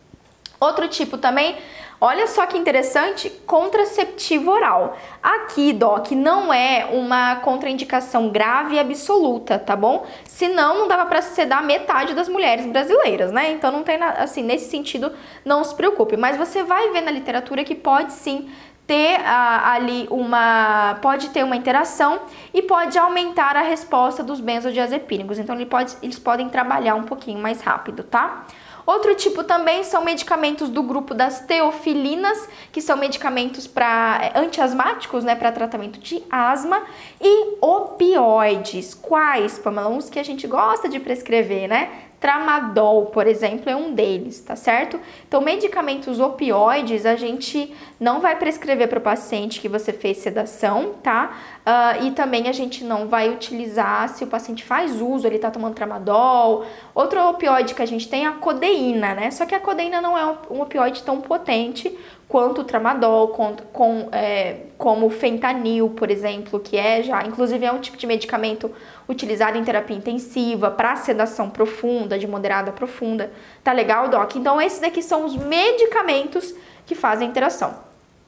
Outro 0.59 0.89
tipo 0.89 1.17
também, 1.17 1.55
olha 2.01 2.27
só 2.27 2.45
que 2.45 2.57
interessante, 2.57 3.29
contraceptivo 3.45 4.51
oral. 4.51 4.97
Aqui, 5.23 5.71
Doc, 5.71 6.11
não 6.11 6.53
é 6.53 6.89
uma 6.91 7.37
contraindicação 7.37 8.27
grave 8.29 8.75
e 8.75 8.79
absoluta, 8.79 9.57
tá 9.57 9.75
bom? 9.75 10.05
Senão 10.25 10.79
não 10.79 10.87
dava 10.87 11.05
para 11.05 11.21
sedar 11.21 11.63
metade 11.63 12.13
das 12.13 12.27
mulheres 12.27 12.65
brasileiras, 12.65 13.31
né? 13.31 13.51
Então 13.51 13.71
não 13.71 13.83
tem 13.83 14.01
assim, 14.03 14.43
nesse 14.43 14.69
sentido, 14.69 15.13
não 15.45 15.63
se 15.63 15.73
preocupe. 15.73 16.17
Mas 16.17 16.35
você 16.35 16.61
vai 16.61 16.89
ver 16.91 17.01
na 17.01 17.11
literatura 17.11 17.63
que 17.63 17.75
pode 17.75 18.11
sim 18.11 18.49
ter 18.89 19.21
ah, 19.23 19.71
ali 19.73 20.07
uma 20.09 20.97
pode 20.99 21.29
ter 21.29 21.43
uma 21.43 21.55
interação 21.55 22.21
e 22.51 22.59
pode 22.63 22.97
aumentar 22.97 23.55
a 23.55 23.61
resposta 23.61 24.23
dos 24.23 24.41
benzodiazepínicos. 24.41 25.37
Então 25.37 25.55
ele 25.55 25.67
pode, 25.67 25.95
eles 26.01 26.17
podem 26.17 26.49
trabalhar 26.49 26.95
um 26.95 27.03
pouquinho 27.03 27.39
mais 27.39 27.61
rápido, 27.61 28.03
tá? 28.03 28.47
Outro 28.89 29.13
tipo 29.13 29.43
também 29.43 29.83
são 29.83 30.03
medicamentos 30.03 30.67
do 30.67 30.81
grupo 30.81 31.13
das 31.13 31.41
teofilinas, 31.41 32.49
que 32.71 32.81
são 32.81 32.97
medicamentos 32.97 33.67
para 33.67 34.19
é, 34.19 34.39
antiasmáticos, 34.39 35.23
né, 35.23 35.35
para 35.35 35.51
tratamento 35.51 35.99
de 35.99 36.23
asma, 36.27 36.81
e 37.21 37.57
opioides. 37.61 38.95
Quais, 38.95 39.59
Pamela? 39.59 39.89
Uns 39.89 40.09
que 40.09 40.17
a 40.17 40.23
gente 40.23 40.47
gosta 40.47 40.89
de 40.89 40.99
prescrever, 40.99 41.69
né? 41.69 42.08
Tramadol, 42.19 43.05
por 43.07 43.25
exemplo, 43.27 43.69
é 43.69 43.75
um 43.75 43.93
deles, 43.93 44.41
tá 44.41 44.55
certo? 44.55 44.99
Então, 45.27 45.39
medicamentos 45.39 46.19
opioides 46.19 47.05
a 47.05 47.15
gente 47.15 47.73
não 47.99 48.19
vai 48.19 48.35
prescrever 48.35 48.89
para 48.89 48.99
o 48.99 49.01
paciente 49.01 49.61
que 49.61 49.69
você 49.69 49.93
fez 49.93 50.17
sedação, 50.17 50.95
tá? 51.01 51.37
Uh, 51.59 52.05
e 52.07 52.11
também 52.11 52.49
a 52.49 52.51
gente 52.51 52.83
não 52.83 53.07
vai 53.07 53.29
utilizar 53.29 54.09
se 54.09 54.23
o 54.23 54.27
paciente 54.27 54.65
faz 54.65 54.99
uso, 54.99 55.25
ele 55.25 55.39
tá 55.39 55.49
tomando 55.49 55.75
tramadol. 55.75 56.65
Outro 56.93 57.25
opioide 57.29 57.73
que 57.73 57.81
a 57.81 57.85
gente 57.85 58.09
tem 58.09 58.25
é 58.25 58.27
a 58.27 58.33
codeína, 58.33 59.13
né? 59.13 59.31
Só 59.31 59.45
que 59.45 59.55
a 59.55 59.59
codeína 59.59 60.01
não 60.01 60.17
é 60.17 60.25
um 60.49 60.61
opioide 60.61 61.03
tão 61.03 61.21
potente 61.21 61.97
quanto 62.29 62.61
o 62.61 62.63
tramadol, 62.63 63.29
com, 63.29 63.55
com 63.73 64.07
é, 64.11 64.57
como 64.77 65.09
fentanil, 65.09 65.89
por 65.89 66.11
exemplo, 66.11 66.59
que 66.59 66.77
é 66.77 67.01
já, 67.01 67.23
inclusive 67.23 67.65
é 67.65 67.71
um 67.71 67.79
tipo 67.79 67.97
de 67.97 68.05
medicamento 68.05 68.71
utilizado 69.09 69.57
em 69.57 69.63
terapia 69.63 69.97
intensiva 69.97 70.69
para 70.69 70.95
sedação 70.95 71.49
profunda, 71.49 72.19
de 72.19 72.27
moderada 72.27 72.69
a 72.69 72.73
profunda. 72.73 73.31
Tá 73.63 73.73
legal, 73.73 74.07
Doc? 74.09 74.35
Então 74.35 74.61
esses 74.61 74.79
daqui 74.79 75.01
são 75.01 75.25
os 75.25 75.35
medicamentos 75.35 76.53
que 76.85 76.93
fazem 76.93 77.27
interação. 77.27 77.73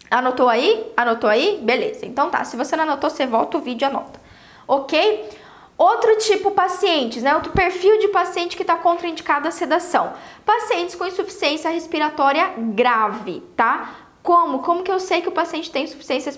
Anotou 0.09 0.49
aí? 0.49 0.91
Anotou 0.97 1.29
aí? 1.29 1.59
Beleza. 1.61 2.03
Então 2.03 2.31
tá, 2.31 2.43
se 2.43 2.57
você 2.57 2.75
não 2.75 2.83
anotou, 2.83 3.07
você 3.07 3.27
volta 3.27 3.59
o 3.59 3.61
vídeo 3.61 3.85
e 3.85 3.87
anota. 3.87 4.19
OK? 4.67 5.29
Outro 5.81 6.15
tipo 6.19 6.51
pacientes, 6.51 7.23
né? 7.23 7.33
Outro 7.33 7.51
perfil 7.53 7.97
de 7.97 8.09
paciente 8.09 8.55
que 8.55 8.61
está 8.61 8.75
contraindicado 8.75 9.47
a 9.47 9.51
sedação. 9.51 10.13
Pacientes 10.45 10.93
com 10.93 11.07
insuficiência 11.07 11.71
respiratória 11.71 12.53
grave, 12.55 13.41
tá? 13.55 13.89
Como? 14.21 14.59
Como 14.59 14.83
que 14.83 14.91
eu 14.91 14.99
sei 14.99 15.21
que 15.21 15.29
o 15.29 15.31
paciente 15.31 15.71
tem 15.71 15.85
insuficiência 15.85 16.31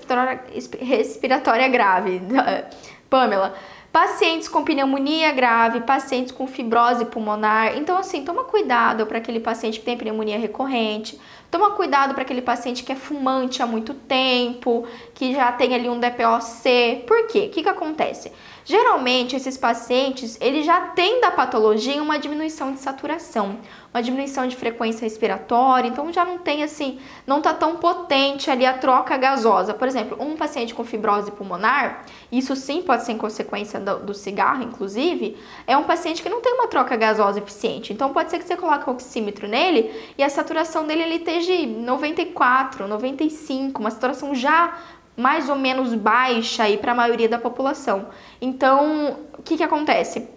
respiratória 0.79 1.67
grave? 1.67 2.21
Pamela, 3.09 3.53
pacientes 3.91 4.47
com 4.47 4.63
pneumonia 4.63 5.33
grave, 5.33 5.81
pacientes 5.81 6.31
com 6.31 6.47
fibrose 6.47 7.03
pulmonar. 7.03 7.77
Então, 7.77 7.97
assim, 7.97 8.23
toma 8.23 8.45
cuidado 8.45 9.05
para 9.05 9.17
aquele 9.17 9.41
paciente 9.41 9.77
que 9.77 9.85
tem 9.85 9.97
pneumonia 9.97 10.39
recorrente. 10.39 11.19
Toma 11.51 11.71
cuidado 11.71 12.13
para 12.13 12.23
aquele 12.23 12.41
paciente 12.41 12.81
que 12.81 12.93
é 12.93 12.95
fumante 12.95 13.61
há 13.61 13.67
muito 13.67 13.93
tempo, 13.93 14.87
que 15.13 15.33
já 15.33 15.51
tem 15.51 15.75
ali 15.75 15.89
um 15.89 15.99
DPOC. 15.99 17.03
Por 17.05 17.27
quê? 17.27 17.47
O 17.47 17.49
que, 17.49 17.61
que 17.61 17.69
acontece? 17.69 18.31
Geralmente, 18.65 19.35
esses 19.35 19.57
pacientes, 19.57 20.37
eles 20.39 20.65
já 20.65 20.79
têm 20.89 21.19
da 21.19 21.29
patologia 21.31 22.01
uma 22.01 22.17
diminuição 22.17 22.71
de 22.71 22.79
saturação, 22.79 23.59
uma 23.93 24.01
diminuição 24.01 24.47
de 24.47 24.55
frequência 24.55 25.03
respiratória, 25.03 25.89
então 25.89 26.11
já 26.13 26.23
não 26.23 26.37
tem 26.37 26.63
assim, 26.63 26.97
não 27.27 27.41
tá 27.41 27.53
tão 27.53 27.75
potente 27.75 28.49
ali 28.49 28.65
a 28.65 28.77
troca 28.77 29.17
gasosa. 29.17 29.73
Por 29.73 29.85
exemplo, 29.85 30.17
um 30.19 30.37
paciente 30.37 30.73
com 30.73 30.83
fibrose 30.85 31.29
pulmonar, 31.31 32.05
isso 32.31 32.55
sim 32.55 32.81
pode 32.81 33.03
ser 33.03 33.11
em 33.11 33.17
consequência 33.17 33.81
do, 33.81 33.99
do 33.99 34.13
cigarro, 34.13 34.63
inclusive, 34.63 35.37
é 35.67 35.75
um 35.75 35.83
paciente 35.83 36.23
que 36.23 36.29
não 36.29 36.41
tem 36.41 36.53
uma 36.53 36.67
troca 36.67 36.95
gasosa 36.95 37.39
eficiente. 37.39 37.91
Então 37.91 38.13
pode 38.13 38.31
ser 38.31 38.39
que 38.39 38.45
você 38.45 38.55
coloque 38.55 38.89
o 38.89 38.93
oxímetro 38.93 39.45
nele 39.45 39.91
e 40.17 40.23
a 40.23 40.29
saturação 40.29 40.87
dele 40.87 41.03
ele 41.03 41.15
esteja 41.15 41.53
94, 41.67 42.87
95, 42.87 43.79
uma 43.81 43.91
saturação 43.91 44.33
já 44.33 44.73
mais 45.15 45.49
ou 45.49 45.55
menos 45.55 45.93
baixa 45.93 46.63
aí 46.63 46.77
para 46.77 46.91
a 46.91 46.95
maioria 46.95 47.29
da 47.29 47.37
população. 47.37 48.07
Então, 48.41 49.17
o 49.37 49.41
que, 49.41 49.57
que 49.57 49.63
acontece? 49.63 50.27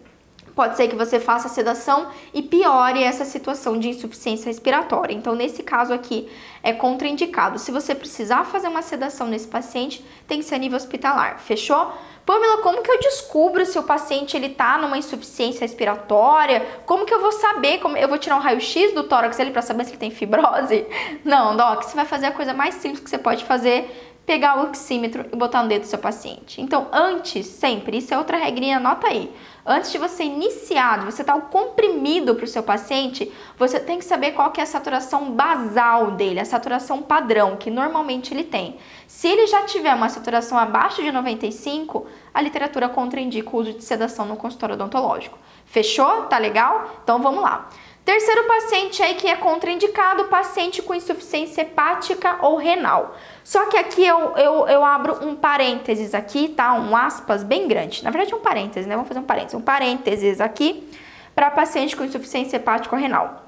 Pode 0.57 0.75
ser 0.75 0.89
que 0.89 0.97
você 0.97 1.21
faça 1.21 1.51
sedação 1.51 2.09
e 2.33 2.41
piore 2.41 3.03
essa 3.03 3.27
situação 3.27 3.79
de 3.79 3.91
insuficiência 3.91 4.47
respiratória. 4.47 5.13
Então, 5.13 5.35
nesse 5.35 5.63
caso 5.63 5.93
aqui, 5.93 6.31
é 6.63 6.73
contraindicado. 6.73 7.59
Se 7.59 7.71
você 7.71 7.95
precisar 7.95 8.45
fazer 8.45 8.69
uma 8.69 8.81
sedação 8.81 9.27
nesse 9.27 9.47
paciente, 9.47 10.03
tem 10.27 10.39
que 10.39 10.47
ser 10.47 10.55
a 10.55 10.59
nível 10.59 10.79
hospitalar. 10.79 11.41
Fechou? 11.41 11.93
Pamela, 12.27 12.61
como 12.61 12.83
que 12.83 12.91
eu 12.91 12.99
descubro 12.99 13.65
se 13.65 13.79
o 13.79 13.85
paciente 13.85 14.37
ele 14.37 14.49
tá 14.49 14.79
numa 14.79 14.99
insuficiência 14.99 15.61
respiratória? 15.61 16.67
Como 16.85 17.05
que 17.07 17.15
eu 17.15 17.21
vou 17.21 17.31
saber? 17.31 17.79
Como 17.79 17.97
eu 17.97 18.09
vou 18.09 18.19
tirar 18.19 18.37
um 18.37 18.41
raio-x 18.41 18.93
do 18.95 19.05
tórax 19.05 19.37
dele 19.37 19.53
para 19.53 19.63
saber 19.63 19.85
se 19.85 19.91
ele 19.91 19.99
tem 19.99 20.11
fibrose? 20.11 20.87
Não, 21.23 21.57
doc, 21.57 21.83
você 21.83 21.95
vai 21.95 22.05
fazer 22.05 22.27
a 22.27 22.33
coisa 22.33 22.53
mais 22.53 22.75
simples 22.77 23.01
que 23.01 23.09
você 23.09 23.19
pode 23.19 23.45
fazer 23.45 24.06
pegar 24.27 24.59
o 24.59 24.65
oxímetro 24.65 25.25
e 25.33 25.37
botar 25.37 25.63
no 25.63 25.69
dedo 25.69 25.83
do 25.83 25.87
seu 25.87 26.01
paciente. 26.01 26.61
Então, 26.61 26.89
antes, 26.93 27.47
sempre, 27.47 27.99
isso 27.99 28.13
é 28.13 28.19
outra 28.19 28.37
regrinha, 28.37 28.79
anota 28.79 29.07
aí. 29.07 29.33
Antes 29.65 29.93
de 29.93 29.99
você 29.99 30.25
iniciar, 30.25 30.99
de 30.99 31.05
você 31.07 31.23
dar 31.23 31.37
o 31.37 31.43
comprimido 31.43 32.35
para 32.35 32.45
o 32.45 32.49
seu 32.49 32.63
paciente, 32.63 33.33
você 33.57 33.79
tem 33.79 33.99
que 33.99 34.05
saber 34.05 34.33
qual 34.33 34.51
que 34.51 34.61
é 34.61 34.65
a 34.65 34.67
saturação 34.67 35.31
basal 35.31 36.13
dele, 36.13 36.41
a 36.41 36.45
saturação 36.45 37.03
padrão 37.03 37.57
que 37.57 37.71
normalmente 37.71 38.35
ele 38.35 38.45
tem. 38.45 38.79
Se 39.07 39.29
ele 39.29 39.47
já 39.47 39.63
tiver 39.65 39.95
uma 39.95 40.09
saturação 40.09 40.59
abaixo 40.59 41.03
de 41.03 41.11
95, 41.11 42.07
a 42.35 42.41
literatura 42.41 42.89
contraindica 42.89 43.57
o 43.57 43.61
uso 43.61 43.73
de 43.73 43.85
sedação 43.85 44.27
no 44.27 44.37
consultório 44.37 44.75
odontológico. 44.75 45.39
Fechou? 45.65 46.25
Tá 46.25 46.39
legal? 46.39 47.01
Então 47.03 47.21
vamos 47.21 47.43
lá. 47.43 47.69
Terceiro 48.07 48.45
paciente 48.45 49.03
aí 49.03 49.17
que 49.17 49.27
é 49.27 49.35
contraindicado, 49.35 50.27
paciente 50.27 50.81
com 50.81 50.95
insuficiência 50.95 51.63
hepática 51.63 52.39
ou 52.41 52.57
renal. 52.57 53.17
Só 53.47 53.67
que 53.67 53.77
aqui 53.77 54.05
eu, 54.05 54.37
eu, 54.37 54.67
eu 54.67 54.85
abro 54.85 55.25
um 55.25 55.37
parênteses 55.37 56.15
aqui, 56.15 56.49
tá? 56.49 56.75
Um 56.75 56.97
aspas 56.97 57.45
bem 57.45 57.69
grande. 57.69 58.03
Na 58.03 58.11
verdade, 58.11 58.35
um 58.35 58.41
parênteses, 58.41 58.89
né? 58.89 58.97
Vamos 58.97 59.07
fazer 59.07 59.21
um 59.21 59.23
parênteses. 59.23 59.55
Um 59.55 59.61
parênteses 59.61 60.41
aqui 60.41 60.91
para 61.33 61.49
paciente 61.53 61.95
com 61.95 62.03
insuficiência 62.03 62.57
hepática 62.57 62.97
ou 62.97 63.01
renal. 63.01 63.45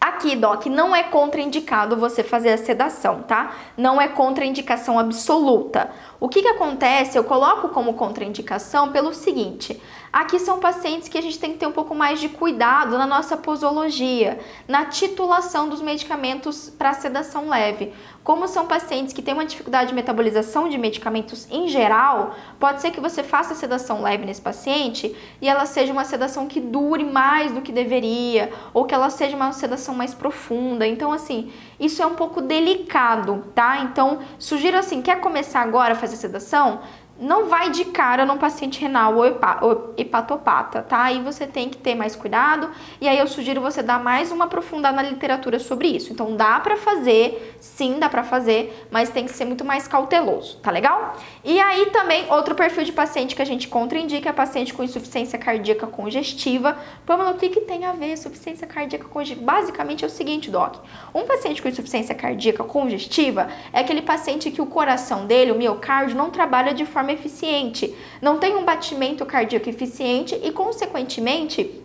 Aqui, 0.00 0.36
Doc, 0.36 0.66
não 0.66 0.94
é 0.94 1.02
contraindicado 1.02 1.96
você 1.96 2.22
fazer 2.22 2.50
a 2.50 2.56
sedação, 2.56 3.22
tá? 3.22 3.52
Não 3.76 4.00
é 4.00 4.06
contraindicação 4.06 4.96
absoluta. 4.96 5.90
O 6.20 6.28
que, 6.28 6.40
que 6.40 6.48
acontece? 6.48 7.18
Eu 7.18 7.24
coloco 7.24 7.70
como 7.70 7.94
contraindicação 7.94 8.92
pelo 8.92 9.12
seguinte: 9.12 9.80
Aqui 10.12 10.38
são 10.38 10.60
pacientes 10.60 11.08
que 11.08 11.16
a 11.16 11.22
gente 11.22 11.38
tem 11.38 11.52
que 11.52 11.58
ter 11.58 11.66
um 11.66 11.72
pouco 11.72 11.94
mais 11.94 12.20
de 12.20 12.28
cuidado 12.28 12.98
na 12.98 13.06
nossa 13.06 13.34
posologia, 13.34 14.38
na 14.68 14.84
titulação 14.84 15.70
dos 15.70 15.80
medicamentos 15.80 16.68
para 16.68 16.92
sedação 16.92 17.48
leve. 17.48 17.94
Como 18.24 18.46
são 18.46 18.66
pacientes 18.66 19.12
que 19.12 19.20
têm 19.20 19.34
uma 19.34 19.44
dificuldade 19.44 19.88
de 19.88 19.94
metabolização 19.94 20.68
de 20.68 20.78
medicamentos 20.78 21.48
em 21.50 21.66
geral, 21.66 22.36
pode 22.58 22.80
ser 22.80 22.92
que 22.92 23.00
você 23.00 23.22
faça 23.24 23.52
sedação 23.52 24.00
leve 24.00 24.24
nesse 24.24 24.40
paciente 24.40 25.16
e 25.40 25.48
ela 25.48 25.66
seja 25.66 25.92
uma 25.92 26.04
sedação 26.04 26.46
que 26.46 26.60
dure 26.60 27.02
mais 27.02 27.50
do 27.50 27.60
que 27.60 27.72
deveria, 27.72 28.52
ou 28.72 28.84
que 28.84 28.94
ela 28.94 29.10
seja 29.10 29.34
uma 29.34 29.50
sedação 29.50 29.92
mais 29.92 30.14
profunda. 30.14 30.86
Então, 30.86 31.12
assim, 31.12 31.50
isso 31.80 32.00
é 32.00 32.06
um 32.06 32.14
pouco 32.14 32.40
delicado, 32.40 33.44
tá? 33.56 33.78
Então, 33.78 34.20
sugiro 34.38 34.78
assim, 34.78 35.02
quer 35.02 35.18
começar 35.20 35.60
agora 35.60 35.94
a 35.94 35.96
fazer 35.96 36.14
sedação? 36.14 36.80
Não 37.22 37.46
vai 37.46 37.70
de 37.70 37.84
cara 37.86 38.26
num 38.26 38.36
paciente 38.36 38.80
renal 38.80 39.14
ou, 39.16 39.94
hepatopata, 39.96 40.82
tá? 40.82 41.04
Aí 41.04 41.22
você 41.22 41.46
tem 41.46 41.68
que 41.68 41.76
ter 41.76 41.94
mais 41.94 42.16
cuidado 42.16 42.68
e 43.00 43.08
aí 43.08 43.16
eu 43.16 43.28
sugiro 43.28 43.60
você 43.60 43.82
dar 43.82 44.02
mais 44.02 44.32
uma 44.32 44.46
aprofundada 44.46 44.96
na 44.96 45.02
literatura 45.02 45.58
sobre 45.60 45.88
isso. 45.88 46.12
Então 46.12 46.36
dá 46.36 46.58
para 46.58 46.76
fazer, 46.76 47.56
sim, 47.60 47.98
dá 48.00 48.08
para 48.08 48.24
fazer, 48.24 48.86
mas 48.90 49.10
tem 49.10 49.24
que 49.24 49.30
ser 49.30 49.44
muito 49.44 49.64
mais 49.64 49.86
cauteloso, 49.86 50.58
tá 50.58 50.70
legal? 50.70 51.16
E 51.44 51.60
aí 51.60 51.86
também 51.86 52.26
outro 52.30 52.54
perfil 52.56 52.84
de 52.84 52.92
paciente 52.92 53.36
que 53.36 53.42
a 53.42 53.46
gente 53.46 53.68
contraindica 53.68 54.30
é 54.30 54.32
paciente 54.32 54.74
com 54.74 54.82
insuficiência 54.82 55.38
cardíaca 55.38 55.86
congestiva. 55.86 56.76
Pamela, 57.06 57.30
o 57.30 57.34
que, 57.34 57.48
que 57.48 57.60
tem 57.60 57.84
a 57.84 57.92
ver 57.92 58.14
insuficiência 58.14 58.66
cardíaca 58.66 59.06
congestiva? 59.08 59.44
Basicamente 59.44 60.04
é 60.04 60.08
o 60.08 60.10
seguinte, 60.10 60.50
doc. 60.50 60.76
Um 61.14 61.22
paciente 61.24 61.62
com 61.62 61.68
insuficiência 61.68 62.14
cardíaca 62.14 62.64
congestiva 62.64 63.48
é 63.72 63.80
aquele 63.80 64.02
paciente 64.02 64.50
que 64.50 64.60
o 64.60 64.66
coração 64.66 65.24
dele, 65.24 65.52
o 65.52 65.54
miocárdio, 65.54 66.16
não 66.16 66.28
trabalha 66.28 66.74
de 66.74 66.84
forma 66.84 67.11
eficiente, 67.12 67.94
não 68.20 68.38
tem 68.38 68.56
um 68.56 68.64
batimento 68.64 69.24
cardíaco 69.24 69.68
eficiente 69.68 70.38
e, 70.42 70.50
consequentemente, 70.50 71.82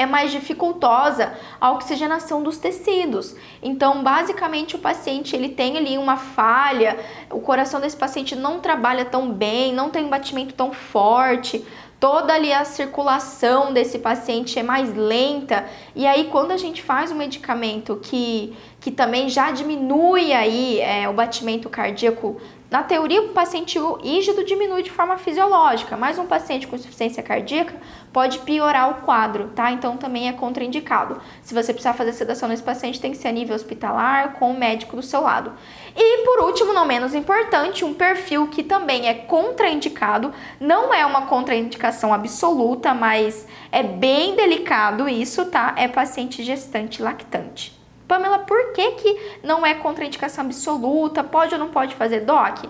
é 0.00 0.06
mais 0.06 0.30
dificultosa 0.32 1.34
a 1.60 1.72
oxigenação 1.72 2.42
dos 2.42 2.56
tecidos. 2.56 3.36
Então, 3.62 4.02
basicamente, 4.02 4.74
o 4.74 4.78
paciente 4.78 5.36
ele 5.36 5.50
tem 5.50 5.76
ali 5.76 5.98
uma 5.98 6.16
falha, 6.16 6.98
o 7.30 7.40
coração 7.40 7.78
desse 7.80 7.98
paciente 7.98 8.34
não 8.34 8.60
trabalha 8.60 9.04
tão 9.04 9.30
bem, 9.30 9.74
não 9.74 9.90
tem 9.90 10.06
um 10.06 10.08
batimento 10.08 10.54
tão 10.54 10.72
forte, 10.72 11.62
toda 12.00 12.32
ali 12.32 12.50
a 12.50 12.64
circulação 12.64 13.74
desse 13.74 13.98
paciente 13.98 14.58
é 14.58 14.62
mais 14.62 14.96
lenta. 14.96 15.66
E 15.94 16.06
aí, 16.06 16.28
quando 16.32 16.52
a 16.52 16.56
gente 16.56 16.82
faz 16.82 17.12
um 17.12 17.16
medicamento 17.16 17.96
que, 17.96 18.56
que 18.80 18.90
também 18.90 19.28
já 19.28 19.50
diminui 19.50 20.32
aí 20.32 20.80
é, 20.80 21.10
o 21.10 21.12
batimento 21.12 21.68
cardíaco 21.68 22.40
na 22.70 22.84
teoria, 22.84 23.20
um 23.20 23.32
paciente 23.32 23.76
rígido 24.00 24.44
diminui 24.44 24.84
de 24.84 24.92
forma 24.92 25.18
fisiológica, 25.18 25.96
mas 25.96 26.20
um 26.20 26.26
paciente 26.26 26.68
com 26.68 26.76
insuficiência 26.76 27.20
cardíaca 27.20 27.74
pode 28.12 28.38
piorar 28.40 28.90
o 28.90 28.94
quadro, 29.04 29.48
tá? 29.48 29.72
Então 29.72 29.96
também 29.96 30.28
é 30.28 30.32
contraindicado. 30.32 31.20
Se 31.42 31.52
você 31.52 31.72
precisar 31.72 31.94
fazer 31.94 32.12
sedação 32.12 32.48
nesse 32.48 32.62
paciente, 32.62 33.00
tem 33.00 33.10
que 33.10 33.16
ser 33.16 33.26
a 33.26 33.32
nível 33.32 33.56
hospitalar, 33.56 34.34
com 34.34 34.52
o 34.52 34.56
médico 34.56 34.94
do 34.94 35.02
seu 35.02 35.22
lado. 35.22 35.52
E 35.96 36.24
por 36.24 36.44
último, 36.44 36.72
não 36.72 36.86
menos 36.86 37.12
importante, 37.12 37.84
um 37.84 37.92
perfil 37.92 38.46
que 38.46 38.62
também 38.62 39.08
é 39.08 39.14
contraindicado, 39.14 40.32
não 40.60 40.94
é 40.94 41.04
uma 41.04 41.22
contraindicação 41.22 42.14
absoluta, 42.14 42.94
mas 42.94 43.48
é 43.72 43.82
bem 43.82 44.36
delicado 44.36 45.08
isso, 45.08 45.46
tá? 45.46 45.74
É 45.76 45.88
paciente 45.88 46.44
gestante 46.44 47.02
lactante. 47.02 47.79
Pamela, 48.10 48.40
por 48.40 48.72
que, 48.72 48.90
que 48.92 49.20
não 49.40 49.64
é 49.64 49.72
contraindicação 49.72 50.44
absoluta? 50.44 51.22
Pode 51.22 51.54
ou 51.54 51.60
não 51.60 51.68
pode 51.68 51.94
fazer 51.94 52.22
DOC? 52.22 52.68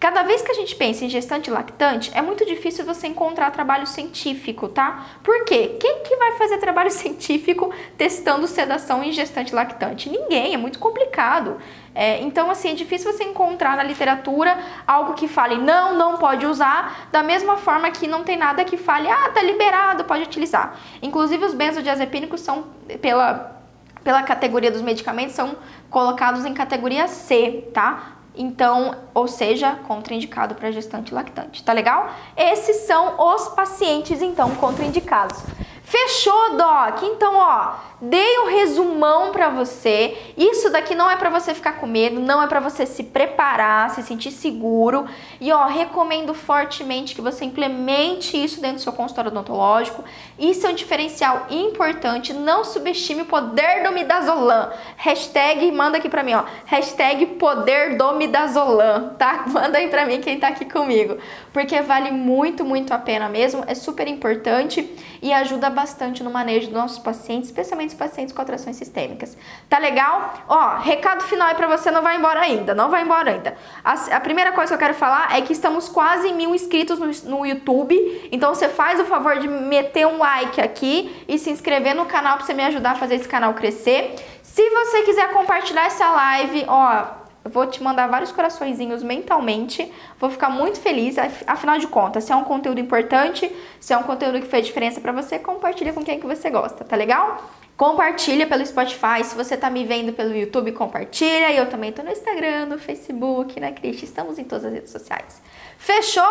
Cada 0.00 0.22
vez 0.22 0.40
que 0.40 0.50
a 0.50 0.54
gente 0.54 0.74
pensa 0.76 1.04
em 1.04 1.10
gestante 1.10 1.50
lactante, 1.50 2.10
é 2.14 2.22
muito 2.22 2.46
difícil 2.46 2.86
você 2.86 3.06
encontrar 3.06 3.50
trabalho 3.50 3.86
científico, 3.86 4.66
tá? 4.66 5.04
Por 5.22 5.44
quê? 5.44 5.76
Quem 5.78 6.04
que 6.04 6.16
vai 6.16 6.38
fazer 6.38 6.56
trabalho 6.56 6.88
científico 6.90 7.70
testando 7.98 8.46
sedação 8.46 9.04
em 9.04 9.12
gestante 9.12 9.54
lactante? 9.54 10.08
Ninguém, 10.08 10.54
é 10.54 10.56
muito 10.56 10.78
complicado. 10.78 11.58
É, 11.94 12.22
então, 12.22 12.50
assim, 12.50 12.70
é 12.70 12.74
difícil 12.74 13.12
você 13.12 13.24
encontrar 13.24 13.76
na 13.76 13.82
literatura 13.82 14.56
algo 14.86 15.12
que 15.12 15.28
fale 15.28 15.58
não, 15.58 15.98
não 15.98 16.16
pode 16.16 16.46
usar, 16.46 17.08
da 17.12 17.22
mesma 17.22 17.58
forma 17.58 17.90
que 17.90 18.06
não 18.06 18.24
tem 18.24 18.38
nada 18.38 18.64
que 18.64 18.78
fale, 18.78 19.06
ah, 19.10 19.30
tá 19.34 19.42
liberado, 19.42 20.04
pode 20.04 20.22
utilizar. 20.22 20.78
Inclusive, 21.02 21.44
os 21.44 21.52
benzodiazepínicos 21.52 22.40
são, 22.40 22.68
pela 23.02 23.57
pela 24.02 24.22
categoria 24.22 24.70
dos 24.70 24.82
medicamentos, 24.82 25.34
são 25.34 25.56
colocados 25.90 26.44
em 26.44 26.54
categoria 26.54 27.08
C, 27.08 27.68
tá? 27.72 28.18
Então, 28.34 28.94
ou 29.12 29.26
seja, 29.26 29.76
contraindicado 29.86 30.54
para 30.54 30.70
gestante 30.70 31.12
lactante, 31.12 31.62
tá 31.64 31.72
legal? 31.72 32.08
Esses 32.36 32.86
são 32.86 33.16
os 33.34 33.48
pacientes, 33.48 34.22
então, 34.22 34.54
contraindicados. 34.54 35.42
Fechou, 35.88 36.54
Doc? 36.54 37.02
Então, 37.02 37.34
ó, 37.34 37.76
dei 37.98 38.40
um 38.40 38.50
resumão 38.50 39.32
para 39.32 39.48
você. 39.48 40.14
Isso 40.36 40.68
daqui 40.68 40.94
não 40.94 41.10
é 41.10 41.16
para 41.16 41.30
você 41.30 41.54
ficar 41.54 41.80
com 41.80 41.86
medo, 41.86 42.20
não 42.20 42.42
é 42.42 42.46
para 42.46 42.60
você 42.60 42.84
se 42.84 43.04
preparar, 43.04 43.88
se 43.88 44.02
sentir 44.02 44.30
seguro. 44.30 45.06
E 45.40 45.50
ó, 45.50 45.64
recomendo 45.64 46.34
fortemente 46.34 47.14
que 47.14 47.22
você 47.22 47.46
implemente 47.46 48.36
isso 48.36 48.60
dentro 48.60 48.76
do 48.76 48.82
seu 48.82 48.92
consultório 48.92 49.30
odontológico. 49.30 50.04
Isso 50.38 50.66
é 50.66 50.70
um 50.70 50.74
diferencial 50.74 51.46
importante. 51.48 52.34
Não 52.34 52.64
subestime 52.64 53.22
o 53.22 53.24
poder 53.24 53.82
do 53.82 53.90
midazolam. 53.90 54.70
Hashtag, 54.98 55.72
manda 55.72 55.96
aqui 55.96 56.10
pra 56.10 56.22
mim, 56.22 56.34
ó. 56.34 56.44
Hashtag 56.66 57.24
poder 57.38 57.96
do 57.96 58.12
midazolam, 58.12 59.14
tá? 59.16 59.44
Manda 59.48 59.78
aí 59.78 59.88
pra 59.88 60.04
mim 60.04 60.20
quem 60.20 60.38
tá 60.38 60.48
aqui 60.48 60.66
comigo. 60.66 61.16
Porque 61.50 61.80
vale 61.80 62.10
muito, 62.10 62.62
muito 62.62 62.92
a 62.92 62.98
pena 62.98 63.26
mesmo. 63.26 63.64
É 63.66 63.74
super 63.74 64.06
importante 64.06 64.82
e 65.20 65.32
ajuda 65.32 65.70
bastante 65.70 66.22
no 66.22 66.30
manejo 66.30 66.66
dos 66.66 66.74
nossos 66.74 66.98
pacientes, 66.98 67.48
especialmente 67.48 67.90
os 67.90 67.94
pacientes 67.94 68.34
com 68.34 68.42
atrações 68.42 68.76
sistêmicas. 68.76 69.36
Tá 69.68 69.78
legal? 69.78 70.44
Ó, 70.48 70.76
recado 70.78 71.22
final 71.24 71.48
aí 71.48 71.54
pra 71.54 71.66
você, 71.66 71.90
não 71.90 72.02
vai 72.02 72.16
embora 72.16 72.40
ainda, 72.40 72.74
não 72.74 72.90
vai 72.90 73.02
embora 73.02 73.30
ainda. 73.30 73.56
A, 73.84 73.92
a 74.16 74.20
primeira 74.20 74.52
coisa 74.52 74.68
que 74.68 74.74
eu 74.74 74.78
quero 74.78 74.94
falar 74.94 75.36
é 75.36 75.40
que 75.40 75.52
estamos 75.52 75.88
quase 75.88 76.32
mil 76.32 76.54
inscritos 76.54 76.98
no, 76.98 77.30
no 77.30 77.46
YouTube, 77.46 78.28
então 78.30 78.54
você 78.54 78.68
faz 78.68 79.00
o 79.00 79.04
favor 79.04 79.38
de 79.38 79.48
meter 79.48 80.06
um 80.06 80.18
like 80.18 80.60
aqui 80.60 81.24
e 81.26 81.38
se 81.38 81.50
inscrever 81.50 81.94
no 81.94 82.06
canal 82.06 82.36
pra 82.36 82.46
você 82.46 82.54
me 82.54 82.64
ajudar 82.64 82.92
a 82.92 82.94
fazer 82.94 83.16
esse 83.16 83.28
canal 83.28 83.54
crescer. 83.54 84.14
Se 84.42 84.68
você 84.70 85.02
quiser 85.02 85.30
compartilhar 85.32 85.86
essa 85.86 86.10
live, 86.10 86.64
ó, 86.66 87.17
eu 87.44 87.50
vou 87.50 87.66
te 87.66 87.82
mandar 87.82 88.08
vários 88.08 88.32
coraçõezinhos 88.32 89.02
mentalmente. 89.02 89.90
Vou 90.18 90.28
ficar 90.28 90.50
muito 90.50 90.80
feliz. 90.80 91.16
Afinal 91.46 91.78
de 91.78 91.86
contas, 91.86 92.24
se 92.24 92.32
é 92.32 92.36
um 92.36 92.44
conteúdo 92.44 92.80
importante, 92.80 93.50
se 93.80 93.92
é 93.92 93.96
um 93.96 94.02
conteúdo 94.02 94.40
que 94.40 94.46
fez 94.46 94.66
diferença 94.66 95.00
para 95.00 95.12
você, 95.12 95.38
compartilha 95.38 95.92
com 95.92 96.04
quem 96.04 96.20
que 96.20 96.26
você 96.26 96.50
gosta, 96.50 96.84
tá 96.84 96.96
legal? 96.96 97.42
Compartilha 97.76 98.44
pelo 98.44 98.66
Spotify. 98.66 99.22
Se 99.22 99.36
você 99.36 99.56
tá 99.56 99.70
me 99.70 99.84
vendo 99.84 100.12
pelo 100.12 100.36
YouTube, 100.36 100.72
compartilha. 100.72 101.52
E 101.52 101.56
eu 101.56 101.70
também 101.70 101.92
tô 101.92 102.02
no 102.02 102.10
Instagram, 102.10 102.66
no 102.66 102.78
Facebook, 102.78 103.58
né, 103.60 103.70
Cristi? 103.70 104.04
Estamos 104.04 104.36
em 104.36 104.44
todas 104.44 104.64
as 104.64 104.72
redes 104.72 104.90
sociais. 104.90 105.40
Fechou? 105.78 106.24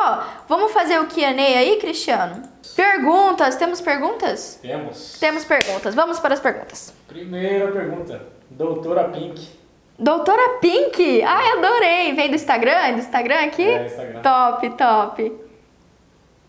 Vamos 0.49 0.73
fazer 0.73 0.99
o 0.99 1.07
Q&A 1.07 1.29
aí, 1.29 1.77
Cristiano? 1.79 2.43
Perguntas. 2.75 3.55
Temos 3.55 3.79
perguntas? 3.79 4.59
Temos. 4.61 5.17
Temos 5.19 5.45
perguntas. 5.45 5.95
Vamos 5.95 6.19
para 6.19 6.33
as 6.33 6.39
perguntas. 6.41 6.93
Primeira 7.07 7.71
pergunta. 7.71 8.21
Doutora 8.49 9.05
Pink. 9.05 9.56
Doutora 9.99 10.59
Pink! 10.61 11.23
Ai, 11.23 11.57
adorei! 11.57 12.13
Vem 12.13 12.29
do 12.29 12.35
Instagram? 12.35 12.93
Do 12.93 12.99
Instagram 12.99 13.45
aqui? 13.45 13.67
É, 13.67 13.85
Instagram. 13.87 14.21
Top, 14.21 14.69
top. 14.71 15.41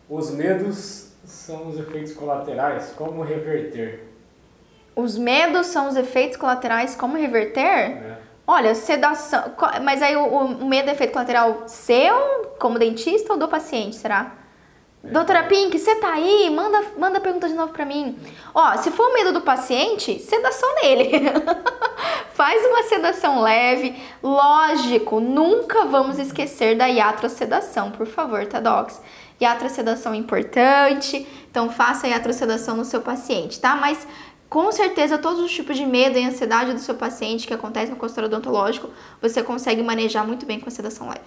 Os 0.09 0.31
medos 0.31 1.13
são 1.25 1.69
os 1.69 1.79
efeitos 1.79 2.13
colaterais. 2.13 2.93
Como 2.97 3.23
reverter? 3.23 4.05
Os 4.95 5.17
medos 5.17 5.69
são 5.69 5.89
os 5.89 5.97
efeitos 5.97 6.37
colaterais. 6.37 6.95
Como 6.95 7.17
reverter? 7.17 7.63
É. 7.63 8.19
Olha, 8.47 8.75
sedação. 8.75 9.55
Mas 9.83 10.03
aí 10.03 10.15
o, 10.17 10.27
o 10.27 10.67
medo 10.67 10.91
é 10.91 10.93
efeito 10.93 11.13
colateral 11.13 11.63
seu, 11.67 12.53
como 12.59 12.79
dentista, 12.79 13.33
ou 13.33 13.39
do 13.39 13.49
paciente, 13.49 13.97
será? 13.97 14.33
Doutora 15.03 15.45
Pink, 15.45 15.79
você 15.79 15.95
tá 15.97 16.15
aí? 16.15 16.51
Manda, 16.51 16.85
manda 16.99 17.21
pergunta 17.21 17.49
de 17.49 17.55
novo 17.55 17.73
pra 17.73 17.85
mim. 17.85 18.19
Ó, 18.53 18.77
se 18.79 18.91
for 18.91 19.11
o 19.11 19.15
medo 19.15 19.33
do 19.33 19.41
paciente, 19.41 20.19
sedação 20.19 20.69
nele. 20.83 21.11
Faz 22.35 22.65
uma 22.67 22.83
sedação 22.83 23.41
leve. 23.41 23.95
Lógico, 24.23 25.21
nunca 25.21 25.85
vamos 25.85 26.19
esquecer 26.19 26.77
da 26.77 26.87
iatrosedação, 26.87 27.93
por 27.93 28.07
favor, 28.07 28.45
tá, 28.47 28.61
docs? 28.61 29.01
Iatrosedação 29.41 30.15
é 30.15 30.17
importante, 30.17 31.27
então 31.49 31.71
faça 31.71 32.07
a 32.07 32.11
iatrosedação 32.11 32.77
no 32.77 32.85
seu 32.85 33.01
paciente, 33.01 33.61
tá? 33.61 33.77
Mas 33.77 34.07
com 34.49 34.73
certeza 34.73 35.17
todos 35.17 35.41
os 35.41 35.53
tipos 35.53 35.77
de 35.77 35.87
medo 35.87 36.19
e 36.19 36.25
ansiedade 36.25 36.73
do 36.73 36.81
seu 36.81 36.97
paciente 36.97 37.47
que 37.47 37.55
acontece 37.55 37.91
no 37.91 37.97
consultório 37.97 38.29
odontológico, 38.29 38.91
você 39.23 39.43
consegue 39.43 39.83
manejar 39.83 40.27
muito 40.27 40.45
bem 40.45 40.59
com 40.59 40.69
a 40.69 40.73
sedação 40.73 41.09
leve. 41.09 41.21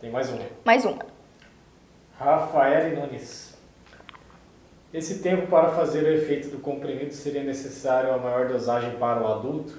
Tem 0.00 0.10
mais 0.10 0.28
uma. 0.28 0.44
Mais 0.64 0.84
uma. 0.84 1.17
Rafael 2.18 2.96
Nunes. 2.96 3.56
Esse 4.92 5.18
tempo 5.18 5.46
para 5.46 5.68
fazer 5.70 6.02
o 6.04 6.14
efeito 6.14 6.48
do 6.48 6.58
comprimido 6.58 7.12
seria 7.12 7.42
necessário 7.44 8.12
a 8.12 8.18
maior 8.18 8.48
dosagem 8.48 8.96
para 8.98 9.22
o 9.22 9.26
adulto? 9.26 9.74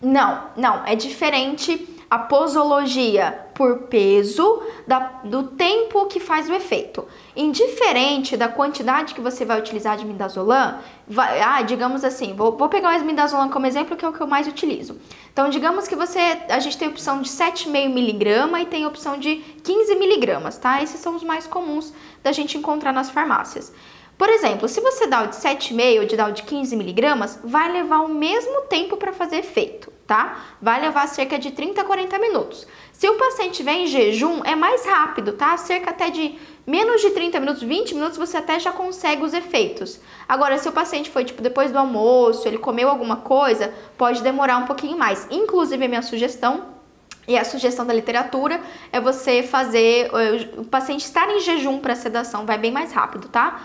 Não, 0.00 0.50
não, 0.56 0.86
é 0.86 0.94
diferente 0.94 1.99
a 2.10 2.18
posologia 2.18 3.46
por 3.54 3.82
peso 3.82 4.60
da, 4.84 4.98
do 5.22 5.44
tempo 5.44 6.06
que 6.06 6.18
faz 6.18 6.50
o 6.50 6.52
efeito. 6.52 7.06
Indiferente 7.36 8.36
da 8.36 8.48
quantidade 8.48 9.14
que 9.14 9.20
você 9.20 9.44
vai 9.44 9.60
utilizar 9.60 9.96
de 9.96 10.04
midazolam, 10.04 10.80
vai, 11.06 11.40
ah, 11.40 11.62
digamos 11.62 12.02
assim, 12.02 12.34
vou, 12.34 12.56
vou 12.56 12.68
pegar 12.68 13.00
o 13.00 13.04
midazolam 13.04 13.48
como 13.48 13.64
exemplo, 13.64 13.96
que 13.96 14.04
é 14.04 14.08
o 14.08 14.12
que 14.12 14.20
eu 14.20 14.26
mais 14.26 14.48
utilizo. 14.48 14.98
Então, 15.32 15.48
digamos 15.48 15.86
que 15.86 15.94
você, 15.94 16.18
a 16.48 16.58
gente 16.58 16.76
tem 16.76 16.88
a 16.88 16.90
opção 16.90 17.22
de 17.22 17.30
7,5 17.30 17.88
miligrama 17.88 18.60
e 18.60 18.66
tem 18.66 18.84
a 18.84 18.88
opção 18.88 19.16
de 19.16 19.36
15 19.62 19.94
miligramas, 19.94 20.58
tá? 20.58 20.82
Esses 20.82 21.00
são 21.00 21.14
os 21.14 21.22
mais 21.22 21.46
comuns 21.46 21.92
da 22.24 22.32
gente 22.32 22.58
encontrar 22.58 22.92
nas 22.92 23.08
farmácias. 23.08 23.72
Por 24.18 24.28
exemplo, 24.28 24.68
se 24.68 24.80
você 24.80 25.06
dá 25.06 25.22
o 25.22 25.28
de 25.28 25.36
7,5 25.36 26.00
ou 26.00 26.06
de 26.06 26.16
dá 26.16 26.26
o 26.26 26.32
de 26.32 26.42
15 26.42 26.76
miligramas, 26.76 27.38
vai 27.42 27.72
levar 27.72 28.00
o 28.00 28.08
mesmo 28.08 28.62
tempo 28.62 28.96
para 28.96 29.12
fazer 29.12 29.36
efeito, 29.36 29.90
tá? 30.10 30.38
Vai 30.60 30.80
levar 30.80 31.06
cerca 31.06 31.38
de 31.38 31.52
30 31.52 31.82
a 31.82 31.84
40 31.84 32.18
minutos. 32.18 32.66
Se 32.92 33.08
o 33.08 33.14
paciente 33.14 33.62
vem 33.62 33.84
em 33.84 33.86
jejum, 33.86 34.42
é 34.44 34.56
mais 34.56 34.84
rápido, 34.84 35.34
tá? 35.34 35.56
Cerca 35.56 35.90
até 35.90 36.10
de 36.10 36.36
menos 36.66 37.00
de 37.00 37.10
30 37.10 37.38
minutos, 37.38 37.62
20 37.62 37.94
minutos, 37.94 38.18
você 38.18 38.36
até 38.36 38.58
já 38.58 38.72
consegue 38.72 39.22
os 39.22 39.32
efeitos. 39.32 40.00
Agora, 40.28 40.58
se 40.58 40.68
o 40.68 40.72
paciente 40.72 41.08
foi 41.08 41.24
tipo 41.24 41.40
depois 41.40 41.70
do 41.70 41.78
almoço, 41.78 42.48
ele 42.48 42.58
comeu 42.58 42.88
alguma 42.88 43.18
coisa, 43.18 43.72
pode 43.96 44.20
demorar 44.20 44.58
um 44.58 44.66
pouquinho 44.66 44.98
mais. 44.98 45.28
Inclusive, 45.30 45.84
a 45.84 45.88
minha 45.88 46.02
sugestão 46.02 46.80
e 47.28 47.38
a 47.38 47.44
sugestão 47.44 47.86
da 47.86 47.94
literatura 47.94 48.60
é 48.90 49.00
você 49.00 49.44
fazer 49.44 50.10
eh, 50.12 50.50
o 50.56 50.64
paciente 50.64 51.04
estar 51.04 51.30
em 51.30 51.38
jejum 51.38 51.78
para 51.78 51.94
sedação, 51.94 52.44
vai 52.44 52.58
bem 52.58 52.72
mais 52.72 52.92
rápido, 52.92 53.28
tá? 53.28 53.60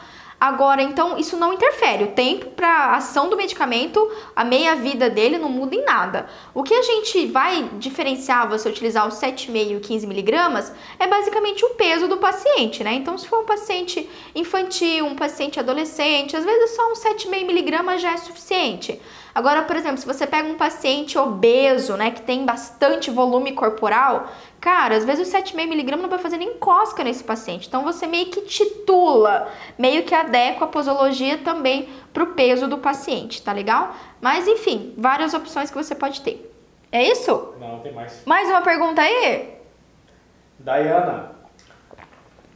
Agora, 0.46 0.84
então, 0.84 1.18
isso 1.18 1.36
não 1.38 1.54
interfere. 1.54 2.04
O 2.04 2.12
tempo 2.12 2.52
para 2.52 2.96
ação 2.96 3.28
do 3.32 3.36
medicamento, 3.36 4.00
a 4.36 4.44
meia-vida 4.44 5.10
dele 5.10 5.40
não 5.40 5.50
muda 5.50 5.74
em 5.74 5.84
nada. 5.84 6.28
O 6.54 6.62
que 6.62 6.72
a 6.72 6.84
gente 6.84 7.26
vai 7.26 7.68
diferenciar 7.80 8.48
você 8.48 8.70
utilizar 8.70 9.08
os 9.08 9.16
7,5 9.16 9.78
e 9.78 9.80
15 9.80 10.06
miligramas 10.06 10.72
é 11.00 11.08
basicamente 11.08 11.66
o 11.66 11.70
peso 11.70 12.08
do 12.08 12.18
paciente, 12.18 12.84
né? 12.84 12.94
Então, 12.94 13.18
se 13.18 13.28
for 13.28 13.40
um 13.40 13.46
paciente 13.46 14.08
infantil, 14.36 15.08
um 15.08 15.16
paciente 15.16 15.60
adolescente, 15.60 16.38
às 16.38 16.46
vezes 16.46 16.76
só 16.76 16.92
um 16.92 16.94
7,5 16.94 17.44
miligramas 17.44 18.00
já 18.00 18.12
é 18.12 18.18
suficiente. 18.18 19.02
Agora, 19.36 19.64
por 19.64 19.76
exemplo, 19.76 19.98
se 19.98 20.08
você 20.08 20.26
pega 20.26 20.48
um 20.48 20.56
paciente 20.56 21.18
obeso, 21.18 21.98
né, 21.98 22.10
que 22.10 22.22
tem 22.22 22.46
bastante 22.46 23.12
volume 23.12 23.52
corporal, 23.52 24.32
cara, 24.62 24.96
às 24.96 25.04
vezes 25.04 25.28
o 25.28 25.38
7,5mg 25.38 25.98
não 25.98 26.08
vai 26.08 26.20
fazer 26.20 26.38
nem 26.38 26.54
cosca 26.54 27.04
nesse 27.04 27.22
paciente. 27.22 27.68
Então 27.68 27.84
você 27.84 28.08
meio 28.08 28.28
que 28.28 28.44
titula, 28.44 29.52
meio 29.78 30.04
que 30.04 30.16
adequa 30.16 30.64
a 30.64 30.70
posologia 30.70 31.38
também 31.40 31.90
pro 32.14 32.28
peso 32.28 32.66
do 32.66 32.78
paciente, 32.78 33.42
tá 33.42 33.52
legal? 33.52 33.94
Mas 34.22 34.48
enfim, 34.48 34.94
várias 34.98 35.34
opções 35.34 35.70
que 35.70 35.76
você 35.76 35.94
pode 35.94 36.22
ter. 36.22 36.50
É 36.90 37.04
isso? 37.04 37.56
Não, 37.60 37.80
tem 37.80 37.92
mais. 37.92 38.24
Mais 38.26 38.48
uma 38.48 38.62
pergunta 38.62 39.02
aí? 39.02 39.54
Dayana. 40.58 41.36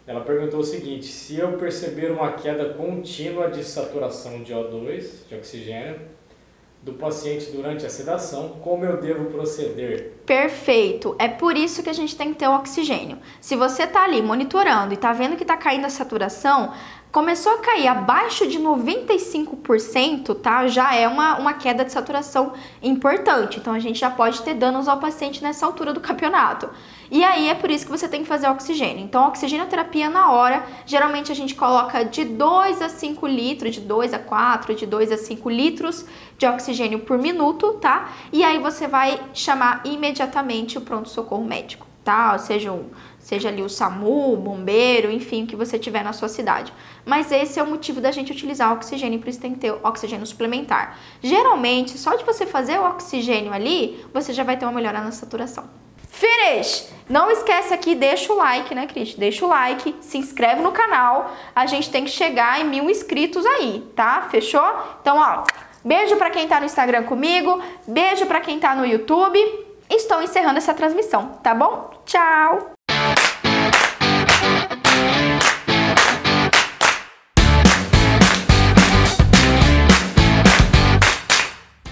Ela 0.08 0.22
perguntou 0.22 0.62
o 0.62 0.64
seguinte: 0.64 1.08
se 1.08 1.38
eu 1.38 1.58
perceber 1.58 2.10
uma 2.10 2.32
queda 2.32 2.74
contínua 2.74 3.50
de 3.50 3.66
saturação 3.66 4.42
de 4.42 4.54
O2, 4.54 5.28
de 5.28 5.36
oxigênio, 5.36 6.00
do 6.90 6.98
paciente 6.98 7.52
durante 7.52 7.86
a 7.86 7.90
sedação, 7.90 8.58
como 8.62 8.84
eu 8.84 9.00
devo 9.00 9.26
proceder? 9.26 10.14
Perfeito. 10.26 11.16
É 11.18 11.28
por 11.28 11.56
isso 11.56 11.84
que 11.84 11.90
a 11.90 11.94
gente 11.94 12.16
tem 12.16 12.34
que 12.34 12.40
ter 12.40 12.48
o 12.48 12.56
oxigênio. 12.56 13.18
Se 13.40 13.56
você 13.56 13.84
está 13.84 14.04
ali 14.04 14.22
monitorando 14.22 14.94
e 14.94 14.96
está 14.96 15.14
vendo 15.14 15.36
que 15.36 15.44
está 15.44 15.58
caindo 15.58 15.86
a 15.86 15.90
saturação, 15.90 16.74
começou 17.12 17.54
a 17.54 17.58
cair 17.58 17.88
abaixo 17.88 18.48
de 18.48 18.60
95%, 18.60 20.36
tá? 20.36 20.68
Já 20.68 20.94
é 20.96 21.08
uma, 21.08 21.38
uma 21.38 21.54
queda 21.54 21.84
de 21.84 21.92
saturação 21.92 22.54
importante. 22.82 23.60
Então 23.60 23.74
a 23.74 23.80
gente 23.80 24.00
já 24.00 24.10
pode 24.10 24.42
ter 24.42 24.54
danos 24.54 24.88
ao 24.88 24.98
paciente 24.98 25.42
nessa 25.42 25.66
altura 25.66 25.94
do 25.94 26.00
campeonato. 26.00 26.70
E 27.12 27.24
aí 27.24 27.50
é 27.50 27.56
por 27.56 27.72
isso 27.72 27.86
que 27.86 27.92
você 27.92 28.08
tem 28.08 28.22
que 28.22 28.28
fazer 28.28 28.48
oxigênio. 28.48 29.04
Então, 29.04 29.28
oxigenoterapia 29.28 30.10
na 30.10 30.32
hora, 30.32 30.64
geralmente 30.86 31.32
a 31.32 31.36
gente 31.36 31.56
coloca 31.56 32.06
de 32.06 32.24
2 32.24 32.82
a 32.84 32.90
5 32.90 33.26
litros, 33.26 33.74
de 33.74 33.82
2 33.82 34.14
a 34.14 34.20
4, 34.20 34.76
de 34.76 34.86
2 34.86 35.12
a 35.12 35.18
5 35.18 35.50
litros 35.50 36.06
de 36.38 36.46
oxigênio 36.46 37.00
por 37.00 37.18
minuto, 37.18 37.74
tá? 37.74 38.10
E 38.32 38.44
aí 38.44 38.60
você 38.60 38.88
vai 38.88 39.20
chamar 39.34 39.82
imediatamente 39.86 40.78
o 40.78 40.82
pronto-socorro 40.82 41.44
médico, 41.44 41.88
tá? 42.04 42.34
Ou 42.34 42.40
seja, 42.40 42.72
um, 42.72 42.86
seja 43.20 43.50
ali 43.50 43.62
o 43.62 43.70
SAMU, 43.70 44.34
o 44.34 44.38
bombeiro, 44.38 45.12
enfim, 45.12 45.44
o 45.44 45.48
que 45.48 45.56
você 45.56 45.78
tiver 45.78 46.04
na 46.04 46.14
sua 46.14 46.30
cidade. 46.30 46.74
Mas 47.06 47.32
esse 47.32 47.60
é 47.60 47.64
o 47.64 47.68
motivo 47.68 48.02
da 48.02 48.12
gente 48.12 48.32
utilizar 48.32 48.74
oxigênio, 48.74 49.20
por 49.20 49.30
isso 49.30 49.40
tem 49.40 49.54
que 49.54 49.60
ter 49.60 49.72
oxigênio 49.84 50.26
suplementar. 50.26 50.98
Geralmente, 51.22 51.98
só 51.98 52.16
de 52.16 52.24
você 52.24 52.46
fazer 52.46 52.80
o 52.80 52.86
oxigênio 52.86 53.54
ali, 53.54 54.04
você 54.14 54.34
já 54.34 54.44
vai 54.44 54.58
ter 54.58 54.66
uma 54.66 54.72
melhora 54.72 55.02
na 55.02 55.12
saturação. 55.12 55.70
Finish! 56.10 56.92
Não 57.08 57.32
esquece 57.32 57.74
aqui, 57.74 57.96
deixa 57.96 58.32
o 58.34 58.36
like, 58.36 58.76
né, 58.76 58.86
Cris? 58.88 59.16
Deixa 59.16 59.46
o 59.46 59.50
like, 59.50 59.96
se 60.02 60.18
inscreve 60.18 60.62
no 60.62 60.72
canal. 60.72 61.34
A 61.56 61.66
gente 61.66 61.90
tem 61.90 62.04
que 62.04 62.12
chegar 62.12 62.60
em 62.60 62.66
mil 62.66 62.90
inscritos 62.90 63.46
aí, 63.46 63.84
tá? 63.96 64.28
Fechou? 64.30 64.62
Então, 65.02 65.18
ó, 65.18 65.44
beijo 65.84 66.18
para 66.18 66.30
quem 66.30 66.48
tá 66.48 66.60
no 66.60 66.66
Instagram 66.66 67.04
comigo, 67.04 67.62
beijo 67.88 68.26
para 68.26 68.42
quem 68.42 68.60
tá 68.60 68.76
no 68.76 68.86
YouTube. 68.86 69.40
Estou 69.90 70.22
encerrando 70.22 70.58
essa 70.58 70.74
transmissão, 70.74 71.40
tá 71.42 71.56
bom? 71.56 71.90
Tchau! 72.06 72.79